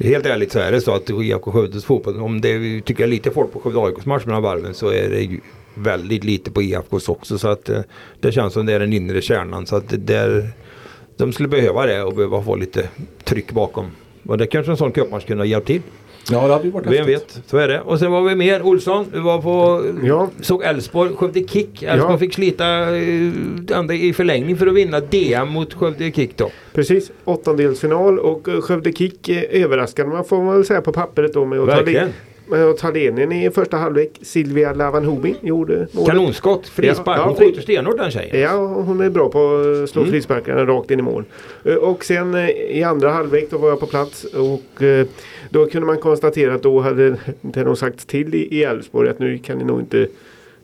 Helt 0.01 0.25
ärligt 0.25 0.51
så 0.51 0.59
är 0.59 0.71
det 0.71 0.81
så 0.81 0.91
att 0.91 1.09
IFK 1.09 1.51
Skövdes 1.51 1.85
fotboll, 1.85 2.17
om 2.21 2.41
det 2.41 2.81
tycker 2.81 3.03
är 3.03 3.07
lite 3.07 3.31
folk 3.31 3.53
på 3.53 3.59
Skövde 3.59 3.79
AIKs 3.79 4.05
match 4.05 4.25
mellan 4.25 4.43
varven 4.43 4.73
så 4.73 4.87
är 4.89 5.09
det 5.09 5.21
ju 5.21 5.39
väldigt 5.75 6.23
lite 6.23 6.51
på 6.51 6.61
IFKs 6.61 7.09
också. 7.09 7.37
Så 7.37 7.47
att 7.47 7.69
eh, 7.69 7.79
det 8.19 8.31
känns 8.31 8.53
som 8.53 8.65
det 8.65 8.73
är 8.73 8.79
den 8.79 8.93
inre 8.93 9.21
kärnan. 9.21 9.65
Så 9.65 9.75
att 9.75 9.83
där, 10.07 10.49
de 11.17 11.33
skulle 11.33 11.49
behöva 11.49 11.85
det 11.85 12.03
och 12.03 12.13
behöva 12.15 12.43
få 12.43 12.55
lite 12.55 12.89
tryck 13.23 13.51
bakom. 13.51 13.85
Och 14.25 14.37
det 14.37 14.47
kanske 14.47 14.71
en 14.71 14.77
sån 14.77 14.91
cupmatch 14.91 15.25
kunde 15.25 15.41
ha 15.43 15.47
hjälpt 15.47 15.67
till. 15.67 15.81
Ja 16.31 16.47
det 16.47 16.53
hade 16.53 16.65
ju 16.65 16.71
varit 16.71 16.85
Vem 16.87 16.93
häftigt. 16.93 17.37
vet, 17.37 17.43
så 17.49 17.57
är 17.57 17.67
det. 17.67 17.81
Och 17.81 17.99
sen 17.99 18.11
var 18.11 18.21
vi 18.21 18.35
mer 18.35 18.61
Olsson. 18.61 19.05
Vi 19.13 19.19
var 19.19 19.41
på 19.41 19.85
Ja. 20.03 20.29
Såg 20.41 20.63
Elfsborg, 20.63 21.15
Skövde 21.15 21.39
Kick. 21.47 21.83
Elfsborg 21.83 22.13
Ja. 22.13 22.17
fick 22.17 22.33
slita 22.33 22.65
eh, 22.97 23.31
ända 23.79 23.93
i 23.93 24.13
förlängning 24.13 24.57
för 24.57 24.67
att 24.67 24.73
vinna 24.73 24.99
DM 24.99 25.49
mot 25.49 25.73
Skövde 25.73 26.11
Kick 26.11 26.37
då. 26.37 26.49
Precis, 26.73 27.11
åttondelsfinal 27.25 28.19
och 28.19 28.47
eh, 28.49 28.61
Skövde 28.61 28.91
Kick 28.93 29.29
eh, 29.29 29.63
överraskade 29.63 30.09
man 30.09 30.25
får 30.25 30.43
man 30.43 30.55
väl 30.55 30.65
säga 30.65 30.81
på 30.81 30.91
pappret 30.91 31.33
då 31.33 31.45
med 31.45 31.59
att 31.59 31.67
Verkligen. 31.67 32.09
ta 32.79 32.91
ledningen 32.91 33.31
i 33.31 33.49
första 33.51 33.77
halvlek. 33.77 34.19
Silvia 34.21 34.73
Lavanhobi 34.73 35.35
gjorde 35.41 35.87
målet. 35.91 36.09
Kanonskott, 36.09 36.67
frispark. 36.67 37.19
Ja, 37.19 37.23
Hon 37.25 37.35
skjuter 37.35 37.61
stenhårt 37.61 37.97
den 37.97 38.11
tjejen. 38.11 38.39
Ja, 38.39 38.51
hon 38.67 39.01
är 39.01 39.09
bra 39.09 39.29
på 39.29 39.55
att 39.83 39.89
slå 39.89 40.01
Mm. 40.01 40.11
frisparkarna 40.11 40.65
rakt 40.65 40.91
in 40.91 40.99
i 40.99 41.01
mål. 41.01 41.23
Eh, 41.65 41.73
Och 41.75 42.05
sen 42.05 42.35
eh, 42.35 42.49
i 42.49 42.83
andra 42.83 43.09
halvlek 43.11 43.47
då 43.51 43.57
var 43.57 43.69
jag 43.69 43.79
på 43.79 43.85
plats 43.85 44.23
och 44.23 44.83
eh, 44.83 45.05
då 45.49 45.65
kunde 45.65 45.87
man 45.87 45.97
konstatera 45.97 46.53
att 46.53 46.63
då 46.63 46.79
hade 46.79 47.17
det 47.41 47.63
nog 47.63 47.77
sagts 47.77 48.05
till 48.05 48.35
i 48.35 48.63
Elfsborg 48.63 49.09
att 49.09 49.19
nu 49.19 49.37
kan 49.37 49.57
ni 49.57 49.63
nog 49.63 49.79
inte 49.79 50.07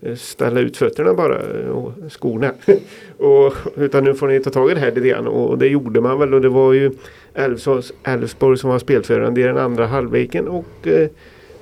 eh, 0.01 0.15
ställa 0.15 0.59
ut 0.59 0.77
fötterna 0.77 1.13
bara 1.13 1.39
eh, 1.39 1.69
och 1.69 2.11
skorna. 2.11 2.51
och, 3.17 3.53
utan 3.75 4.03
nu 4.03 4.13
får 4.13 4.27
ni 4.27 4.39
ta 4.39 4.49
tag 4.49 4.71
i 4.71 4.73
det 4.73 4.79
här 4.79 4.91
lite 4.91 5.07
grann 5.07 5.27
och 5.27 5.57
det 5.57 5.67
gjorde 5.67 6.01
man 6.01 6.19
väl 6.19 6.33
och 6.33 6.41
det 6.41 6.49
var 6.49 6.73
ju 6.73 6.91
Elfsborg 8.03 8.57
som 8.57 8.69
var 8.69 8.79
spelförande 8.79 9.41
i 9.41 9.43
den 9.43 9.57
andra 9.57 9.85
halvleken 9.85 10.47
och 10.47 10.87
eh, 10.87 11.09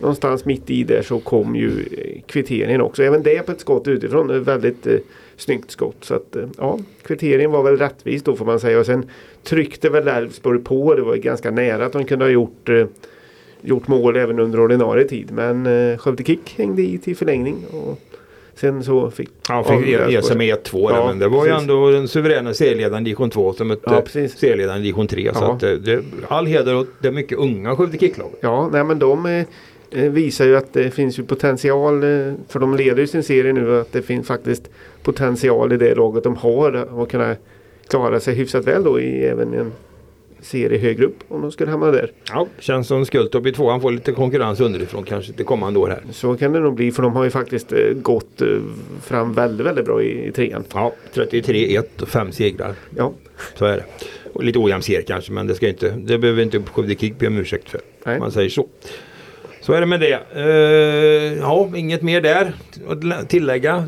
någonstans 0.04 0.46
mitt 0.46 0.70
i 0.70 0.84
där 0.84 1.02
så 1.02 1.20
kom 1.20 1.56
ju 1.56 1.70
eh, 1.70 2.22
kvitteringen 2.26 2.82
också. 2.82 3.04
Även 3.04 3.24
det 3.24 3.46
på 3.46 3.52
ett 3.52 3.60
skott 3.60 3.88
utifrån. 3.88 4.30
Ett 4.30 4.48
väldigt 4.48 4.88
eh, 4.88 4.98
snyggt 5.38 5.72
skott. 5.72 5.98
Så 6.02 6.16
att 6.16 6.36
eh, 6.36 6.48
ja, 6.58 6.80
kvitteringen 7.04 7.52
var 7.52 7.64
väl 7.64 7.78
rättvis 7.78 8.24
då 8.24 8.36
får 8.36 8.46
man 8.46 8.60
säga. 8.60 8.80
Och 8.80 8.86
sen 8.86 9.10
tryckte 9.44 9.90
väl 9.90 10.08
Elfsborg 10.08 10.60
på. 10.60 10.96
Det 10.96 11.02
var 11.02 11.16
ganska 11.16 11.52
nära 11.52 11.86
att 11.86 11.94
de 11.94 12.06
kunde 12.06 12.26
ha 12.26 12.30
gjort 12.30 12.70
eh, 12.70 12.86
gjort 13.64 13.88
mål 13.88 14.16
även 14.16 14.40
under 14.40 14.60
ordinarie 14.60 15.08
tid. 15.08 15.32
Men 15.32 15.66
eh, 15.66 15.98
Skövde 15.98 16.24
Kick 16.24 16.54
hängde 16.58 16.82
i 16.82 16.98
till 16.98 17.16
förlängning. 17.16 17.56
Och 17.72 18.00
sen 18.56 18.84
så 18.84 19.12
fick 19.12 19.30
Han 19.48 19.64
fick 19.64 20.24
sig 20.24 20.38
med 20.38 20.58
1-2 20.58 20.90
där, 20.90 20.96
Ja, 20.98 21.08
men 21.08 21.20
det 21.20 21.28
var 21.28 21.46
ju 21.46 21.52
precis. 21.52 21.70
ändå 21.70 21.92
den 21.92 22.08
suveräna 22.08 22.54
serieledaren 22.54 23.04
division 23.04 23.30
2 23.30 23.54
som 23.54 23.68
mötte 23.68 23.82
Ja, 24.16 24.28
serieledaren 24.28 24.82
division 24.82 25.08
3. 25.08 25.34
Så 25.34 25.40
Ja. 25.44 25.54
att, 25.54 25.64
eh, 25.64 25.72
det, 25.72 26.04
all 26.28 26.46
heder 26.46 26.76
åt 26.76 26.88
det 27.00 27.12
mycket 27.12 27.38
unga 27.38 27.76
Skövde 27.76 27.98
Kick-laget. 27.98 28.38
Ja, 28.42 28.70
nej 28.74 28.84
men 28.84 29.00
de 29.00 29.26
eh, 29.26 29.46
eh, 30.04 30.12
visar 30.12 30.46
ju 30.46 30.58
att 30.58 30.74
det 30.74 30.92
finns 30.92 31.20
ju 31.20 31.24
potential. 31.24 32.04
Eh, 32.04 32.34
för 32.48 32.60
de 32.60 32.76
leder 32.76 33.02
ju 33.02 33.08
sin 33.08 33.24
serie 33.24 33.54
nu. 33.54 33.80
Att 33.80 33.92
det 33.92 34.02
finns 34.02 34.28
faktiskt 34.28 34.70
potential 35.04 35.74
i 35.74 35.78
det 35.78 35.96
laget 35.96 36.24
de 36.24 36.36
har. 36.36 36.94
Och 37.00 37.12
kunna 37.12 37.36
klara 37.88 38.20
sig 38.20 38.36
hyfsat 38.36 38.68
väl 38.68 38.84
då 38.84 39.00
i 39.00 39.24
även 39.26 39.54
en 39.54 39.72
serie 40.44 40.78
högre 40.80 41.06
upp. 41.06 41.18
Om 41.28 41.42
de 41.42 41.52
skulle 41.52 41.72
hamna 41.72 41.92
där. 41.92 42.12
Ja, 42.30 42.48
känns 42.60 42.88
som 42.88 43.06
Skultorp 43.06 43.46
i 43.48 43.52
tvåan 43.52 43.82
får 43.82 43.92
lite 43.92 44.12
konkurrens 44.12 44.60
underifrån 44.60 45.04
kanske 45.04 45.34
till 45.34 45.46
kommande 45.46 45.80
år 45.80 45.88
här. 45.88 46.02
Så 46.12 46.38
kan 46.38 46.52
det 46.54 46.60
nog 46.60 46.76
bli. 46.76 46.92
För 46.92 47.04
de 47.04 47.16
har 47.16 47.24
ju 47.24 47.30
faktiskt 47.30 47.74
eh, 47.74 47.80
gått 47.94 48.42
eh, 48.42 48.48
fram 49.02 49.34
väldigt, 49.34 49.68
väldigt 49.68 49.86
bra 49.86 50.04
i, 50.04 50.28
i 50.28 50.32
trean. 50.32 50.64
Ja, 50.74 50.94
33-1 51.14 51.84
och 52.02 52.08
5 52.08 52.32
segrar. 52.32 52.74
Ja, 52.98 53.14
Så 53.56 53.66
är 53.66 53.78
det. 53.78 53.84
Och 54.34 54.44
lite 54.44 54.60
ojämn 54.60 54.82
serie 54.82 55.02
kanske 55.02 55.32
men 55.32 55.48
det 55.48 55.56
ska 55.56 55.68
inte, 55.68 55.90
det 55.90 56.18
behöver 56.18 56.44
inte 56.44 56.62
Skövde 56.74 56.96
Kick 56.96 57.20
be 57.20 57.28
om 57.28 57.38
ursäkt 57.38 57.70
för. 57.70 57.82
Nej. 58.06 58.20
Man 58.20 58.32
säger 58.32 58.50
så. 58.50 58.68
Så 59.62 59.74
är 59.74 59.80
det 59.80 59.86
med 59.88 60.00
det. 60.00 60.20
Eh, 60.36 61.40
ja, 61.40 61.70
inget 61.76 62.02
mer 62.02 62.22
där 62.22 62.54
att 62.88 63.30
tillägga. 63.30 63.86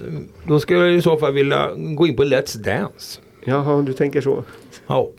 Då 0.48 0.60
skulle 0.60 0.80
jag 0.80 0.96
i 0.96 1.02
så 1.02 1.18
fall 1.18 1.34
vilja 1.34 1.70
gå 1.76 2.08
in 2.08 2.16
på 2.16 2.24
Let's 2.24 2.58
Dance. 2.58 3.20
Jaha, 3.46 3.82
du 3.82 3.94
tänker 3.94 4.22
så. 4.22 4.44
Ja, 4.88 5.10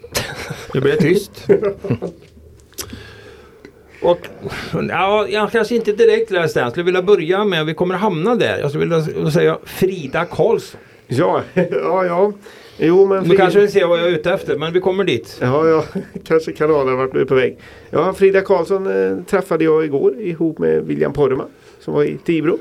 det 0.73 0.97
tyst. 0.97 1.49
Och 4.03 4.19
ja, 4.89 5.27
jag 5.29 5.53
kanske 5.53 5.75
inte 5.75 5.93
direkt 5.93 6.31
Let's 6.31 6.35
Dance. 6.35 6.61
Jag 6.61 6.71
skulle 6.71 6.85
vilja 6.85 7.03
börja 7.03 7.45
med, 7.45 7.67
vi 7.67 7.75
kommer 7.75 7.95
hamna 7.95 8.35
där. 8.35 8.59
Jag 8.59 8.71
skulle 8.71 8.97
vilja 8.97 9.31
säga 9.31 9.59
Frida 9.65 10.25
Karlsson. 10.25 10.81
Ja, 11.07 11.43
ja, 11.55 12.05
ja. 12.05 12.33
Jo, 12.79 13.07
men... 13.07 13.25
Nu 13.25 13.37
kanske 13.37 13.61
vi 13.61 13.69
ser 13.69 13.87
vad 13.87 13.99
jag 13.99 14.07
är 14.07 14.13
ute 14.13 14.33
efter 14.33 14.59
men 14.59 14.73
vi 14.73 14.81
kommer 14.81 15.05
dit. 15.05 15.39
Ja, 15.41 15.69
ja, 15.69 15.85
kanske 16.25 16.53
kanalen 16.53 16.89
har 16.89 16.97
varit 16.97 17.15
nu 17.15 17.27
på 17.27 17.35
väg. 17.35 17.59
Ja, 17.91 18.13
Frida 18.13 18.41
Karlsson 18.41 18.87
eh, 18.87 19.25
träffade 19.25 19.65
jag 19.65 19.85
igår 19.85 20.21
ihop 20.21 20.59
med 20.59 20.85
William 20.85 21.13
Porma 21.13 21.45
som 21.81 21.95
var 21.95 22.05
i 22.05 22.19
Tibro. 22.25 22.59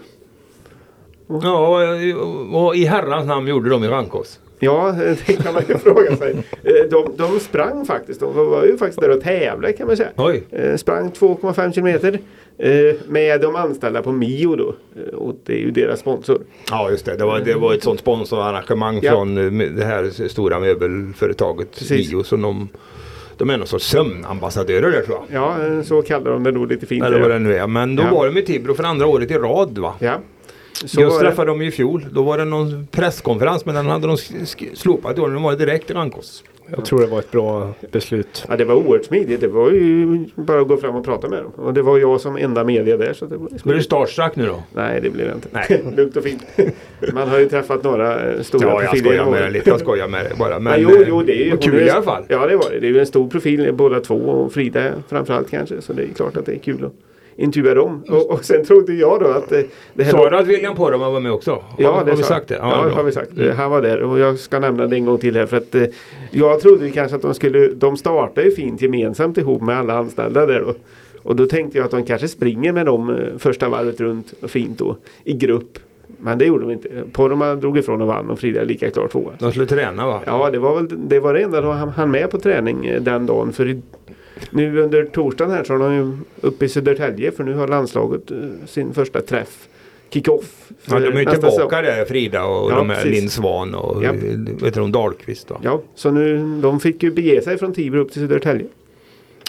Ja, 1.28 1.68
och, 1.68 2.66
och 2.66 2.76
i 2.76 2.86
herrans 2.86 3.28
namn 3.28 3.48
gjorde 3.48 3.70
de 3.70 3.84
i 3.84 3.88
Rankås. 3.88 4.40
Ja, 4.60 4.96
det 5.28 5.34
kan 5.44 5.54
man 5.54 5.64
ju 5.70 5.78
fråga 5.78 6.16
sig. 6.18 6.36
Eh, 6.64 6.74
De, 6.90 7.12
de 7.18 7.40
sprang 7.40 7.86
faktiskt. 7.86 8.20
De 8.20 8.36
var 8.36 8.64
ju 8.66 8.78
faktiskt 8.78 9.02
där 9.02 9.10
och 9.10 9.22
tävlade 9.22 9.74
kan 9.74 9.88
man 9.88 9.98
säga. 9.98 10.10
Oj. 10.16 10.44
Eh, 10.52 10.76
Sprang 10.76 11.12
2,5 11.12 11.72
kilometer 11.74 12.20
eh, 12.58 12.96
med 13.08 13.42
de 13.42 13.56
anställda 13.56 14.02
på 14.02 14.12
Mio 14.12 14.56
då. 14.56 14.76
Och 15.18 15.36
det 15.46 15.54
är 15.54 15.58
ju 15.60 15.72
deras 15.72 16.00
sponsor. 16.00 16.42
Ja 16.70 16.90
just 16.92 17.06
det, 17.06 17.16
det 17.18 17.26
var, 17.26 17.40
det 17.40 17.54
var 17.54 17.74
ett 17.74 17.84
sånt 17.84 18.00
sponsorarrangemang 18.00 19.00
Ja. 19.02 19.12
från 19.12 19.36
det 19.76 19.86
här 19.86 20.28
stora 20.28 20.60
möbelföretaget 20.60 21.72
Precis. 21.80 22.10
Bio 22.12 22.24
som 22.24 22.42
de 22.42 22.70
De 23.38 23.50
är 23.50 23.58
någon 23.58 23.68
sorts 23.68 23.86
sömnambassadörer 23.86 24.92
där 24.92 25.02
tror 25.02 25.18
jag. 25.30 25.42
Ja, 25.44 25.84
så 25.84 26.02
kallar 26.02 26.32
de 26.32 26.44
det 26.44 26.52
nog 26.52 26.68
lite 26.72 26.86
fint. 26.86 27.04
Eller 27.06 27.20
vad 27.20 27.32
det 27.32 27.40
nu 27.40 27.56
är. 27.56 27.68
Men 27.68 27.96
då 27.96 28.04
Ja. 28.04 28.10
var 28.16 28.26
de 28.28 28.38
i 28.38 28.42
Tibro 28.42 28.74
för 28.74 28.84
andra 28.84 29.08
året 29.08 29.32
i 29.32 29.34
rad 29.34 29.78
va? 29.78 29.94
Ja. 30.00 30.20
Så 30.76 31.02
var 31.02 31.24
det. 31.24 31.30
träffade 31.30 31.52
de 31.52 31.62
i 31.62 31.72
fjol. 31.72 32.06
Då 32.12 32.24
var 32.24 32.38
det 32.38 32.46
någon 32.46 32.88
presskonferens 32.92 33.66
men 33.66 33.76
den 33.76 33.86
hade 33.86 34.08
de 34.08 34.18
slopat. 34.76 35.16
Då 35.16 35.28
de 35.28 35.44
var 35.44 35.56
direkt 35.56 35.92
i 35.92 35.94
Rankås. 35.94 36.44
Jag 36.76 36.86
tror 36.86 37.00
det 37.00 37.08
var 37.08 37.20
ett 37.20 37.32
bra 37.32 37.74
beslut. 37.92 38.46
Ja, 38.50 38.56
det 38.58 38.66
var 38.66 38.76
oerhört 38.76 39.06
smidigt. 39.06 39.42
Det 39.42 39.48
var 39.48 39.72
ju 39.72 40.26
bara 40.36 40.62
att 40.62 40.68
gå 40.68 40.78
fram 40.78 40.96
och 40.96 41.06
prata 41.06 41.30
med 41.30 41.44
dem. 41.44 41.52
Och 41.56 41.74
det 41.74 41.82
var 41.82 41.98
jag 41.98 42.22
som 42.22 42.38
enda 42.38 42.64
media 42.64 42.98
där. 42.98 43.14
Så 43.14 43.26
det 43.26 43.38
var 43.38 43.50
Blir 43.64 43.76
du 43.76 43.84
starstruck 43.84 44.36
nu 44.36 44.46
då? 44.46 44.64
Nej, 44.74 45.02
det 45.02 45.10
blev 45.10 45.28
jag 45.28 45.36
inte. 45.38 45.48
Nej. 45.52 45.84
Lugnt 45.98 46.18
och 46.18 46.24
fint. 46.24 46.44
Man 47.14 47.30
har 47.30 47.40
ju 47.40 47.50
träffat 47.50 47.84
några 47.84 48.32
eh, 48.32 48.42
stora 48.42 48.68
Ja, 48.68 48.82
jag 48.82 48.82
profiler 48.82 49.04
skojar 49.04 49.18
genom 49.18 49.32
med 49.34 49.42
dig 49.42 49.52
lite. 49.52 49.70
Jag 49.70 49.80
skojar 49.80 50.08
med 50.08 50.26
dig 50.26 50.34
bara. 50.40 50.60
Men, 50.60 50.64
Men, 50.64 50.82
jo, 50.82 51.04
jo, 51.08 51.22
det 51.22 51.34
är 51.42 51.46
ju 51.46 51.50
vad 51.50 51.64
kul 51.64 51.76
är- 51.76 51.86
i 51.86 51.90
alla 51.90 52.04
fall. 52.04 52.24
Ja, 52.28 52.48
det 52.48 52.56
var 52.58 52.70
det. 52.72 52.80
Det 52.80 52.88
är 52.88 52.92
ju 52.92 53.00
en 53.00 53.06
stor 53.06 53.30
profil 53.30 53.74
båda 53.74 54.00
två 54.00 54.16
och 54.16 54.54
Frida 54.54 54.92
framförallt 55.10 55.50
kanske. 55.50 55.82
Så 55.82 55.94
det 55.94 56.04
är 56.04 56.08
klart 56.16 56.38
att 56.38 56.46
det 56.46 56.52
är 56.56 56.60
kul 56.60 56.86
att 56.86 56.94
intervjua 57.38 57.74
dem. 57.74 58.04
Och, 58.10 58.32
och 58.32 58.46
sen 58.46 58.66
trodde 58.66 58.94
jag 58.94 59.20
då 59.20 59.26
att 59.28 59.52
eh, 59.52 59.60
det 59.94 60.04
här... 60.04 60.12
Sa 60.12 60.30
du 60.30 60.38
att 60.38 60.48
William 60.48 60.76
Poromaa 60.76 61.10
var 61.10 61.20
med 61.20 61.32
också? 61.32 61.52
Har, 61.52 61.64
Ja, 61.78 61.92
har 61.92 62.06
det 62.06 62.12
vi 62.12 62.18
sa- 62.18 62.24
sagt 62.24 62.48
det? 62.48 62.56
Ja, 62.56 62.84
bra. 62.84 62.94
har 62.96 63.04
vi 63.04 63.12
sagt. 63.12 63.32
Han 63.58 63.72
var 63.72 63.82
där 63.82 64.02
och 64.04 64.20
jag 64.20 64.40
ska 64.40 64.60
nämna 64.60 64.88
det 64.88 64.96
en 64.96 65.06
gång 65.06 65.18
till 65.18 65.36
här 65.36 65.46
för 65.46 65.58
att 65.58 65.76
eh, 65.76 65.84
jag 66.32 66.60
trodde 66.60 66.86
ju 66.86 66.92
kanske 66.92 67.16
att 67.16 67.22
de 67.22 67.34
skulle, 67.34 67.68
de 67.68 67.98
startar 67.98 68.42
ju 68.42 68.52
fint 68.52 68.82
gemensamt 68.82 69.38
ihop 69.38 69.62
med 69.62 69.78
alla 69.80 69.98
anställda 69.98 70.46
där 70.46 70.60
då. 70.62 70.74
Och 71.24 71.36
då 71.36 71.46
tänkte 71.46 71.78
jag 71.78 71.86
att 71.86 71.92
de 71.92 72.06
kanske 72.06 72.28
springer 72.28 72.72
med 72.74 72.86
dem 72.86 73.10
eh, 73.10 73.38
första 73.38 73.70
varvet 73.70 74.00
runt 74.02 74.34
och 74.42 74.50
fint 74.50 74.78
då 74.80 74.98
i 75.24 75.34
grupp. 75.34 75.80
Men 76.20 76.38
det 76.38 76.46
gjorde 76.46 76.64
de 76.64 76.72
inte. 76.72 76.90
Poromaa 77.12 77.56
drog 77.56 77.78
ifrån 77.78 78.02
och 78.02 78.08
vann 78.08 78.30
och 78.30 78.40
Frida 78.40 78.62
är 78.62 78.66
lika 78.66 78.90
klart 78.92 79.12
tvåa. 79.12 79.32
De 79.40 79.52
skulle 79.52 79.66
träna 79.66 80.08
va? 80.08 80.22
Ja, 80.26 80.50
det 80.52 80.60
var 80.60 80.76
väl 80.76 80.88
det, 81.10 81.20
var 81.20 81.34
det 81.34 81.42
enda 81.42 81.62
de 81.62 81.72
han, 81.78 81.90
han 81.90 82.12
med 82.12 82.32
på 82.32 82.38
träning 82.40 82.98
den 83.02 83.26
dagen. 83.26 83.54
För 83.54 83.68
i, 83.70 83.82
nu 84.50 84.82
under 84.82 85.06
torsdagen 85.06 85.54
här 85.54 85.64
så 85.64 85.74
är 85.74 85.80
de 85.80 85.94
ju 85.96 86.18
uppe 86.42 86.66
i 86.66 86.70
Södertälje 86.70 87.32
för 87.32 87.44
nu 87.44 87.54
har 87.54 87.68
landslaget 87.68 88.32
eh, 88.32 88.38
sin 88.68 88.94
första 88.94 89.22
träff. 89.22 89.68
Kick-off. 90.10 90.72
Ja, 90.86 91.00
de 91.00 91.08
är 91.08 91.20
ju 91.20 91.26
tillbaka 91.26 91.82
där 91.82 92.06
Frida 92.06 92.44
och 92.44 92.72
Ja, 92.72 92.76
de 92.76 92.90
här. 92.90 93.06
Linn 93.06 93.30
Svan 93.30 93.76
och 93.76 94.04
Ja. 94.04 94.12
vet 94.62 94.74
du, 94.74 94.88
Dahlqvist 94.88 95.48
då. 95.48 95.58
Ja, 95.64 95.82
så 95.96 96.12
nu, 96.12 96.38
de 96.62 96.80
fick 96.80 97.04
ju 97.04 97.12
bege 97.12 97.42
sig 97.42 97.58
från 97.58 97.74
Tibro 97.74 98.00
upp 98.00 98.12
till 98.12 98.22
Södertälje. 98.22 98.66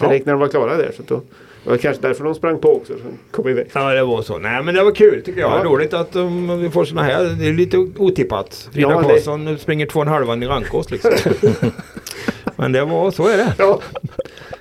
Ja. 0.00 0.08
Direkt 0.08 0.26
när 0.26 0.32
de 0.32 0.40
var 0.40 0.48
klara 0.48 0.76
där. 0.76 0.90
Så 0.96 1.02
då, 1.06 1.20
det 1.64 1.70
var 1.70 1.76
kanske 1.76 2.02
därför 2.02 2.24
de 2.24 2.34
sprang 2.34 2.58
på 2.58 2.76
också. 2.76 2.92
Så 2.92 3.04
kom 3.30 3.48
iväg. 3.48 3.66
Ja 3.72 3.92
det 3.94 4.04
var 4.04 4.22
så. 4.22 4.38
Nej 4.38 4.62
men 4.62 4.74
det 4.74 4.84
var 4.84 4.92
kul 4.92 5.22
tycker 5.24 5.40
jag. 5.40 5.50
Ja. 5.60 5.64
Roligt 5.64 5.94
att 5.94 6.16
um, 6.16 6.58
vi 6.62 6.70
får 6.70 6.84
såna 6.84 7.02
här. 7.02 7.24
Det 7.38 7.48
är 7.48 7.52
lite 7.52 7.78
otippat. 7.78 8.68
Frida 8.72 8.90
Ja, 8.90 8.98
det- 9.02 9.08
Karlsson 9.08 9.58
springer 9.58 9.86
två 9.86 10.00
och 10.00 10.06
en 10.06 10.12
halvan 10.12 10.42
i 10.42 10.46
Rankås 10.46 10.90
liksom. 10.90 11.10
men 12.56 12.72
det 12.72 12.84
var, 12.84 13.10
så 13.10 13.28
är 13.28 13.36
det. 13.36 13.54
Ja, 13.58 13.80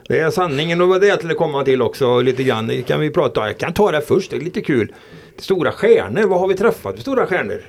Det 0.08 0.20
är 0.20 0.30
sanningen 0.30 0.82
och 0.82 0.88
vad 0.88 1.02
det 1.02 1.18
till 1.18 1.32
att 1.32 1.38
komma 1.38 1.64
till 1.64 1.82
också 1.82 2.22
lite 2.22 2.44
grann. 2.44 2.84
Kan 2.84 3.00
vi 3.00 3.10
prata. 3.10 3.48
Jag 3.48 3.58
kan 3.58 3.74
ta 3.74 3.92
det 3.92 4.02
först. 4.02 4.32
Det 4.32 4.38
är 4.38 4.42
lite 4.42 4.62
kul. 4.62 4.94
Stora 5.38 5.72
stjärnor, 5.72 6.28
vad 6.28 6.40
har 6.40 6.48
vi 6.48 6.54
träffat 6.54 6.96
för 6.96 7.02
stora 7.02 7.28
stjärnor? 7.28 7.62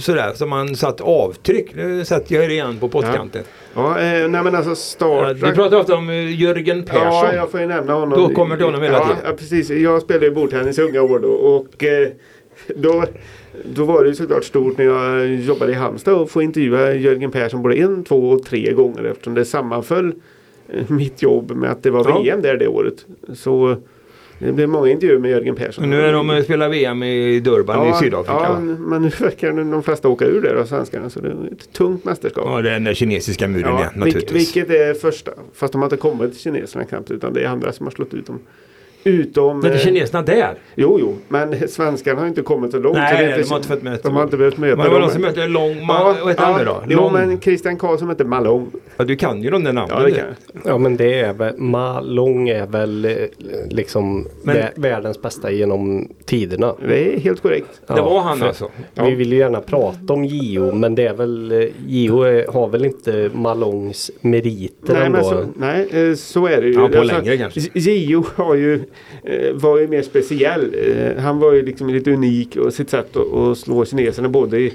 Sådär 0.00 0.32
som 0.34 0.50
man 0.50 0.76
satt 0.76 1.00
avtryck. 1.00 1.74
Nu 1.74 2.04
sätter 2.04 2.34
jag 2.34 2.44
er 2.44 2.48
igen 2.48 2.78
på 2.80 2.88
pottkanten. 2.88 3.42
ja 3.74 4.00
eh, 4.00 4.28
nej 4.28 4.42
men 4.42 4.54
alltså 4.54 4.74
Star 4.74 5.06
Ja, 5.06 5.32
vi 5.32 5.52
pratar 5.52 5.76
ofta 5.76 5.96
om 5.96 6.10
eh, 6.10 6.40
Jörgen 6.40 6.84
Persson. 6.84 7.06
Ja, 7.06 7.34
jag 7.34 7.50
får 7.50 7.60
ju 7.60 7.66
nämna 7.66 7.94
honom. 7.94 8.18
Då 8.18 8.34
kommer 8.34 8.56
till 8.56 8.64
honom 8.64 8.82
hela 8.82 8.98
ja, 8.98 9.06
tiden. 9.06 9.22
Ja, 9.24 9.32
precis. 9.32 9.70
Jag 9.70 10.02
spelade 10.02 10.26
ju 10.26 10.34
bordtennis 10.34 10.78
i 10.78 10.82
unga 10.82 11.02
år 11.02 11.18
då. 11.18 11.28
Och 11.28 11.84
eh, 11.84 12.08
då, 12.76 13.04
då 13.64 13.84
var 13.84 14.02
det 14.02 14.08
ju 14.08 14.14
såklart 14.14 14.44
stort 14.44 14.78
när 14.78 14.84
jag 14.84 15.34
jobbade 15.34 15.72
i 15.72 15.74
Halmstad 15.74 16.14
och 16.14 16.30
få 16.30 16.42
intervjua 16.42 16.94
Jörgen 16.94 17.30
Persson 17.30 17.62
både 17.62 17.76
en, 17.76 18.04
två 18.04 18.30
och 18.30 18.44
tre 18.44 18.72
gånger 18.72 19.04
eftersom 19.04 19.34
det 19.34 19.44
sammanföll 19.44 20.12
mitt 20.88 21.22
jobb 21.22 21.50
med 21.50 21.70
att 21.70 21.82
det 21.82 21.90
var 21.90 22.08
Ja. 22.08 22.20
VM 22.22 22.42
där 22.42 22.56
det 22.56 22.68
året. 22.68 23.06
Så 23.34 23.70
eh, 23.70 23.76
det 24.38 24.52
blev 24.52 24.68
många 24.68 24.90
intervjuer 24.90 25.18
med 25.18 25.30
Jörgen 25.30 25.54
Persson. 25.56 25.90
Nu 25.90 26.00
är 26.00 26.12
de 26.12 26.30
och 26.30 26.44
spelar 26.44 26.68
VM 26.68 27.02
i 27.02 27.40
Durban 27.40 27.88
i 27.88 27.92
Sydafrika. 27.92 28.32
Ja, 28.42 28.52
va? 28.52 28.60
men 28.60 29.02
nu 29.02 29.08
verkar 29.08 29.52
de 29.52 29.82
flesta 29.82 30.08
åka 30.08 30.24
ur 30.24 30.40
där 30.42 30.54
av 30.54 30.64
svenskarna. 30.66 31.10
Så 31.10 31.20
det 31.20 31.28
är 31.28 31.52
ett 31.52 31.72
tungt 31.72 32.04
mästerskap. 32.04 32.44
Ja, 32.48 32.62
det 32.62 32.70
är 32.70 32.80
den 32.80 32.94
kinesiska 32.94 33.48
muren 33.48 33.70
Ja, 33.70 33.78
igen 33.80 33.92
naturligtvis. 33.94 34.56
vilket 34.56 34.70
är 34.70 34.94
första. 34.94 35.32
Fast 35.54 35.72
de 35.72 35.82
har 35.82 35.86
inte 35.86 35.96
kommit 35.96 36.32
till 36.32 36.40
kineserna 36.40 36.84
knappt 36.84 37.10
utan 37.10 37.32
det 37.32 37.42
är 37.44 37.48
andra 37.48 37.72
som 37.72 37.86
har 37.86 37.90
slått 37.90 38.14
ut 38.14 38.26
dem. 38.26 38.38
Utom... 39.04 39.60
Men 39.60 39.70
det 39.70 39.76
är 39.76 39.80
eh, 39.80 39.84
kineserna 39.84 40.22
där? 40.22 40.54
Jo, 40.74 40.96
jo, 41.00 41.16
men 41.28 41.68
svenskarna 41.68 42.20
har 42.20 42.26
inte 42.26 42.42
kommit 42.42 42.70
så 42.70 42.78
långt. 42.78 42.96
så 42.96 43.00
Nej, 43.00 43.12
det 43.16 43.18
är 43.24 43.28
nej, 43.28 43.38
inte, 43.38 43.42
de 43.42 43.50
har 43.50 43.56
inte 43.56 43.68
fått 43.68 43.82
möta 43.82 44.08
de 44.08 44.16
har 44.16 44.22
inte 44.22 44.36
behövt 44.36 44.56
möta 44.58 44.76
Men 44.76 44.84
det 44.86 44.92
var 44.92 45.00
någon 45.00 45.10
som 45.10 45.22
mötte 45.22 45.46
Lång... 45.46 45.86
Ma, 45.86 46.04
vad 46.22 46.28
heter 46.28 46.42
han 46.44 46.58
nu 46.58 46.64
då? 46.64 46.82
Jo, 46.88 46.96
Lång... 47.00 47.12
men 47.12 47.40
Christian 47.40 47.76
Karlsson 47.76 48.08
heter 48.08 48.24
Malong. 48.24 48.70
ja, 48.96 49.04
du 49.04 49.16
kan 49.16 49.42
ju 49.42 49.50
de 49.50 49.64
där 49.64 49.72
namnen. 49.72 49.96
Ja, 49.98 50.04
det 50.04 50.10
kan. 50.12 50.24
Ja 50.64 50.78
men 50.78 50.96
det 50.96 51.20
är 51.20 51.32
väl, 51.32 51.58
Malong 51.58 52.48
är 52.48 52.66
väl 52.66 53.04
eh, 53.04 53.12
liksom 53.70 54.26
Men- 54.42 54.56
vä- 54.56 54.70
världens 54.74 55.22
bästa 55.22 55.50
genom 55.50 56.08
tiderna. 56.24 56.74
Det 56.88 57.14
är 57.14 57.20
helt 57.20 57.42
korrekt. 57.42 57.80
Det 57.86 57.92
var 58.02 58.20
han 58.20 58.38
för- 58.38 58.46
alltså. 58.46 58.70
Ja. 58.94 59.04
Vi 59.04 59.14
vill 59.14 59.32
ju 59.32 59.38
gärna 59.38 59.60
prata 59.60 60.12
om 60.12 60.24
Gio 60.24 60.72
men 60.72 60.94
det 60.94 61.06
är 61.06 61.14
väl 61.14 61.52
eh, 61.52 61.68
Gio 61.86 62.22
är, 62.22 62.52
har 62.52 62.68
väl 62.68 62.84
inte 62.84 63.30
Malongs 63.34 64.10
meriter 64.20 64.94
Nej, 64.94 65.06
ändå. 65.06 65.18
men 65.18 65.24
så, 65.24 65.44
nej, 65.56 66.16
så 66.16 66.46
är 66.46 66.60
det 66.62 66.66
ju. 66.66 66.72
Ja, 66.74 66.88
på 66.88 67.02
längre 67.02 67.36
kanske. 67.36 67.60
Gio 67.74 68.24
har 68.36 68.54
ju, 68.54 68.80
Eh, 69.22 69.52
var 69.52 69.78
ju 69.78 69.88
mer 69.88 70.02
speciell. 70.02 70.74
Eh, 70.74 71.22
Han 71.22 71.38
var 71.38 71.52
ju 71.52 71.62
liksom 71.62 71.88
lite 71.90 72.12
unik 72.12 72.56
och 72.56 72.74
sitt 72.74 72.90
sätt 72.90 73.16
att, 73.16 73.32
att 73.32 73.58
slå 73.58 73.84
kineserna 73.84 74.28
både 74.28 74.60
i, 74.60 74.72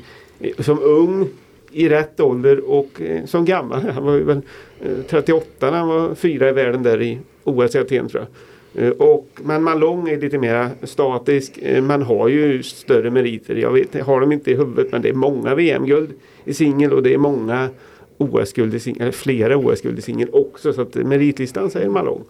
som 0.60 0.80
ung 0.84 1.28
i 1.72 1.90
rätt 1.90 2.20
ålder 2.20 2.70
och 2.70 3.02
eh, 3.02 3.26
som 3.26 3.46
gammal. 3.46 3.82
Han 3.82 4.06
var 4.06 4.14
ju 4.14 4.24
väl 4.24 4.42
eh, 4.82 4.92
38 5.10 5.46
när 5.60 5.78
han 5.78 5.88
var 5.88 6.16
fyra 6.16 6.50
i 6.50 6.52
världen 6.52 6.84
där 6.84 7.02
i 7.02 7.20
OS 7.44 7.76
i 7.76 7.80
Aten 7.80 8.10
tror 8.10 8.24
jag. 8.24 8.30
Eh, 8.76 8.92
och, 8.92 9.28
men 9.44 9.64
Malong 9.64 10.10
är 10.10 10.18
lite 10.18 10.38
mer 10.38 10.70
statisk. 10.84 11.58
Eh, 11.58 11.84
man 11.84 12.02
har 12.02 12.28
ju 12.28 12.64
större 12.64 13.10
meriter. 13.10 13.56
Jag 13.56 13.72
vet, 13.72 14.02
har 14.02 14.22
dem 14.22 14.32
inte 14.32 14.52
i 14.52 14.56
huvudet 14.56 14.92
men 14.92 15.02
det 15.02 15.10
är 15.10 15.14
många 15.14 15.56
VM-guld 15.56 16.10
i 16.46 16.54
singel 16.54 16.94
och 16.94 17.04
det 17.04 17.14
är 17.14 17.18
många 17.18 17.70
OS-guld 18.18 18.76
i 18.76 18.80
singel, 18.80 19.12
flera 19.12 19.58
OS-guld 19.58 20.00
i 20.00 20.02
singel 20.02 20.30
också. 20.32 20.74
Så 20.74 20.82
att 20.82 20.96
meritlistan 20.96 21.70
säger 21.70 21.90
Malong. 21.90 22.24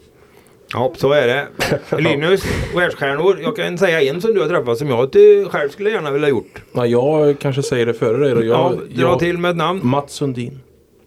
Ja, 0.72 0.92
så 0.96 1.12
är 1.12 1.26
det. 1.26 1.46
Linus, 1.98 2.42
världsstjärnor. 2.74 3.38
Jag 3.42 3.56
kan 3.56 3.78
säga 3.78 4.02
en 4.02 4.20
som 4.20 4.34
du 4.34 4.40
har 4.40 4.48
träffat 4.48 4.78
som 4.78 4.88
jag 4.88 5.10
själv 5.50 5.68
skulle 5.68 5.90
gärna 5.90 6.10
vilja 6.10 6.28
gjort. 6.28 6.62
Ja, 6.72 6.86
jag 6.86 7.38
kanske 7.38 7.62
säger 7.62 7.86
det 7.86 7.94
före 7.94 8.16
dig 8.16 8.34
då. 8.34 8.44
Jag, 8.44 8.56
Ja, 8.56 8.72
dra 8.72 9.02
jag, 9.02 9.18
till 9.18 9.38
med 9.38 9.50
ett 9.50 9.56
namn. 9.56 9.80
Mats 9.82 10.12
Sundin. 10.12 10.60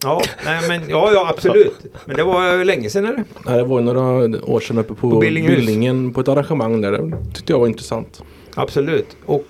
Ja, 0.03 0.21
nej, 0.45 0.59
men, 0.67 0.89
ja, 0.89 1.09
ja 1.13 1.29
absolut. 1.29 1.73
Men 2.05 2.15
det 2.15 2.23
var 2.23 2.59
eh, 2.59 2.65
länge 2.65 2.89
sedan 2.89 3.05
eller? 3.05 3.23
Nej, 3.45 3.57
det 3.57 3.63
var 3.63 3.81
några 3.81 4.39
år 4.43 4.59
sedan 4.59 4.77
uppe 4.77 4.93
på, 4.93 5.11
På. 5.11 5.19
Billingen 5.19 6.13
på 6.13 6.21
ett 6.21 6.27
arrangemang 6.27 6.81
där. 6.81 6.91
Det 6.91 7.17
tyckte 7.33 7.53
jag 7.53 7.59
var 7.59 7.67
intressant. 7.67 8.23
Absolut. 8.55 9.17
Och 9.25 9.47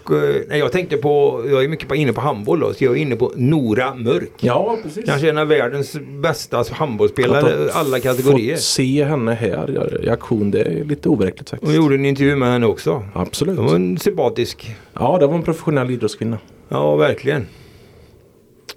eh, 0.50 0.58
jag 0.58 0.72
tänkte 0.72 0.98
på, 0.98 1.44
jag 1.50 1.64
är 1.64 1.68
mycket 1.68 1.88
på, 1.88 1.96
inne 1.96 2.14
på 2.14 2.22
handboll 2.22 2.60
då, 2.60 2.74
så 2.74 2.84
jag 2.84 2.98
är 2.98 3.02
inne 3.02 3.16
på 3.16 3.32
Nora 3.36 3.96
Mörk. 3.96 4.32
Ja, 4.40 4.78
precis. 4.84 5.06
Kanske 5.06 5.30
en 5.30 5.38
av 5.38 5.48
världens 5.48 5.96
bästa 6.22 6.66
handbollsspelare 6.72 7.70
alla 7.74 8.00
kategorier. 8.00 8.56
Fått 8.56 8.64
se 8.64 9.04
henne 9.04 9.34
här 9.34 10.04
i 10.06 10.10
aktion, 10.10 10.52
det 10.52 10.62
är 10.62 10.84
lite 10.84 11.10
overkligt 11.10 11.42
Och 11.42 11.50
faktiskt. 11.50 11.76
gjorde 11.76 11.96
en 11.96 12.06
intervju 12.06 12.36
med 12.36 12.52
henne 12.52 12.66
också. 12.66 13.04
Absolut. 13.14 13.56
Det 13.56 13.62
var 13.62 13.76
en 13.76 13.98
sympatisk. 13.98 14.76
Ja, 14.94 15.18
det 15.20 15.28
var 15.28 15.36
en 15.36 15.44
professionell 15.44 15.92
idrottskvinna. 15.92 16.38
Ja, 16.70 16.96
verkligen. 16.96 17.46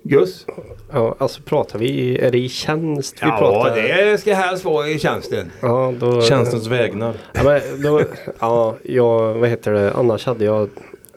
Gus? 0.08 0.46
Ja, 0.92 1.14
alltså 1.18 1.42
pratar 1.42 1.78
vi, 1.78 2.18
är 2.18 2.30
det 2.30 2.38
i 2.38 2.48
tjänst 2.48 3.16
vi 3.22 3.26
Ja, 3.26 3.38
pratar? 3.38 3.76
det 3.76 4.18
ska 4.20 4.34
helst 4.34 4.64
vara 4.64 4.88
i 4.88 4.98
tjänsten. 4.98 5.50
Ja, 5.60 5.94
då, 6.00 6.22
Tjänstens 6.22 6.66
vägnar. 6.66 7.14
Ja, 7.32 7.40
men 7.44 7.82
då, 7.82 8.02
ja, 8.40 8.74
jag, 8.82 9.34
vad 9.34 9.48
heter 9.48 9.72
det, 9.72 9.92
annars 9.92 10.26
hade 10.26 10.44
jag 10.44 10.68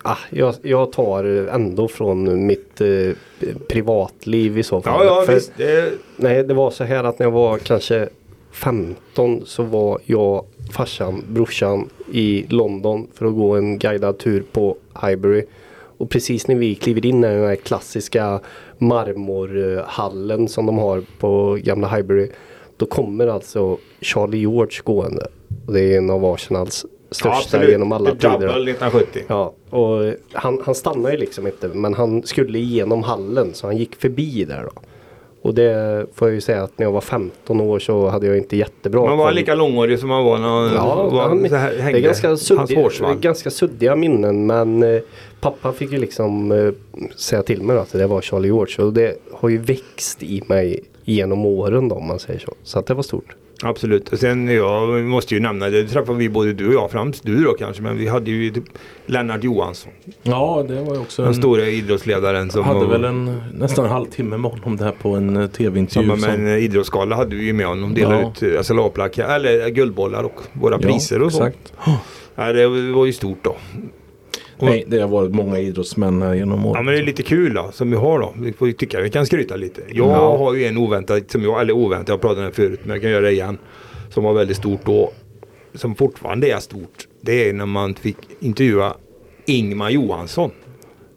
Ah, 0.03 0.17
jag, 0.29 0.55
jag 0.61 0.91
tar 0.91 1.23
ändå 1.23 1.87
från 1.87 2.45
mitt 2.45 2.81
eh, 2.81 2.87
privatliv 3.69 4.57
i 4.57 4.63
så 4.63 4.81
fall. 4.81 5.05
Ja, 5.05 5.15
ja 5.19 5.25
För- 5.25 5.33
visst. 5.33 5.51
Det, 5.57 5.91
Nej, 6.15 6.43
det 6.43 6.53
var 6.53 6.71
så 6.71 6.83
här 6.83 7.03
att 7.03 7.19
när 7.19 7.25
jag 7.25 7.31
var 7.31 7.57
kanske 7.57 8.09
15 8.51 9.41
så 9.45 9.63
var 9.63 9.99
jag, 10.05 10.45
farsan, 10.71 11.23
brorsan 11.27 11.89
i 12.11 12.45
London 12.49 13.07
för 13.13 13.25
att 13.25 13.33
gå 13.35 13.55
en 13.55 13.77
guidad 13.79 14.17
tur 14.17 14.43
på 14.51 14.77
Highbury. 15.01 15.43
Och 15.97 16.09
precis 16.09 16.47
när 16.47 16.55
vi 16.55 16.75
kliver 16.75 17.05
in 17.05 17.23
i 17.23 17.27
den 17.27 17.47
här 17.47 17.55
klassiska 17.55 18.39
marmorhallen 18.79 20.47
som 20.47 20.65
de 20.65 20.77
har 20.77 21.03
på 21.19 21.57
gamla 21.63 21.87
Highbury. 21.87 22.29
Då 22.77 22.85
kommer 22.85 23.27
alltså 23.27 23.77
Charlie 24.01 24.37
George 24.37 24.79
gående. 24.83 25.27
Det 25.67 25.93
är 25.93 25.97
en 25.97 26.09
av 26.09 26.25
Arsenals 26.25 26.85
största 27.11 27.69
genom 27.69 27.91
alla 27.91 28.11
The 28.11 28.27
Double 28.27 28.37
tider. 28.39 28.53
1970. 28.71 29.21
Ja, 29.27 29.53
och 29.69 30.13
han, 30.33 30.61
han 30.65 30.75
stannade 30.75 31.11
ju 31.13 31.19
liksom 31.19 31.47
inte 31.47 31.67
men 31.67 31.93
han 31.93 32.23
skulle 32.23 32.57
igenom 32.59 33.03
hallen 33.03 33.53
så 33.53 33.67
han 33.67 33.77
gick 33.77 33.95
förbi 33.95 34.45
där 34.45 34.63
då. 34.63 34.81
Och 35.41 35.53
det 35.53 36.05
får 36.15 36.27
jag 36.27 36.35
ju 36.35 36.41
säga 36.41 36.63
att 36.63 36.79
när 36.79 36.85
jag 36.85 36.91
var 36.91 37.01
15 37.01 37.61
år 37.61 37.79
så 37.79 38.07
hade 38.07 38.27
jag 38.27 38.37
inte 38.37 38.57
jättebra 38.57 39.05
Man 39.05 39.17
var 39.17 39.25
koll. 39.25 39.35
lika 39.35 39.55
långhårig 39.55 39.99
som 39.99 40.09
man 40.09 40.23
var 40.25 40.37
när 40.37 40.75
Ja, 40.75 41.09
var, 41.11 41.21
han, 41.29 41.45
här, 41.45 41.69
det 41.71 41.77
är 41.77 41.81
hängde. 41.81 42.01
ganska, 42.01 42.29
hårsvall. 42.75 43.17
ganska 43.19 43.49
suddiga 43.49 43.95
minnen 43.95 44.45
men 44.45 44.83
eh, 44.83 45.01
pappa 45.41 45.73
fick 45.73 45.91
ju 45.91 45.97
liksom 45.97 46.51
eh, 46.51 46.69
säga 47.15 47.43
till 47.43 47.61
mig 47.63 47.75
då 47.75 47.81
att 47.81 47.91
det 47.91 48.07
var 48.07 48.21
Charlie 48.21 48.47
George 48.47 48.85
och 48.85 48.93
det 48.93 49.15
har 49.33 49.49
ju 49.49 49.57
växt 49.57 50.23
i 50.23 50.43
mig 50.47 50.79
genom 51.03 51.45
åren 51.45 51.87
då 51.89 51.95
om 51.95 52.07
man 52.07 52.19
säger 52.19 52.39
så. 52.39 52.53
Så 52.63 52.79
att 52.79 52.85
det 52.85 52.93
var 52.93 53.03
stort. 53.03 53.35
Absolut. 53.63 54.09
Och 54.13 54.19
sen 54.19 54.47
jag 54.47 55.01
måste 55.03 55.33
ju 55.33 55.39
nämna, 55.39 55.69
det 55.69 55.87
träffade 55.87 56.17
vi 56.17 56.29
både 56.29 56.53
du 56.53 56.67
och 56.67 56.73
jag, 56.73 56.91
främst 56.91 57.23
du 57.25 57.43
då 57.43 57.53
kanske, 57.53 57.81
men 57.81 57.97
vi 57.97 58.07
hade 58.07 58.31
ju 58.31 58.49
typ 58.51 58.63
Lennart 59.05 59.43
Johansson. 59.43 59.91
Ja, 60.23 60.65
det 60.67 60.81
var 60.81 60.93
ju 60.95 60.99
också 61.01 61.21
Den 61.21 61.29
en, 61.29 61.35
stora 61.37 61.65
idrottsledaren 61.65 62.49
som 62.51 62.63
hade 62.63 62.79
var, 62.79 62.87
väl 62.87 63.03
en 63.03 63.41
nästan 63.53 63.85
en 63.85 63.91
halvtimme 63.91 64.37
med 64.37 64.51
honom 64.51 64.77
där 64.77 64.91
på 65.01 65.09
en 65.09 65.37
eh, 65.37 65.47
tv-intervju. 65.47 66.09
som 66.09 66.19
med 66.21 66.31
som- 66.33 66.45
en 66.45 66.57
idrottsgala 66.57 67.15
hade 67.15 67.35
vi 67.35 67.43
ju 67.45 67.53
med 67.53 67.65
honom. 67.67 67.93
Delade 67.93 68.31
Ja. 68.39 68.47
ut 68.47 68.65
SLA-plakat, 68.65 69.29
eller 69.29 69.69
guldbollar 69.69 70.23
och 70.23 70.41
våra 70.53 70.73
Ja, 70.75 70.87
priser 70.87 71.21
och 71.21 71.33
så. 71.33 71.43
exakt. 71.43 71.73
Ja, 72.35 72.53
det 72.53 72.67
var 72.93 73.05
ju 73.05 73.13
stort 73.13 73.43
då. 73.43 73.55
Nej, 74.65 74.83
det 74.87 74.99
har 74.99 75.07
varit 75.07 75.31
många 75.31 75.59
idrottsmän 75.59 76.21
här 76.21 76.33
genom 76.33 76.65
åren. 76.65 76.75
Ja 76.75 76.81
men 76.81 76.93
det 76.93 76.99
är 76.99 77.03
lite 77.03 77.23
kul 77.23 77.53
då, 77.53 77.69
som 77.73 77.91
vi 77.91 77.97
har 77.97 78.19
då. 78.19 78.33
Vi 78.39 78.53
får 78.53 78.71
tycka 78.71 79.01
vi 79.01 79.09
kan 79.09 79.25
skryta 79.25 79.55
lite. 79.55 79.81
Jag 79.87 80.07
Ja. 80.07 80.37
har 80.37 80.53
ju 80.53 80.65
en 80.65 80.77
oväntad, 80.77 81.23
som 81.31 81.43
jag, 81.43 81.61
eller 81.61 81.73
oväntad, 81.73 82.13
jag 82.13 82.21
pratade 82.21 82.41
om 82.41 82.45
det 82.47 82.55
förut 82.55 82.79
men 82.83 82.89
jag 82.93 83.01
kan 83.01 83.11
göra 83.11 83.21
det 83.21 83.31
igen. 83.31 83.57
Som 84.09 84.23
var 84.23 84.33
väldigt 84.33 84.57
stort 84.57 84.85
då. 84.85 85.11
Som 85.73 85.95
fortfarande 85.95 86.51
är 86.51 86.59
stort. 86.59 87.07
Det 87.21 87.49
är 87.49 87.53
när 87.53 87.65
man 87.65 87.95
fick 87.95 88.17
intervjua 88.39 88.93
Ingmar 89.45 89.89
Johansson. 89.89 90.51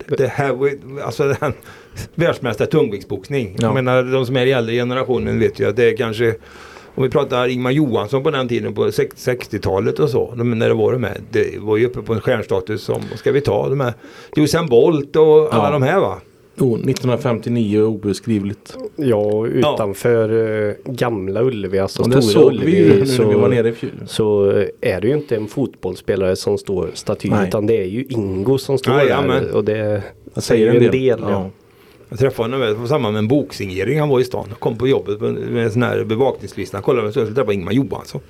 Det, 0.08 0.16
det 0.16 0.26
här 0.26 0.58
alltså 1.04 1.34
den 1.40 1.52
världsmästare 2.14 2.68
tungviktsboxning. 2.68 3.56
Ja. 3.58 3.66
Jag 3.66 3.74
menar 3.74 4.02
de 4.02 4.26
som 4.26 4.36
är 4.36 4.46
i 4.46 4.52
äldre 4.52 4.74
generationen 4.74 5.38
vet 5.38 5.60
ju 5.60 5.68
att 5.68 5.76
det 5.76 5.84
är 5.84 5.96
kanske 5.96 6.34
om 6.94 7.02
vi 7.02 7.08
pratar 7.08 7.48
Ingmar 7.48 7.70
Johansson 7.70 8.22
på 8.22 8.30
den 8.30 8.48
tiden 8.48 8.74
på 8.74 8.92
sex- 8.92 9.28
60-talet 9.28 9.98
och 9.98 10.10
så. 10.10 10.34
De, 10.36 10.58
när 10.58 10.68
det 10.68 10.74
var 10.74 10.92
de 10.92 11.04
här. 11.04 11.16
Det 11.30 11.58
var 11.58 11.76
ju 11.76 11.86
uppe 11.86 12.02
på 12.02 12.12
en 12.14 12.20
stjärnstatus 12.20 12.82
som, 12.82 13.02
ska 13.16 13.32
vi 13.32 13.40
ta, 13.40 13.68
de 13.68 13.80
här 13.80 13.92
Usain 14.36 14.66
Bolt 14.68 15.16
och 15.16 15.54
alla 15.54 15.64
Ja. 15.64 15.70
de 15.70 15.82
här 15.82 16.00
va? 16.00 16.20
Oh, 16.58 16.74
1959 16.74 17.82
obeskrivligt. 17.82 18.76
Ja, 18.96 19.46
utanför 19.46 20.28
eh, 20.68 20.74
gamla 20.84 21.42
Ullevi, 21.42 21.78
alltså 21.78 22.02
det 22.02 22.22
stora 22.22 22.44
Ullevi. 22.46 22.88
nu 23.00 23.06
så, 23.06 23.22
när 23.22 23.28
vi 23.28 23.34
var 23.34 23.48
nere 23.48 23.68
i 23.68 23.72
fjol. 23.72 23.90
så 24.06 24.50
eh, 24.50 24.66
är 24.80 25.00
det 25.00 25.08
ju 25.08 25.14
inte 25.14 25.36
en 25.36 25.46
fotbollsspelare 25.46 26.36
som 26.36 26.58
står 26.58 26.90
staty 26.94 27.30
Nej. 27.30 27.48
utan 27.48 27.66
det 27.66 27.76
är 27.82 27.86
ju 27.86 28.04
Ingo 28.08 28.58
som 28.58 28.78
står 28.78 28.94
Ja, 29.00 29.22
där. 29.22 29.54
Och 29.56 29.64
det 29.64 30.02
säger 30.36 30.74
en 30.74 30.90
del. 30.90 31.18
Ja. 31.20 31.30
ja. 31.30 31.50
Jag 32.12 32.18
träffade 32.18 32.56
honom 32.56 32.82
på 32.82 32.88
samband 32.88 33.12
med 33.12 33.18
en 33.18 33.28
boksignering. 33.28 34.00
Han 34.00 34.08
var 34.08 34.20
i 34.20 34.24
stan. 34.24 34.48
Kom 34.58 34.78
på 34.78 34.88
jobbet 34.88 35.20
med 35.20 35.64
en 35.64 35.72
sån 35.72 35.82
här 35.82 36.04
bevakningslista. 36.04 36.76
Han 36.76 36.82
kollade 36.82 37.12
så 37.12 37.18
jag 37.18 37.26
skulle 37.26 37.40
träffa 37.40 37.52
Ingmar 37.52 37.72
Johansson. 37.72 38.20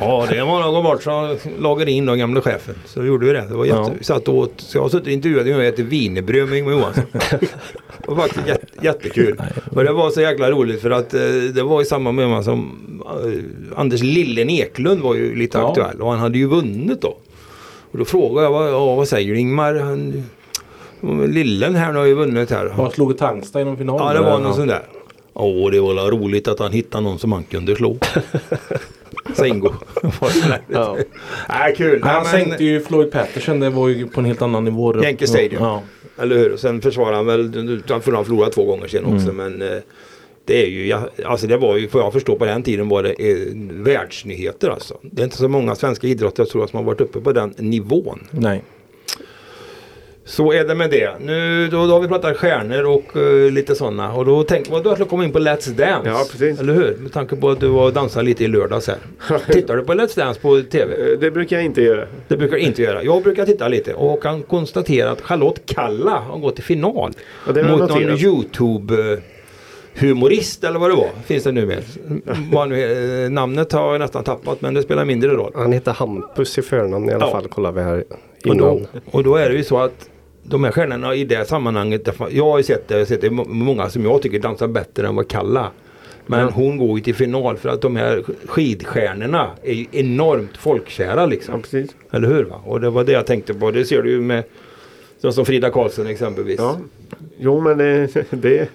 Ja 0.00 0.26
det 0.30 0.44
var 0.44 0.60
någon 0.60 0.84
bort 0.84 1.02
som 1.02 1.36
lagade 1.58 1.90
in 1.90 2.06
den 2.06 2.18
gamla 2.18 2.40
chefen. 2.40 2.74
Så 2.86 3.04
gjorde 3.04 3.26
vi 3.26 3.32
det. 3.32 3.46
Det 3.48 3.54
var 3.54 3.64
jätte... 3.64 3.78
Ja. 3.78 3.90
Satt 4.00 4.28
och 4.28 4.34
åt. 4.34 4.52
Så 4.56 4.76
jag 4.78 4.82
har 4.82 4.88
suttit 4.88 5.06
och 5.06 5.12
intervjuat 5.12 5.46
och 5.56 5.64
ätit 5.64 5.86
wienerbröd 5.86 6.48
med 6.48 6.58
Ingmar 6.58 6.72
Johansson. 6.72 7.04
det 7.12 8.08
var 8.08 8.16
faktiskt 8.16 8.48
jätte, 8.48 8.66
jättekul. 8.82 9.42
Och 9.70 9.84
det 9.84 9.92
var 9.92 10.10
så 10.10 10.20
jäkla 10.20 10.50
roligt 10.50 10.82
för 10.82 10.90
att 10.90 11.14
eh, 11.14 11.20
det 11.54 11.62
var 11.62 11.82
i 11.82 11.84
samma 11.84 12.12
med 12.12 12.44
som 12.44 12.78
eh, 13.24 13.78
Anders 13.80 14.02
Lillen 14.02 14.50
Eklund 14.50 15.00
var 15.00 15.14
ju 15.14 15.36
lite 15.36 15.58
Ja. 15.58 15.68
aktuell. 15.68 16.00
Och 16.00 16.10
han 16.10 16.18
hade 16.18 16.38
ju 16.38 16.46
vunnit 16.46 17.00
då. 17.02 17.16
Och 17.90 17.98
då 17.98 18.04
frågade 18.04 18.46
jag 18.46 18.52
vad, 18.52 18.68
ja, 18.72 18.94
vad 18.94 19.08
säger 19.08 19.32
du 19.32 19.38
Ingmar? 19.40 19.74
Han, 19.74 20.24
Lillen 21.28 21.74
här 21.74 21.92
nu 21.92 21.98
har 21.98 22.06
ju 22.06 22.14
vunnit 22.14 22.50
här. 22.50 22.68
Han 22.68 22.90
slog 22.90 23.18
Tangsta 23.18 23.60
i 23.60 23.64
någon 23.64 23.76
final. 23.76 24.00
Ja, 24.00 24.20
det 24.20 24.30
var 24.30 24.38
någon 24.38 24.54
sån 24.54 24.66
där. 24.68 24.82
Åh, 25.32 25.70
det 25.70 25.80
var 25.80 26.10
roligt 26.10 26.48
att 26.48 26.58
han 26.58 26.72
hittade 26.72 27.04
någon 27.04 27.18
som 27.18 27.32
han 27.32 27.44
kunde 27.44 27.76
slå. 27.76 27.98
Singo. 29.34 29.72
Ja. 30.68 30.96
Nej, 31.48 31.74
kul. 31.76 32.02
Han 32.02 32.22
men- 32.22 32.24
sänkte 32.24 32.64
ju 32.64 32.80
Floyd 32.80 33.10
Patterson. 33.10 33.60
Det 33.60 33.70
var 33.70 33.88
ju 33.88 34.06
på 34.06 34.20
en 34.20 34.26
helt 34.26 34.42
annan 34.42 34.64
nivå. 34.64 35.02
Yankee 35.02 35.26
Stadium. 35.26 35.62
Ja. 35.62 35.82
Eller 36.18 36.36
hur? 36.36 36.56
Sen 36.56 36.80
försvarade 36.80 37.16
han 37.16 37.26
väl, 37.26 37.82
han 37.88 38.02
förlorade 38.02 38.52
två 38.52 38.64
gånger 38.64 38.86
sen 38.88 39.04
också. 39.04 39.30
Mm. 39.30 39.36
Men 39.36 39.62
eh, 39.72 39.78
det 40.44 40.62
är 40.62 40.66
ju, 40.66 40.94
alltså 41.24 41.46
det 41.46 41.56
var 41.56 41.76
ju, 41.76 41.88
får 41.88 42.00
jag 42.00 42.12
förstå 42.12 42.36
på 42.36 42.44
den 42.44 42.62
tiden 42.62 42.88
var 42.88 43.02
det 43.02 43.12
eh, 43.12 43.36
världsnyheter 43.70 44.68
alltså. 44.68 44.98
Det 45.02 45.22
är 45.22 45.24
inte 45.24 45.36
så 45.36 45.48
många 45.48 45.74
svenska 45.74 46.06
idrottare 46.06 46.46
tror 46.46 46.62
jag 46.62 46.70
som 46.70 46.76
har 46.76 46.84
varit 46.84 47.00
uppe 47.00 47.20
på 47.20 47.32
den 47.32 47.54
nivån. 47.58 48.26
Nej. 48.30 48.62
Så 50.26 50.52
är 50.52 50.64
det 50.64 50.74
med 50.74 50.90
det. 50.90 51.10
Nu 51.20 51.68
då, 51.68 51.86
då 51.86 51.92
har 51.92 52.00
vi 52.00 52.08
pratat 52.08 52.36
stjärnor 52.36 52.84
och 52.84 53.16
eh, 53.16 53.50
lite 53.52 53.74
sådana. 53.74 54.12
Och 54.14 54.24
då 54.24 54.42
tänkte 54.42 54.70
jag 54.70 54.78
att 54.78 54.84
du 54.84 54.90
skulle 54.90 55.08
komma 55.08 55.24
in 55.24 55.32
på 55.32 55.38
Let's 55.38 55.70
Dance. 55.70 56.08
Ja, 56.10 56.24
precis. 56.30 56.60
Eller 56.60 56.74
hur? 56.74 56.96
Med 56.96 57.12
tanke 57.12 57.36
på 57.36 57.50
att 57.50 57.60
du 57.60 57.68
var 57.68 57.84
och 57.84 57.92
dansade 57.92 58.24
lite 58.26 58.44
i 58.44 58.48
lördags 58.48 58.88
här. 58.88 58.96
Tittar 59.52 59.76
du 59.76 59.84
på 59.84 59.92
Let's 59.94 60.16
Dance 60.18 60.40
på 60.40 60.60
TV? 60.70 61.12
Eh, 61.12 61.18
Det 61.18 61.30
brukar 61.30 61.56
jag 61.56 61.64
inte 61.64 61.82
göra. 61.82 62.06
Det 62.28 62.36
brukar 62.36 62.56
jag 62.56 62.66
inte 62.66 62.82
göra. 62.82 63.02
Jag 63.02 63.22
brukar 63.22 63.46
titta 63.46 63.68
lite 63.68 63.94
och 63.94 64.22
kan 64.22 64.42
konstatera 64.42 65.10
att 65.10 65.20
Charlotte 65.20 65.60
Kalla 65.66 66.18
har 66.18 66.38
gått 66.38 66.54
till 66.54 66.64
final. 66.64 67.12
Ja, 67.46 67.52
mot 67.52 67.66
någon 67.66 67.78
noterat. 67.78 68.20
Youtube 68.22 69.12
eh, 69.12 69.18
humorist 70.00 70.64
eller 70.64 70.78
vad 70.78 70.90
det 70.90 70.96
var. 70.96 71.08
Finns 71.26 71.44
det 71.44 71.52
nu 71.52 71.66
med. 71.66 71.78
Är- 71.78 73.30
namnet 73.30 73.72
har 73.72 73.92
jag 73.92 73.98
nästan 74.00 74.24
tappat 74.24 74.60
men 74.60 74.74
det 74.74 74.82
spelar 74.82 75.04
mindre 75.04 75.30
roll. 75.30 75.52
Han 75.54 75.72
heter 75.72 75.92
Hampus 75.92 76.58
i 76.58 76.62
förnamn 76.62 77.08
i 77.10 77.12
alla 77.12 77.26
Ja. 77.26 77.30
fall 77.32 77.48
kollar 77.48 77.72
vi 77.72 77.82
här 77.82 78.04
Och 78.48 78.56
då, 78.56 78.64
innan. 78.70 78.86
och 79.10 79.24
då 79.24 79.36
är 79.36 79.48
det 79.50 79.56
ju 79.56 79.64
så 79.64 79.78
att 79.78 80.08
de 80.44 80.64
här 80.64 80.70
stjärnorna 80.70 81.14
i 81.14 81.24
det 81.24 81.48
sammanhanget. 81.48 82.08
Jag 82.30 82.44
har 82.44 82.58
ju 82.58 82.64
sett 82.64 82.88
det, 82.88 82.94
jag 82.94 83.00
har 83.00 83.06
sett 83.06 83.20
det 83.20 83.30
må- 83.30 83.44
många 83.44 83.88
som 83.88 84.04
jag 84.04 84.22
tycker 84.22 84.38
dansar 84.38 84.66
bättre 84.68 85.06
än 85.06 85.16
vad 85.16 85.28
Kalla. 85.28 85.70
Men 86.26 86.40
Ja. 86.40 86.50
hon 86.54 86.78
går 86.78 86.98
ju 86.98 87.04
till 87.04 87.14
final 87.14 87.56
för 87.56 87.68
att 87.68 87.80
de 87.80 87.96
här 87.96 88.22
skidstjärnorna 88.46 89.50
är 89.62 89.72
ju 89.72 89.86
enormt 89.92 90.56
folkkära 90.56 91.26
liksom. 91.26 91.62
Ja. 91.70 91.78
Eller 92.10 92.28
hur? 92.28 92.44
Va? 92.44 92.60
Och 92.64 92.80
det 92.80 92.90
var 92.90 93.04
det 93.04 93.12
jag 93.12 93.26
tänkte 93.26 93.54
på. 93.54 93.70
Det 93.70 93.84
ser 93.84 94.02
du 94.02 94.10
ju 94.10 94.20
med 94.20 94.44
som 95.30 95.44
Frida 95.44 95.70
Karlsson 95.70 96.06
exempelvis. 96.06 96.58
Ja. 96.58 96.76
Jo 97.38 97.60
men 97.60 97.78
det, 97.78 98.08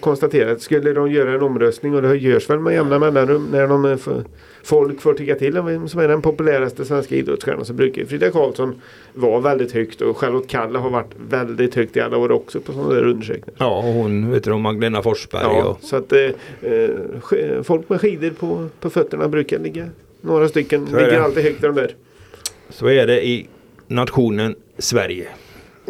konstaterat. 0.00 0.60
Skulle 0.62 0.92
de 0.92 1.10
göra 1.10 1.34
en 1.34 1.42
omröstning 1.42 1.94
och 1.94 2.02
det 2.02 2.16
görs 2.16 2.50
väl 2.50 2.58
med 2.58 2.74
jämna 2.74 2.98
mellanrum 2.98 3.48
när 3.52 3.66
de 3.68 3.84
eh, 3.84 3.96
får- 3.96 4.24
folk 4.62 5.00
får 5.00 5.14
tycka 5.14 5.34
till 5.34 5.58
om 5.58 5.66
vem 5.66 5.88
som 5.88 6.00
är 6.00 6.08
den 6.08 6.22
populäraste 6.22 6.84
svenska 6.84 7.14
idrottsstjärnan 7.14 7.64
så 7.64 7.72
brukar 7.72 8.04
Frida 8.04 8.30
Karlsson 8.30 8.80
vara 9.14 9.40
väldigt 9.40 9.72
högt 9.72 10.00
och 10.00 10.18
Charlotte 10.18 10.48
Kalla 10.48 10.78
har 10.78 10.90
varit 10.90 11.10
väldigt 11.30 11.74
högt 11.74 11.96
i 11.96 12.00
alla 12.00 12.16
år 12.16 12.30
också 12.32 12.60
på 12.60 12.72
sådana 12.72 12.94
där 12.94 13.04
undersökningar. 13.06 13.54
Ja, 13.58 13.76
och 13.78 13.82
hon 13.94 14.30
vet 14.30 14.44
du 14.44 14.54
Magdalena 14.58 15.02
Forsberg. 15.02 15.42
Ja, 15.42 15.64
Och, 15.64 15.78
så 15.84 15.96
att 15.96 16.12
eh, 16.12 16.20
eh, 16.62 17.62
folk 17.62 17.88
med 17.88 18.00
skidor 18.00 18.30
på, 18.30 18.66
på 18.80 18.90
fötterna 18.90 19.28
brukar 19.28 19.58
ligga 19.58 19.88
några 20.20 20.48
stycken. 20.48 20.84
Ligger 20.84 21.20
alltid 21.20 21.42
högt 21.44 21.60
där 21.60 21.68
de 21.68 21.76
där. 21.76 21.94
så 22.70 22.86
är 22.86 23.06
det 23.06 23.26
i 23.26 23.46
nationen 23.86 24.54
Sverige. 24.78 25.26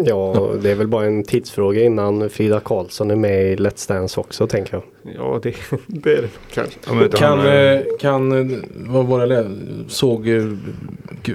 Ja, 0.06 0.50
det 0.62 0.70
är 0.70 0.74
väl 0.74 0.88
bara 0.88 1.06
en 1.06 1.24
tidsfråga 1.24 1.82
innan 1.82 2.30
Frida 2.30 2.60
Karlsson 2.60 3.10
är 3.10 3.16
med 3.16 3.52
i 3.52 3.56
Let's 3.56 3.88
Dance 3.88 4.20
också 4.20 4.46
tänker 4.46 4.74
jag. 4.74 5.14
Ja 5.16 5.40
det, 5.42 5.54
det 5.86 6.12
är 6.12 6.22
det 6.22 6.28
kanske. 6.54 7.18
Kan, 7.18 7.46
eh, 7.46 7.80
kan 8.00 8.50
eh, 8.52 8.58
vad 8.74 9.06
var 9.06 9.26
det 9.26 9.50
såg 9.88 10.28
eh, 10.28 10.44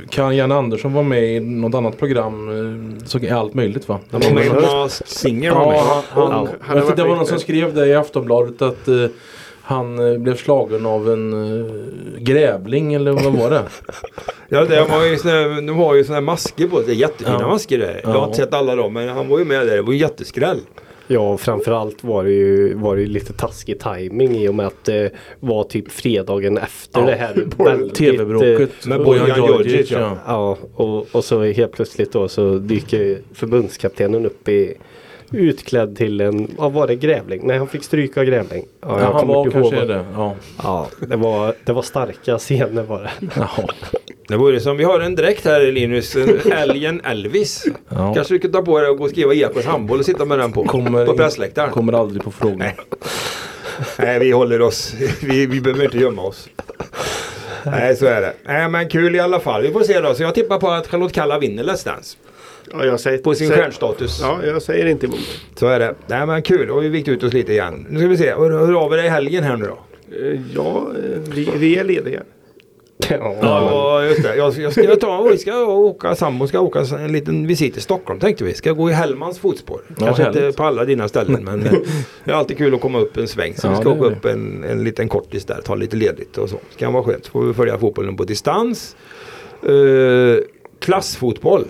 kan 0.09 0.36
Jan 0.38 0.51
Andersson 0.51 0.93
vara 0.93 1.03
med 1.03 1.36
i 1.36 1.39
något 1.39 1.76
annat 1.76 1.97
program? 1.99 2.49
eh, 2.99 3.05
Så 3.05 3.36
allt 3.36 3.53
möjligt 3.53 3.89
va? 3.89 3.99
han 4.11 4.22
var 4.22 4.32
med 4.32 4.43
i 4.43 4.47
Ja, 4.47 4.53
Masked 4.84 5.07
Singer. 5.07 5.51
var 5.51 5.66
med. 5.66 5.76
Ja, 5.76 6.03
han, 6.09 6.32
han, 6.32 6.47
han 6.61 6.95
det 6.95 7.03
var 7.03 7.16
någon 7.16 7.26
som 7.26 7.39
skrev 7.39 7.74
det 7.74 7.88
i 7.88 7.95
Aftonbladet 7.95 8.61
att 8.61 8.88
han 9.66 10.11
eh, 10.11 10.18
blev 10.18 10.36
slagen 10.36 10.86
av 10.86 11.09
en 11.11 11.34
eh, 11.34 11.66
grävling 12.20 12.93
eller 12.93 13.11
vad 13.11 13.34
var 13.34 13.49
det? 13.49 13.63
Ja, 14.49 14.66
det 14.66 14.84
var 14.91 15.05
ju 15.05 15.18
såna, 15.18 15.47
de 15.61 15.70
har 15.70 15.95
ju 15.95 16.03
såna 16.03 16.16
här 16.16 16.22
masker 16.22 16.68
på 16.68 16.82
sig. 16.84 16.95
Jättefina 16.95 17.38
Ja. 17.41 17.47
masker 17.47 17.78
där. 17.78 17.99
Jag 18.03 18.09
har 18.09 18.16
Ja. 18.16 18.26
inte 18.26 18.38
sett 18.38 18.53
alla 18.53 18.76
dem 18.76 18.93
men 18.93 19.09
han 19.09 19.28
var 19.28 19.39
ju 19.39 19.45
med 19.45 19.68
där. 19.68 19.76
Det 19.76 19.82
var 19.82 19.93
ju 19.93 19.99
jätteskräll. 19.99 20.59
Ja, 21.07 21.38
framförallt 21.38 22.03
var 22.03 22.24
det 22.24 22.32
ju, 22.32 22.74
var 22.74 22.95
det 22.95 23.01
ju 23.01 23.07
lite 23.07 23.34
taskig 23.34 23.80
timing 23.80 24.36
i 24.38 24.47
och 24.47 24.55
med 24.55 24.68
att 24.68 24.84
det 24.86 25.11
var 25.39 25.63
typ 25.63 25.91
fredagen 25.91 26.57
efter 26.57 26.99
Ja, 26.99 27.05
det 27.05 27.16
här 27.16 27.34
väldigt, 27.57 27.91
eh, 27.91 27.93
TV-bråket 27.93 28.86
med 28.86 29.03
Bojan 29.03 29.45
Djordjic. 29.47 29.91
Ja. 29.91 30.18
Ja, 30.28 30.57
och, 30.76 31.07
och 31.11 31.24
så 31.24 31.43
helt 31.43 31.72
plötsligt 31.72 32.11
då 32.13 32.28
så 32.28 32.55
dyker 32.57 33.18
förbundskaptenen 33.34 34.26
upp 34.26 34.49
i 34.49 34.74
utklädd 35.36 35.96
till 35.98 36.22
en, 36.22 36.52
vad 36.58 36.72
var 36.72 36.88
det, 36.88 36.96
grävling? 36.96 37.42
Nej, 37.48 37.58
han 37.58 37.68
fick 37.68 37.84
stryka 37.84 38.24
grävling. 38.24 38.66
Ja, 38.82 39.02
Ja, 39.02 39.14
han 39.14 39.28
var 39.28 39.36
ihåg 39.36 39.52
kanske 39.54 39.86
det. 39.86 40.06
Ja. 40.14 40.36
Ja, 40.64 40.88
det 41.08 41.16
var, 41.16 41.56
det 41.66 41.74
var 41.74 41.82
starka 41.82 42.38
scener 42.38 42.84
var 42.84 43.02
det. 43.04 43.12
Jaha. 43.36 43.68
Det 44.28 44.38
vore 44.38 44.60
som 44.60 44.78
vi 44.78 44.84
har 44.84 45.00
en 45.00 45.16
dräkt 45.16 45.46
här 45.46 45.72
Linus. 45.72 46.16
En 46.16 46.52
Älgen 46.52 47.02
Elvis. 47.04 47.66
Ja. 47.90 48.14
Kanske 48.14 48.34
du 48.34 48.40
kan 48.40 48.52
ta 48.52 48.62
på 48.62 48.80
dig 48.80 48.90
och 48.90 48.98
gå 48.98 49.04
och 49.04 49.10
skriva 49.10 49.34
Ekås 49.34 49.66
handboll 49.66 50.00
och 50.00 50.06
sitta 50.06 50.26
med 50.26 50.40
den 50.40 50.52
på. 50.52 50.64
Kommer, 50.64 51.06
på 51.06 51.14
pressläktaren. 51.14 51.72
kommer 51.72 51.94
aldrig 51.94 52.24
på 52.24 52.32
frågan. 52.32 52.58
Nej. 52.58 52.76
Nej, 54.00 54.20
vi 54.20 54.32
håller 54.32 54.62
oss. 54.62 54.94
Vi, 55.24 55.46
vi 55.46 55.62
behöver 55.62 55.84
inte 55.86 55.98
gömma 55.98 56.22
oss. 56.22 56.50
Nej, 57.64 57.96
så 57.96 58.06
är 58.06 58.22
det. 58.22 58.34
Nej, 58.46 58.70
men 58.70 58.90
kul 58.90 59.16
i 59.16 59.20
alla 59.20 59.40
fall. 59.40 59.62
Vi 59.62 59.72
får 59.72 59.84
se 59.84 60.00
då. 60.00 60.14
Så 60.14 60.24
jag 60.24 60.36
tippar 60.36 60.60
på 60.60 60.70
att 60.70 60.88
Charlotte 60.88 61.14
Kalla 61.14 61.40
vinner 61.40 61.64
Let's 61.64 61.86
Dance. 61.86 62.18
Ja, 62.72 62.86
jag 62.86 62.99
säger, 62.99 63.18
På 63.18 63.34
sin 63.36 63.47
säger- 63.47 63.61
stjärnstatus. 63.61 64.20
Ja, 64.22 64.39
jag 64.45 64.61
säger 64.61 64.86
inte 64.86 65.05
emot. 65.05 65.20
Så 65.55 65.68
är 65.68 65.80
det. 65.80 65.95
Nej, 66.07 66.26
men 66.26 66.41
kul. 66.41 66.70
Och 66.72 66.84
vi 66.84 66.89
vikt 66.89 67.07
ut 67.07 67.24
oss 67.24 67.34
lite 67.34 67.51
igen. 67.51 67.86
Nu 67.89 67.99
ska 67.99 68.07
vi 68.07 68.18
se. 68.18 68.34
Hur, 68.36 68.66
hur 68.66 68.74
har 68.74 68.89
vi 68.89 68.95
det 68.97 69.05
i 69.05 69.09
helgen 69.09 69.43
här 69.43 69.57
nu 69.57 69.66
då? 69.66 69.78
Eh, 70.18 70.39
Ja, 70.55 70.88
eh, 70.97 71.20
vi, 71.36 71.49
vi 71.57 71.76
är 71.78 71.84
lediga. 71.84 72.22
Ja, 73.09 73.36
Ja, 73.41 74.05
just 74.05 74.24
det. 74.24 74.36
Jag, 74.36 74.53
jag 74.57 74.74
ska 74.74 74.95
ta, 74.95 75.22
vi 75.32 75.38
ska 75.38 75.66
åka, 75.66 76.16
sambo 76.16 76.47
ska 76.47 76.59
åka 76.59 76.80
en 76.99 77.11
liten 77.11 77.47
visit 77.47 77.74
till 77.74 77.82
Stockholm 77.82 78.20
tänkte 78.20 78.43
vi. 78.43 78.53
Ska 78.53 78.72
gå 78.72 78.89
i 78.89 78.93
Hellmans 78.93 79.39
fotspår. 79.39 79.82
Kanske 79.99 80.24
härligt. 80.24 80.43
inte 80.43 80.57
på 80.57 80.63
alla 80.63 80.86
dina 80.86 81.07
ställen 81.07 81.43
men 81.43 81.66
eh, 81.66 81.72
det 82.24 82.32
är 82.32 82.36
alltid 82.36 82.57
kul 82.57 82.76
att 82.76 82.82
komma 82.82 82.99
upp 82.99 83.18
en 83.18 83.28
sväng. 83.28 83.53
Så 83.55 83.68
Ja, 83.68 83.72
vi 83.72 83.76
ska 83.78 83.89
åka 83.89 84.05
upp 84.05 84.26
en, 84.26 84.63
en 84.63 84.84
liten 84.84 85.09
kortis 85.09 85.45
där, 85.45 85.61
ta 85.66 85.76
lite 85.76 85.95
ledigt 85.95 86.38
och 86.38 86.49
så. 86.49 86.55
Det 86.55 86.78
kan 86.80 86.93
vara 86.93 87.03
skönt. 87.03 87.26
Så 87.26 87.32
får 87.32 87.41
vi 87.45 87.53
följa 87.53 87.78
fotbollen 87.78 88.18
på 88.18 88.24
distans. 88.24 88.95
Uh, 89.70 90.38
klassfotboll 90.80 91.66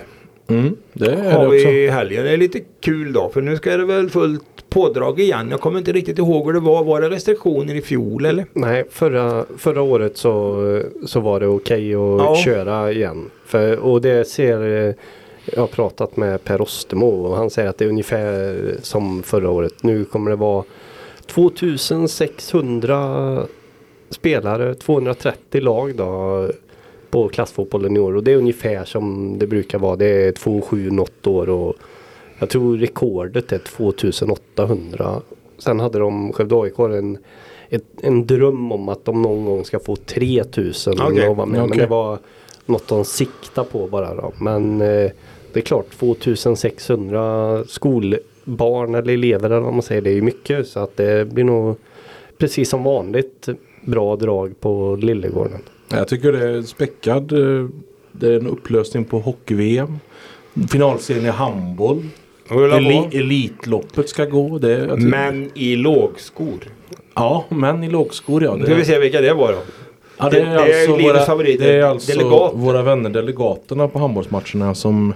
Mm, 0.47 0.75
det 0.93 1.11
är 1.11 1.31
har 1.31 1.45
det 1.45 1.51
vi 1.51 1.57
också. 1.59 1.69
i 1.69 1.87
helgen. 1.87 2.23
Det 2.23 2.31
är 2.31 2.37
lite 2.37 2.59
kul 2.79 3.13
då 3.13 3.29
för 3.29 3.41
nu 3.41 3.57
ska 3.57 3.77
det 3.77 3.85
väl 3.85 4.09
fullt 4.09 4.69
pådrag 4.69 5.19
igen. 5.19 5.47
Jag 5.51 5.59
kommer 5.61 5.79
inte 5.79 5.91
riktigt 5.91 6.17
ihåg 6.17 6.45
hur 6.45 6.53
det 6.53 6.59
var. 6.59 6.83
Var 6.83 7.01
det 7.01 7.09
restriktioner 7.09 7.75
i 7.75 7.81
fjol 7.81 8.25
eller? 8.25 8.45
Nej, 8.53 8.85
förra, 8.91 9.45
förra 9.57 9.81
året 9.81 10.17
så, 10.17 10.81
så 11.05 11.19
var 11.19 11.39
det 11.39 11.47
okej 11.47 11.95
att 11.95 11.99
Ja. 12.19 12.35
köra 12.45 12.91
igen. 12.91 13.29
För, 13.45 13.79
och 13.79 14.01
det 14.01 14.27
ser 14.27 14.95
jag 15.53 15.61
har 15.61 15.67
pratat 15.67 16.17
med 16.17 16.43
Per 16.43 16.61
Ostermo 16.61 17.07
och 17.25 17.37
han 17.37 17.49
säger 17.49 17.69
att 17.69 17.77
det 17.77 17.85
är 17.85 17.89
ungefär 17.89 18.57
som 18.81 19.23
förra 19.23 19.49
året. 19.49 19.83
Nu 19.83 20.05
kommer 20.05 20.29
det 20.29 20.35
vara 20.37 20.63
2600 21.27 23.37
spelare, 24.09 24.73
230 24.75 25.61
lag 25.61 25.95
då 25.95 26.47
på 27.15 27.29
klassfotbollen 27.29 27.97
i 27.97 27.99
år 27.99 28.15
och 28.15 28.23
det 28.23 28.31
är 28.31 28.37
ungefär 28.37 28.85
som 28.85 29.35
det 29.39 29.47
brukar 29.47 29.79
vara. 29.79 29.95
Det 29.95 30.05
är 30.05 30.31
2-7 30.31 30.91
något 30.91 31.27
år 31.27 31.49
och 31.49 31.75
jag 32.39 32.49
tror 32.49 32.77
rekordet 32.77 33.51
är 33.51 33.57
2800. 33.57 35.21
Sen 35.57 35.79
hade 35.79 35.99
de 35.99 36.33
Skövde 36.33 36.55
AIK 36.55 36.79
en, 36.79 37.17
ett, 37.69 37.83
en 38.01 38.27
dröm 38.27 38.71
om 38.71 38.89
att 38.89 39.05
de 39.05 39.21
någon 39.21 39.45
gång 39.45 39.65
ska 39.65 39.79
få 39.79 39.95
3000 39.95 40.93
Okej, 41.01 41.27
att 41.27 41.37
vara 41.37 41.45
med. 41.45 41.59
Men 41.59 41.69
okej. 41.69 41.81
det 41.81 41.87
var 41.87 42.19
något 42.65 42.87
de 42.87 43.05
siktar 43.05 43.63
på 43.63 43.87
bara 43.87 44.15
då. 44.15 44.31
Men 44.37 44.81
eh, 44.81 45.11
det 45.53 45.59
är 45.59 45.61
klart 45.61 45.89
2600 45.99 47.63
skolbarn 47.67 48.95
eller 48.95 49.13
elever 49.13 49.49
eller 49.49 49.59
vad 49.59 49.73
man 49.73 49.81
säger. 49.81 50.01
Det 50.01 50.09
är 50.09 50.15
ju 50.15 50.21
mycket 50.21 50.67
så 50.67 50.79
att 50.79 50.97
det 50.97 51.27
blir 51.27 51.43
nog 51.43 51.75
precis 52.37 52.69
som 52.69 52.83
vanligt 52.83 53.49
bra 53.81 54.15
drag 54.15 54.59
på 54.59 54.95
Lillegården. 55.01 55.61
Jag 55.89 56.07
tycker 56.07 56.31
det 56.31 56.49
är 56.49 56.61
späckad. 56.61 57.31
eh, 57.31 57.67
Det 58.11 58.27
är 58.27 58.39
en 58.39 58.47
upplösning 58.47 59.05
på 59.05 59.19
hockey-VM. 59.19 59.99
Finalserien 60.71 61.25
i 61.25 61.29
handboll. 61.29 62.03
Eli 62.49 63.07
elitloppet 63.11 64.09
ska 64.09 64.25
gå. 64.25 64.57
Det, 64.57 64.95
Men 64.97 65.51
i 65.53 65.75
lågskor. 65.75 66.59
Ja, 67.13 67.45
men 67.49 67.83
i 67.83 67.89
lågskor 67.89 68.43
ja. 68.43 68.55
Nu 68.55 68.63
ska 68.65 68.73
vi 68.73 68.79
Det, 68.79 68.85
se 68.85 68.99
vilka 68.99 69.21
det 69.21 69.33
var 69.33 69.51
då. 69.51 69.57
ja, 70.17 70.29
det- 70.29 70.39
det 70.39 70.45
är 70.45 70.55
alltså 70.57 70.97
Linus 70.97 71.27
våra, 71.29 71.43
det 71.43 71.71
är 71.71 71.83
alltså 71.83 72.51
våra 72.55 72.81
vänner 72.81 73.09
delegaterna 73.09 73.87
på 73.87 73.99
handbollsmatcherna 73.99 74.75
som 74.75 75.13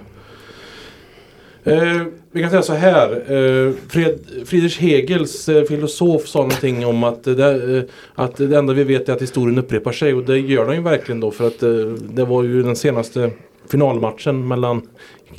Eh, 1.64 2.02
vi 2.32 2.40
kan 2.40 2.50
säga 2.50 2.62
så 2.62 2.72
här. 2.72 3.12
Eh, 3.12 3.72
Fred, 3.88 4.18
Friedrich 4.44 4.78
Hegels 4.78 5.48
eh, 5.48 5.64
filosof 5.64 6.26
sa 6.26 6.38
någonting 6.38 6.86
om 6.86 7.04
att, 7.04 7.26
eh, 7.26 7.34
det, 7.34 7.86
att 8.14 8.36
det 8.36 8.58
enda 8.58 8.72
vi 8.72 8.84
vet 8.84 9.08
är 9.08 9.12
att 9.12 9.22
historien 9.22 9.58
upprepar 9.58 9.92
sig. 9.92 10.14
Och 10.14 10.24
det 10.24 10.38
gör 10.38 10.66
den 10.66 10.76
ju 10.76 10.82
verkligen 10.82 11.20
då 11.20 11.30
för 11.30 11.46
att 11.46 11.62
eh, 11.62 11.70
det 12.14 12.24
var 12.24 12.42
ju 12.42 12.62
den 12.62 12.76
senaste 12.76 13.30
finalmatchen 13.70 14.48
mellan 14.48 14.82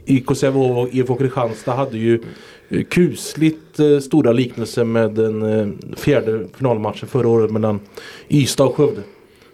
IK 0.05 0.35
Sävehof 0.35 0.77
och 0.77 0.93
IFK 0.93 1.15
Kristianstad 1.15 1.71
hade 1.71 1.97
ju 1.97 2.21
eh, 2.69 2.83
kusligt 2.83 3.79
eh, 3.79 3.99
stora 3.99 4.31
liknelser 4.31 4.83
med 4.83 5.11
den 5.11 5.43
eh, 5.43 5.67
fjärde 5.97 6.47
finalmatchen 6.57 7.09
förra 7.09 7.27
året 7.27 7.51
mellan 7.51 7.79
Ystad 8.29 8.63
och 8.63 8.75
Skövde. 8.75 9.01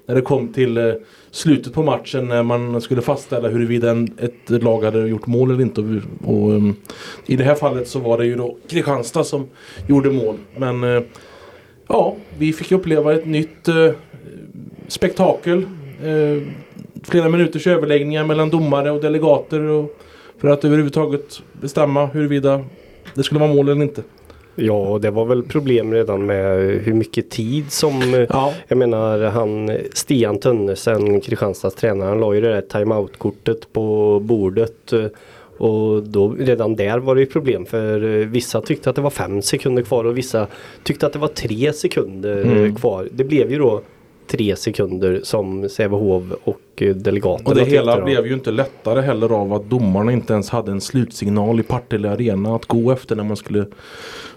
När 0.05 0.15
det 0.15 0.21
kom 0.21 0.53
till 0.53 0.77
eh, 0.77 0.93
slutet 1.31 1.73
på 1.73 1.83
matchen 1.83 2.27
när 2.27 2.43
man 2.43 2.81
skulle 2.81 3.01
fastställa 3.01 3.49
huruvida 3.49 3.91
en, 3.91 4.17
ett 4.17 4.63
lag 4.63 4.83
hade 4.83 5.07
gjort 5.07 5.27
mål 5.27 5.51
eller 5.51 5.61
inte. 5.61 5.81
Och, 5.81 5.87
och, 6.23 6.49
um, 6.49 6.75
I 7.25 7.35
det 7.35 7.43
här 7.43 7.55
fallet 7.55 7.87
så 7.87 7.99
var 7.99 8.17
det 8.17 8.25
ju 8.25 8.35
då 8.35 8.57
Kristianstad 8.69 9.23
som 9.23 9.47
gjorde 9.87 10.09
mål. 10.09 10.37
Men 10.55 10.83
uh, 10.83 11.03
ja, 11.87 12.15
vi 12.37 12.53
fick 12.53 12.71
uppleva 12.71 13.13
ett 13.13 13.25
nytt 13.25 13.69
uh, 13.69 13.91
spektakel. 14.87 15.65
Uh, 16.05 16.43
flera 17.03 17.29
minuters 17.29 17.67
överläggningar 17.67 18.25
mellan 18.25 18.49
domare 18.49 18.91
och 18.91 19.01
delegater. 19.01 19.59
Och, 19.59 19.97
för 20.37 20.47
att 20.47 20.65
överhuvudtaget 20.65 21.41
bestämma 21.61 22.05
huruvida 22.05 22.65
det 23.13 23.23
skulle 23.23 23.39
vara 23.39 23.53
mål 23.53 23.69
eller 23.69 23.81
inte. 23.81 24.03
Ja, 24.59 24.73
och 24.73 25.01
det 25.01 25.11
var 25.11 25.25
väl 25.25 25.43
problem 25.43 25.93
redan 25.93 26.25
med 26.25 26.59
hur 26.83 26.93
mycket 26.93 27.29
tid 27.29 27.71
som 27.71 28.13
eh, 28.13 28.25
Ja, 28.29 28.53
Jag 28.67 28.77
menar 28.77 29.19
han 29.19 29.71
Stian 29.93 30.39
Tönnesen, 30.39 31.21
Kristianstads 31.21 31.75
tränare, 31.75 32.09
han 32.09 32.19
la 32.19 32.33
ju 32.35 32.41
det 32.41 32.49
där 32.53 32.61
timeout-kortet 32.61 33.73
på 33.73 34.19
bordet. 34.23 34.93
eh, 34.93 35.05
Och 35.57 36.03
då, 36.03 36.35
redan 36.39 36.75
där 36.75 36.99
var 36.99 37.15
det 37.15 37.21
ju 37.21 37.27
problem 37.27 37.65
för 37.65 38.19
eh, 38.21 38.27
vissa 38.27 38.61
tyckte 38.61 38.89
att 38.89 38.95
det 38.95 39.01
var 39.01 39.09
fem 39.09 39.41
sekunder 39.41 39.83
kvar 39.83 40.03
och 40.03 40.17
vissa 40.17 40.47
tyckte 40.83 41.05
att 41.05 41.13
det 41.13 41.19
var 41.19 41.27
tre 41.27 41.73
sekunder 41.73 42.41
Mm. 42.43 42.75
kvar. 42.75 43.07
Det 43.11 43.23
blev 43.23 43.51
ju 43.51 43.57
då 43.59 43.81
tre 44.27 44.55
sekunder 44.55 45.19
som 45.23 45.69
Sävehof 45.69 46.23
och 46.43 46.59
delegaterna 46.95 47.49
Och 47.49 47.55
det 47.55 47.63
hela 47.65 48.01
blev 48.01 48.27
ju 48.27 48.33
inte 48.33 48.51
lättare 48.51 49.01
heller 49.01 49.31
av 49.41 49.53
att 49.53 49.69
domarna 49.69 50.11
inte 50.11 50.33
ens 50.33 50.49
hade 50.49 50.71
en 50.71 50.81
slutsignal 50.81 51.59
i 51.59 51.63
Partille 51.63 52.09
Arena 52.09 52.55
att 52.55 52.65
gå 52.65 52.91
efter 52.91 53.15
när 53.15 53.23
man 53.23 53.37
skulle 53.37 53.65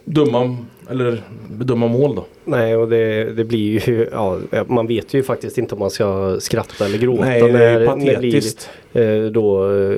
döma 0.05 0.57
eller 0.91 1.23
bedöma 1.51 1.87
mål 1.89 2.15
då. 2.15 2.25
Nej 2.45 2.77
och 2.77 2.89
det, 2.89 3.25
det 3.25 3.45
blir 3.45 3.89
ju, 3.89 4.09
ja 4.13 4.39
man 4.67 4.87
vet 4.87 5.15
ju 5.15 5.23
faktiskt 5.23 5.59
inte 5.59 5.75
om 5.75 5.79
man 5.79 5.91
ska 5.91 6.37
skratta 6.41 6.85
eller 6.85 6.99
gråta 6.99 7.25
Nej, 7.25 7.41
det 7.53 7.65
är 7.65 7.81
det 7.81 7.97
blir 7.97 8.15
patetiskt. 8.15 8.71
eh, 8.93 9.23
då 9.33 9.73
eh, 9.73 9.97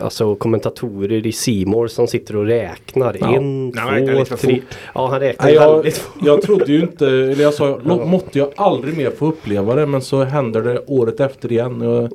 alltså 0.00 0.34
kommentatorer 0.34 1.26
i 1.26 1.32
Simor 1.32 1.86
som 1.86 2.06
sitter 2.06 2.36
och 2.36 2.46
räknar. 2.46 3.16
Ja. 3.20 3.36
En, 3.36 3.68
Nej, 3.68 4.06
två, 4.06 4.24
tre. 4.36 4.54
fort. 4.54 4.78
Ja 4.94 5.06
han 5.06 5.20
räknar 5.20 5.46
Nej, 5.46 5.54
jag, 5.54 5.74
väldigt 5.76 5.96
fort. 5.98 6.22
jag 6.26 6.42
trodde 6.42 6.72
ju 6.72 6.80
inte, 6.80 7.06
eller 7.06 7.42
jag 7.42 7.54
sa, 7.54 7.78
"Lå- 7.84 8.04
måtte 8.06 8.38
jag 8.38 8.52
aldrig 8.56 8.96
mer 8.96 9.10
få 9.10 9.26
uppleva 9.26 9.74
det 9.74 9.86
men 9.86 10.02
så 10.02 10.24
händer 10.24 10.60
det 10.62 10.80
året 10.86 11.20
efter 11.20 11.52
igen. 11.52 11.80
Jag, 11.80 12.12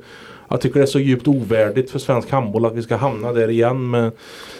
jag 0.54 0.60
tycker 0.60 0.78
det 0.80 0.84
är 0.84 0.86
så 0.86 0.98
djupt 0.98 1.28
ovärdigt 1.28 1.90
för 1.90 1.98
svensk 1.98 2.30
handboll 2.30 2.66
att 2.66 2.74
vi 2.74 2.82
ska 2.82 2.96
hamna 2.96 3.32
där 3.32 3.50
igen 3.50 3.90
med 3.90 4.10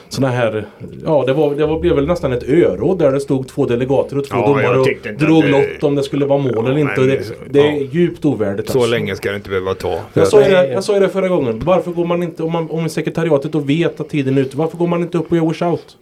sådana 0.09 0.33
här, 0.35 0.67
ja 1.05 1.25
det, 1.27 1.33
var, 1.33 1.55
det 1.55 1.67
var, 1.67 1.81
blev 1.81 1.95
väl 1.95 2.07
nästan 2.07 2.33
ett 2.33 2.49
öråd 2.49 2.99
där 2.99 3.13
det 3.13 3.21
stod 3.21 3.49
två 3.49 3.67
delegater 3.67 4.19
och 4.19 4.25
två 4.25 4.37
Ja, 4.37 4.47
domare 4.47 4.79
och 4.79 4.87
drog 5.19 5.43
det- 5.43 5.49
lott 5.51 5.83
om 5.83 5.95
det 5.95 6.03
skulle 6.03 6.27
vara 6.27 6.39
mål 6.39 6.53
Ja, 6.55 6.65
eller 6.65 6.79
inte. 6.79 7.01
men- 7.01 7.09
Det, 7.09 7.23
det 7.51 7.61
är 7.61 7.73
ja. 7.73 7.87
djupt 7.93 8.25
ovärdigt. 8.25 8.69
Så 8.71 8.79
alltså. 8.79 8.91
länge 8.91 9.17
ska 9.17 9.31
det 9.31 9.37
inte 9.37 9.49
behöva 9.49 9.75
ta. 9.75 10.01
Jag 10.15 10.29
sa, 10.29 10.41
det, 10.41 10.73
jag 10.73 10.85
sa 10.85 10.95
ju 10.95 11.01
det 11.01 11.09
förra 11.09 11.29
gången. 11.29 11.63
Varför 11.65 11.91
går 11.91 12.05
man 12.05 12.23
inte, 12.23 12.43
om, 12.43 12.53
man, 12.53 12.71
om 12.71 12.89
sekretariatet 12.89 13.53
då 13.53 13.59
vet 13.59 14.01
att 14.01 14.09
tiden 14.09 14.39
är 14.39 14.43
ute, 14.43 14.57
varför 14.57 14.77
går 14.79 14.87
man 14.87 15.03
inte 15.03 15.19
upp 15.19 15.31
och 15.31 15.37
gör 15.37 15.45
washout? 15.45 15.97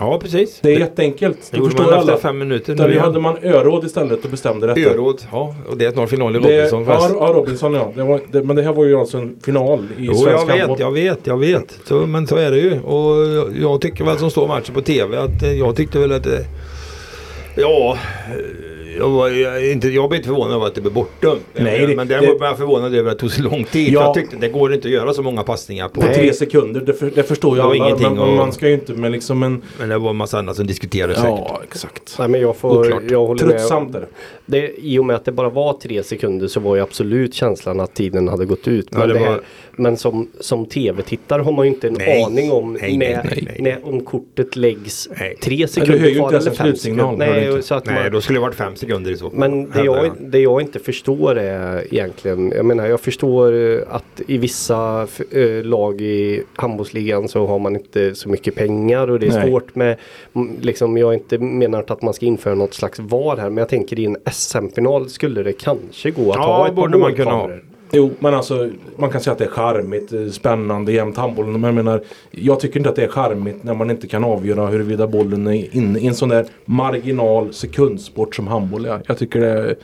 Ja, 0.00 0.18
precis. 0.22 0.58
Det 0.62 0.74
är 0.74 0.78
jätteenkelt. 0.78 1.38
Det 1.50 1.56
Det 1.58 1.64
förstår 1.64 1.84
man 1.84 1.92
efter 1.94 2.12
alla. 2.12 2.20
fem 2.20 2.38
minuter. 2.38 2.74
Där 2.74 2.88
Nu 2.88 2.98
hade 2.98 3.20
man 3.20 3.36
öråd 3.42 3.84
istället 3.84 4.24
och 4.24 4.30
bestämde 4.30 4.66
detta. 4.66 4.80
Öråd. 4.94 5.22
Ja, 5.32 5.54
och 5.68 5.76
det 5.76 5.84
är 5.84 5.90
snart 5.92 6.10
final 6.10 6.36
i 6.36 6.38
Det, 6.38 6.56
Robinson. 6.56 6.84
ja, 6.84 6.86
fast- 7.00 7.14
ja, 7.20 7.32
Robinson 7.34 7.74
ja. 7.74 7.92
Det 7.96 8.02
var, 8.02 8.20
det, 8.32 8.42
men 8.42 8.56
det 8.56 8.62
här 8.62 8.72
var 8.72 8.84
ju 8.84 8.96
alltså 9.00 9.18
en 9.18 9.36
final 9.44 9.78
i 9.78 9.84
Jo, 9.98 10.12
jag 10.12 10.16
svensk 10.16 10.48
vet, 10.48 10.58
handboll. 10.58 10.80
jag 10.80 10.92
vet, 10.92 11.18
jag 11.26 11.38
vet. 11.38 11.78
Så, 11.84 11.94
men 11.94 12.26
så 12.26 12.36
är 12.36 12.50
det 12.50 12.58
ju. 12.58 12.80
Och 12.80 13.26
jag, 13.26 13.48
jag 13.60 13.80
tycker 13.80 14.04
väl 14.04 14.18
som 14.18 14.30
står 14.30 14.48
matchen 14.48 14.74
på 14.74 14.80
TV 14.80 15.16
att 15.18 15.42
eh, 15.42 15.52
jag 15.52 15.76
tyckte 15.76 15.98
väl 15.98 16.12
att 16.12 16.24
det, 16.24 16.44
Ja, 17.56 17.98
eh, 18.30 18.36
jag, 18.98 19.08
var, 19.10 19.28
jag, 19.28 19.70
inte, 19.72 19.88
jag 19.88 20.08
blev 20.08 20.16
inte 20.18 20.28
förvånad 20.28 20.54
över 20.56 20.66
att 20.66 20.74
det 20.74 20.80
blev 20.80 20.92
bortdömt. 20.92 21.40
Nej, 21.54 21.86
det- 21.86 21.96
men 21.96 22.08
däremot 22.08 22.28
det- 22.30 22.40
var 22.40 22.46
jag 22.46 22.58
förvånad 22.58 22.94
över 22.94 23.10
att 23.10 23.16
det 23.18 23.20
tog 23.20 23.30
så 23.32 23.42
lång 23.42 23.64
tid. 23.64 23.92
Ja. 23.92 24.00
För 24.00 24.06
jag 24.06 24.14
tyckte 24.14 24.36
det 24.36 24.48
går 24.48 24.74
inte 24.74 24.88
att 24.88 24.94
göra 24.94 25.14
så 25.14 25.22
många 25.22 25.42
passningar 25.42 25.88
på. 25.88 26.00
På 26.00 26.06
tre 26.06 26.32
sekunder, 26.32 26.80
det, 26.80 26.94
för, 26.94 27.10
det 27.14 27.22
förstår 27.22 27.56
jag 27.56 27.64
Det 27.64 27.68
var 27.68 27.74
alla. 27.74 27.86
ingenting 27.86 28.14
Men 28.14 28.28
att- 28.30 28.36
man 28.36 28.52
ska 28.52 28.68
ju 28.68 28.74
inte 28.74 28.92
med 28.92 29.12
liksom 29.12 29.42
en... 29.42 29.62
Men 29.78 29.88
det 29.88 29.98
var 29.98 30.10
en 30.10 30.16
massa 30.16 30.38
annat 30.38 30.56
som 30.56 30.66
diskuterades 30.66 31.16
säkert. 31.16 31.30
Ja, 31.48 31.60
exakt. 31.64 32.16
Nej 32.18 32.28
men 32.28 32.40
jag 32.40 32.56
får, 32.56 32.80
Oklart. 32.80 33.02
jag 33.10 33.26
håller. 33.26 33.40
Tröttsamt 33.44 33.94
är 33.94 34.00
det. 34.00 34.06
Det, 34.46 34.72
I 34.78 34.98
och 34.98 35.04
med 35.04 35.16
att 35.16 35.24
det 35.24 35.32
bara 35.32 35.48
var 35.50 35.72
tre 35.72 36.02
sekunder 36.02 36.46
så 36.46 36.60
var 36.60 36.76
ju 36.76 36.82
absolut 36.82 37.34
känslan 37.34 37.80
att 37.80 37.94
tiden 37.94 38.28
hade 38.28 38.44
gått 38.44 38.68
ut. 38.68 38.88
Ja, 38.90 38.98
Men, 38.98 39.08
det 39.08 39.14
det 39.14 39.20
här, 39.20 39.30
var- 39.30 39.40
men 39.76 39.96
som, 39.96 40.28
som 40.40 40.66
tv-tittare 40.66 41.42
har 41.42 41.52
man 41.52 41.66
ju 41.66 41.72
inte 41.72 41.86
en 41.88 41.94
Nej. 41.94 42.22
aning 42.22 42.52
om 42.52 42.72
Nej, 42.72 42.96
nej, 42.96 43.10
när, 43.14 43.24
nej, 43.24 43.42
nej. 43.46 43.56
när, 43.82 43.88
om 43.88 44.00
kortet 44.04 44.56
läggs 44.56 45.08
Nej. 45.20 45.36
tre 45.42 45.68
sekunder 45.68 46.14
kvar 46.14 46.32
eller 46.32 46.50
fem 46.50 46.76
sekunder. 46.76 47.16
Nej, 47.16 47.62
så 47.62 47.74
att 47.74 47.86
Nej, 47.86 48.02
man, 48.02 48.12
då 48.12 48.20
skulle 48.20 48.36
det 48.38 48.40
varit 48.42 48.54
fem 48.54 48.76
sekunder 48.76 49.10
i 49.10 49.16
så 49.16 49.30
fall. 49.30 49.38
men 49.38 49.70
det 49.70 49.84
jag, 49.84 50.10
det 50.20 50.38
jag 50.38 50.60
inte 50.60 50.78
förstår 50.78 51.38
är 51.38 51.94
egentligen, 51.94 52.52
jag 52.56 52.64
menar 52.64 52.86
jag 52.86 53.00
förstår 53.00 53.54
eh, 53.54 53.78
att 53.90 54.20
i 54.26 54.38
vissa 54.38 55.06
eh, 55.30 55.64
lag 55.64 56.00
i 56.00 56.42
handbollsligan 56.56 57.28
så 57.28 57.46
har 57.46 57.58
man 57.58 57.76
inte 57.76 58.14
så 58.14 58.28
mycket 58.28 58.54
pengar 58.54 59.10
och 59.10 59.20
det 59.20 59.26
är 59.26 59.30
Nej. 59.30 59.48
svårt 59.50 59.74
med, 59.74 59.96
liksom 60.60 60.96
jag 60.96 61.14
inte 61.14 61.38
menar 61.38 61.84
att 61.88 62.02
man 62.02 62.14
ska 62.14 62.26
införa 62.26 62.54
något 62.54 62.74
slags 62.74 62.98
VAR 62.98 63.36
här 63.36 63.50
men 63.50 63.56
jag 63.56 63.68
tänker 63.68 63.98
i 64.00 64.04
en 64.04 64.16
SM-final 64.34 65.08
skulle 65.08 65.42
det 65.42 65.52
kanske 65.52 66.10
gå 66.10 66.30
att 66.30 66.36
Ja, 66.36 66.42
ha 66.42 66.68
ett 66.68 66.74
par 66.74 66.82
borde 66.82 66.98
man 66.98 67.14
kunna 67.14 67.30
ha. 67.30 67.50
Jo, 67.92 68.10
men 68.18 68.34
alltså 68.34 68.70
man 68.96 69.10
kan 69.10 69.20
säga 69.20 69.32
att 69.32 69.38
det 69.38 69.44
är 69.44 69.48
charmigt, 69.48 70.12
eh, 70.12 70.26
spännande, 70.26 70.92
jämnt 70.92 71.16
handboll. 71.16 71.46
Men 71.46 71.62
jag 71.62 71.74
menar, 71.74 72.02
jag 72.30 72.60
tycker 72.60 72.80
inte 72.80 72.90
att 72.90 72.96
det 72.96 73.04
är 73.04 73.08
charmigt 73.08 73.64
när 73.64 73.74
man 73.74 73.90
inte 73.90 74.06
kan 74.06 74.24
avgöra 74.24 74.66
huruvida 74.66 75.06
bollen 75.06 75.46
är 75.46 75.76
inne 75.76 75.98
i 75.98 76.06
en 76.06 76.14
sån 76.14 76.28
där 76.28 76.46
marginal 76.64 77.52
sekundsport 77.52 78.34
som 78.34 78.46
handboll 78.46 78.86
är. 78.86 79.02
Jag 79.06 79.18
tycker 79.18 79.40
det 79.40 79.48
är 79.48 79.76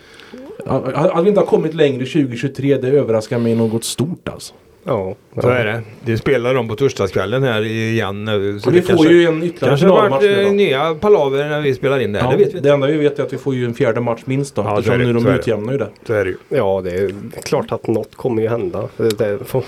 Att 1.17 1.25
vi 1.25 1.29
inte 1.29 1.41
har 1.41 1.47
kommit 1.47 1.75
längre 1.75 2.07
2023 2.07 2.77
det 2.77 2.89
överraskar 2.89 3.39
mig 3.39 3.55
något 3.55 3.85
stort 3.85 4.29
alltså. 4.29 4.55
Ja, 4.85 5.15
Så 5.41 5.49
är 5.49 5.65
det. 5.65 5.83
Det 6.05 6.19
spelar 6.19 6.55
de 6.55 6.69
på 6.69 6.77
torsdagskvällen 6.77 7.43
här 7.43 7.63
igen 7.65 8.25
nu. 8.25 8.61
Så 8.61 8.69
Och 8.69 8.75
vi 8.77 8.81
det 8.81 8.87
får 8.97 9.07
ju 9.07 9.25
en 9.27 9.43
ytterligare 9.43 9.69
kanske 9.71 9.87
finalmatch 9.87 10.23
nu 10.23 10.41
eh, 10.41 10.47
då. 10.47 10.53
nya 10.53 10.95
palaver 10.95 11.49
när 11.49 11.61
vi 11.61 11.75
spelar 11.75 12.01
in 12.01 12.13
det. 12.13 12.19
här. 12.19 12.27
Ja, 12.27 12.37
det 12.37 12.45
vet 12.45 12.55
vi 12.55 12.61
det 12.61 12.71
enda 12.73 12.87
vi 12.87 12.97
vet 12.97 13.19
är 13.19 13.23
att 13.23 13.33
vi 13.33 13.39
får 13.39 13.55
ju 13.55 13.65
en 13.65 13.75
fjärde 13.75 14.01
match 14.01 14.21
minst 14.25 14.55
då. 14.55 14.63
Ja, 14.63 14.79
eftersom 14.79 14.99
det, 14.99 15.05
nu 15.07 15.13
de 15.13 15.23
så 15.23 15.29
är 15.29 15.33
det. 15.33 15.39
utjämnar 15.39 15.73
ju 15.73 15.79
det. 15.79 15.89
Så 16.07 16.13
är 16.13 16.25
det 16.25 16.31
ju. 16.31 16.37
ja, 16.49 16.81
det 16.85 16.91
är 16.91 17.13
klart 17.43 17.73
att 17.73 17.87
något 17.87 18.17
kommer 18.17 18.43
ju 18.43 18.49
hända. 18.49 18.89
Det, 18.97 19.19
det 19.19 19.39
får, 19.45 19.65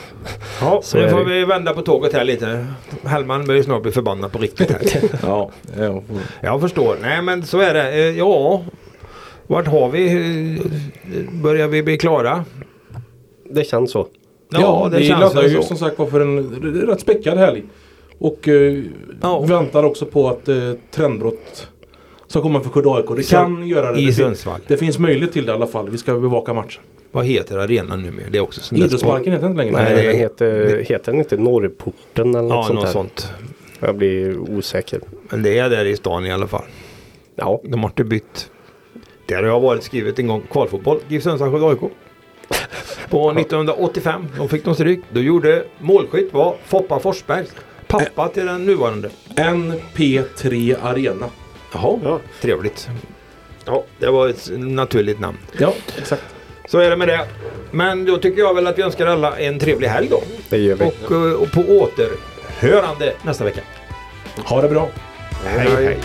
Ja, 0.60 0.80
Så 0.84 0.98
nu 0.98 1.08
får 1.08 1.18
det. 1.18 1.24
vi 1.24 1.44
vända 1.44 1.74
på 1.74 1.82
tåget 1.82 2.12
här 2.12 2.24
lite. 2.24 2.66
Hellman 3.04 3.46
börjar 3.46 3.62
snart 3.62 3.82
bli 3.82 3.92
förbannad 3.92 4.32
på 4.32 4.38
riktigt 4.38 4.70
här. 4.70 4.80
Ja, 5.22 5.50
ja. 5.78 6.02
Jag 6.40 6.60
förstår. 6.60 6.96
Nej 7.02 7.22
men 7.22 7.42
så 7.46 7.58
är 7.60 7.74
det. 7.74 7.92
Eh, 7.92 8.18
Ja, 8.18 8.62
vart 9.46 9.66
har 9.66 9.88
vi? 9.88 10.06
Eh, 10.12 10.62
Börjar 11.42 11.68
vi 11.68 11.82
bli 11.82 11.98
klara? 11.98 12.44
det 13.50 13.64
känns 13.64 13.90
så. 13.90 14.06
Ja, 14.60 14.88
det 14.92 14.98
vi 14.98 15.06
känns 15.06 15.20
laddar 15.20 15.48
ju 15.48 15.62
som 15.62 15.76
sagt 15.76 15.98
var 15.98 16.06
för 16.06 16.20
en 16.20 16.50
rätt 16.86 17.00
späckad 17.00 17.38
helg. 17.38 17.62
Och 18.18 18.48
eh, 18.48 18.82
Ja. 19.22 19.40
väntar 19.40 19.82
också 19.84 20.06
på 20.06 20.28
att 20.28 20.48
eh, 20.48 20.72
trendbrott 20.90 21.68
ska 22.26 22.42
komma 22.42 22.60
för 22.60 22.70
Skövde 22.70 22.90
AIK. 22.90 23.06
Det 23.16 23.30
kan 23.30 23.66
göra 23.68 23.92
det. 23.92 24.00
I 24.00 24.06
Det, 24.06 24.12
Sundsvall. 24.12 24.60
det 24.66 24.76
finns 24.76 24.98
möjlighet 24.98 25.32
till 25.32 25.46
det 25.46 25.52
i 25.52 25.54
alla 25.54 25.66
fall. 25.66 25.90
Vi 25.90 25.98
ska 25.98 26.14
bevaka 26.14 26.54
matchen. 26.54 26.82
Vad 27.12 27.24
heter 27.24 27.58
arenan 27.58 28.02
numera? 28.02 28.26
Det 28.30 28.38
är 28.38 28.42
också 28.42 28.60
sån 28.60 28.78
där 28.78 28.86
Idrottsparken 28.86 29.32
heter 29.32 29.46
inte 29.46 29.58
längre. 29.64 29.72
Nej, 29.82 30.06
det- 30.06 30.12
heter, 30.18 30.78
heter 30.88 31.12
den 31.12 31.18
inte 31.20 31.36
Norrporten 31.36 32.30
eller 32.34 32.42
något 32.42 32.50
Ja, 32.50 32.62
sånt 32.64 32.80
något 32.80 32.88
sånt. 32.88 33.32
Jag 33.80 33.96
blir 33.96 34.38
osäker. 34.38 35.00
Men 35.30 35.42
det 35.42 35.58
är 35.58 35.70
där 35.70 35.84
i 35.84 35.96
stan 35.96 36.26
i 36.26 36.32
alla 36.32 36.46
fall. 36.46 36.64
Ja, 37.36 37.60
De 37.64 37.80
har 37.82 37.90
inte 37.90 38.04
bytt. 38.04 38.50
Där 39.26 39.36
har 39.36 39.44
jag 39.44 39.60
varit 39.60 39.82
skrivit 39.82 40.18
en 40.18 40.26
gång 40.26 40.42
kvalfotboll. 40.50 40.98
GIF 41.08 41.22
Sundsvall 41.22 41.50
Skövde 41.52 41.66
AIK. 41.66 41.92
På 43.10 43.30
1985. 43.30 44.28
De 44.36 44.48
fick 44.48 44.64
de 44.64 44.74
stryk. 44.74 45.00
Då 45.10 45.20
gjorde 45.20 45.64
målskytt 45.78 46.32
var 46.32 46.56
Foppa 46.66 46.98
Forsberg. 47.00 47.44
Pappa 47.86 48.28
till 48.28 48.46
den 48.46 48.64
nuvarande. 48.66 49.10
NP3 49.36 50.76
Arena. 50.82 51.26
Jaha, 51.74 51.98
Ja. 52.04 52.20
trevligt. 52.40 52.88
Ja, 53.64 53.84
det 53.98 54.10
var 54.10 54.28
ett 54.28 54.50
naturligt 54.56 55.20
namn. 55.20 55.38
Ja, 55.58 55.74
exakt. 55.98 56.22
Så 56.68 56.78
är 56.78 56.90
det 56.90 56.96
med 56.96 57.08
det. 57.08 57.26
Men 57.70 58.04
då 58.04 58.16
tycker 58.18 58.40
jag 58.42 58.54
väl 58.54 58.66
att 58.66 58.78
vi 58.78 58.82
önskar 58.82 59.06
alla 59.06 59.38
en 59.38 59.58
trevlig 59.58 59.88
helg 59.88 60.08
då. 60.08 60.22
det 60.48 60.58
gör 60.58 60.74
vi. 60.76 60.84
Och, 60.84 61.12
eh, 61.12 61.32
och 61.32 61.52
på 61.52 61.60
återhörande 61.60 63.12
nästa 63.22 63.44
vecka. 63.44 63.60
Ha 64.44 64.62
det 64.62 64.68
bra. 64.68 64.88
hej. 65.44 65.68
hej. 65.84 65.98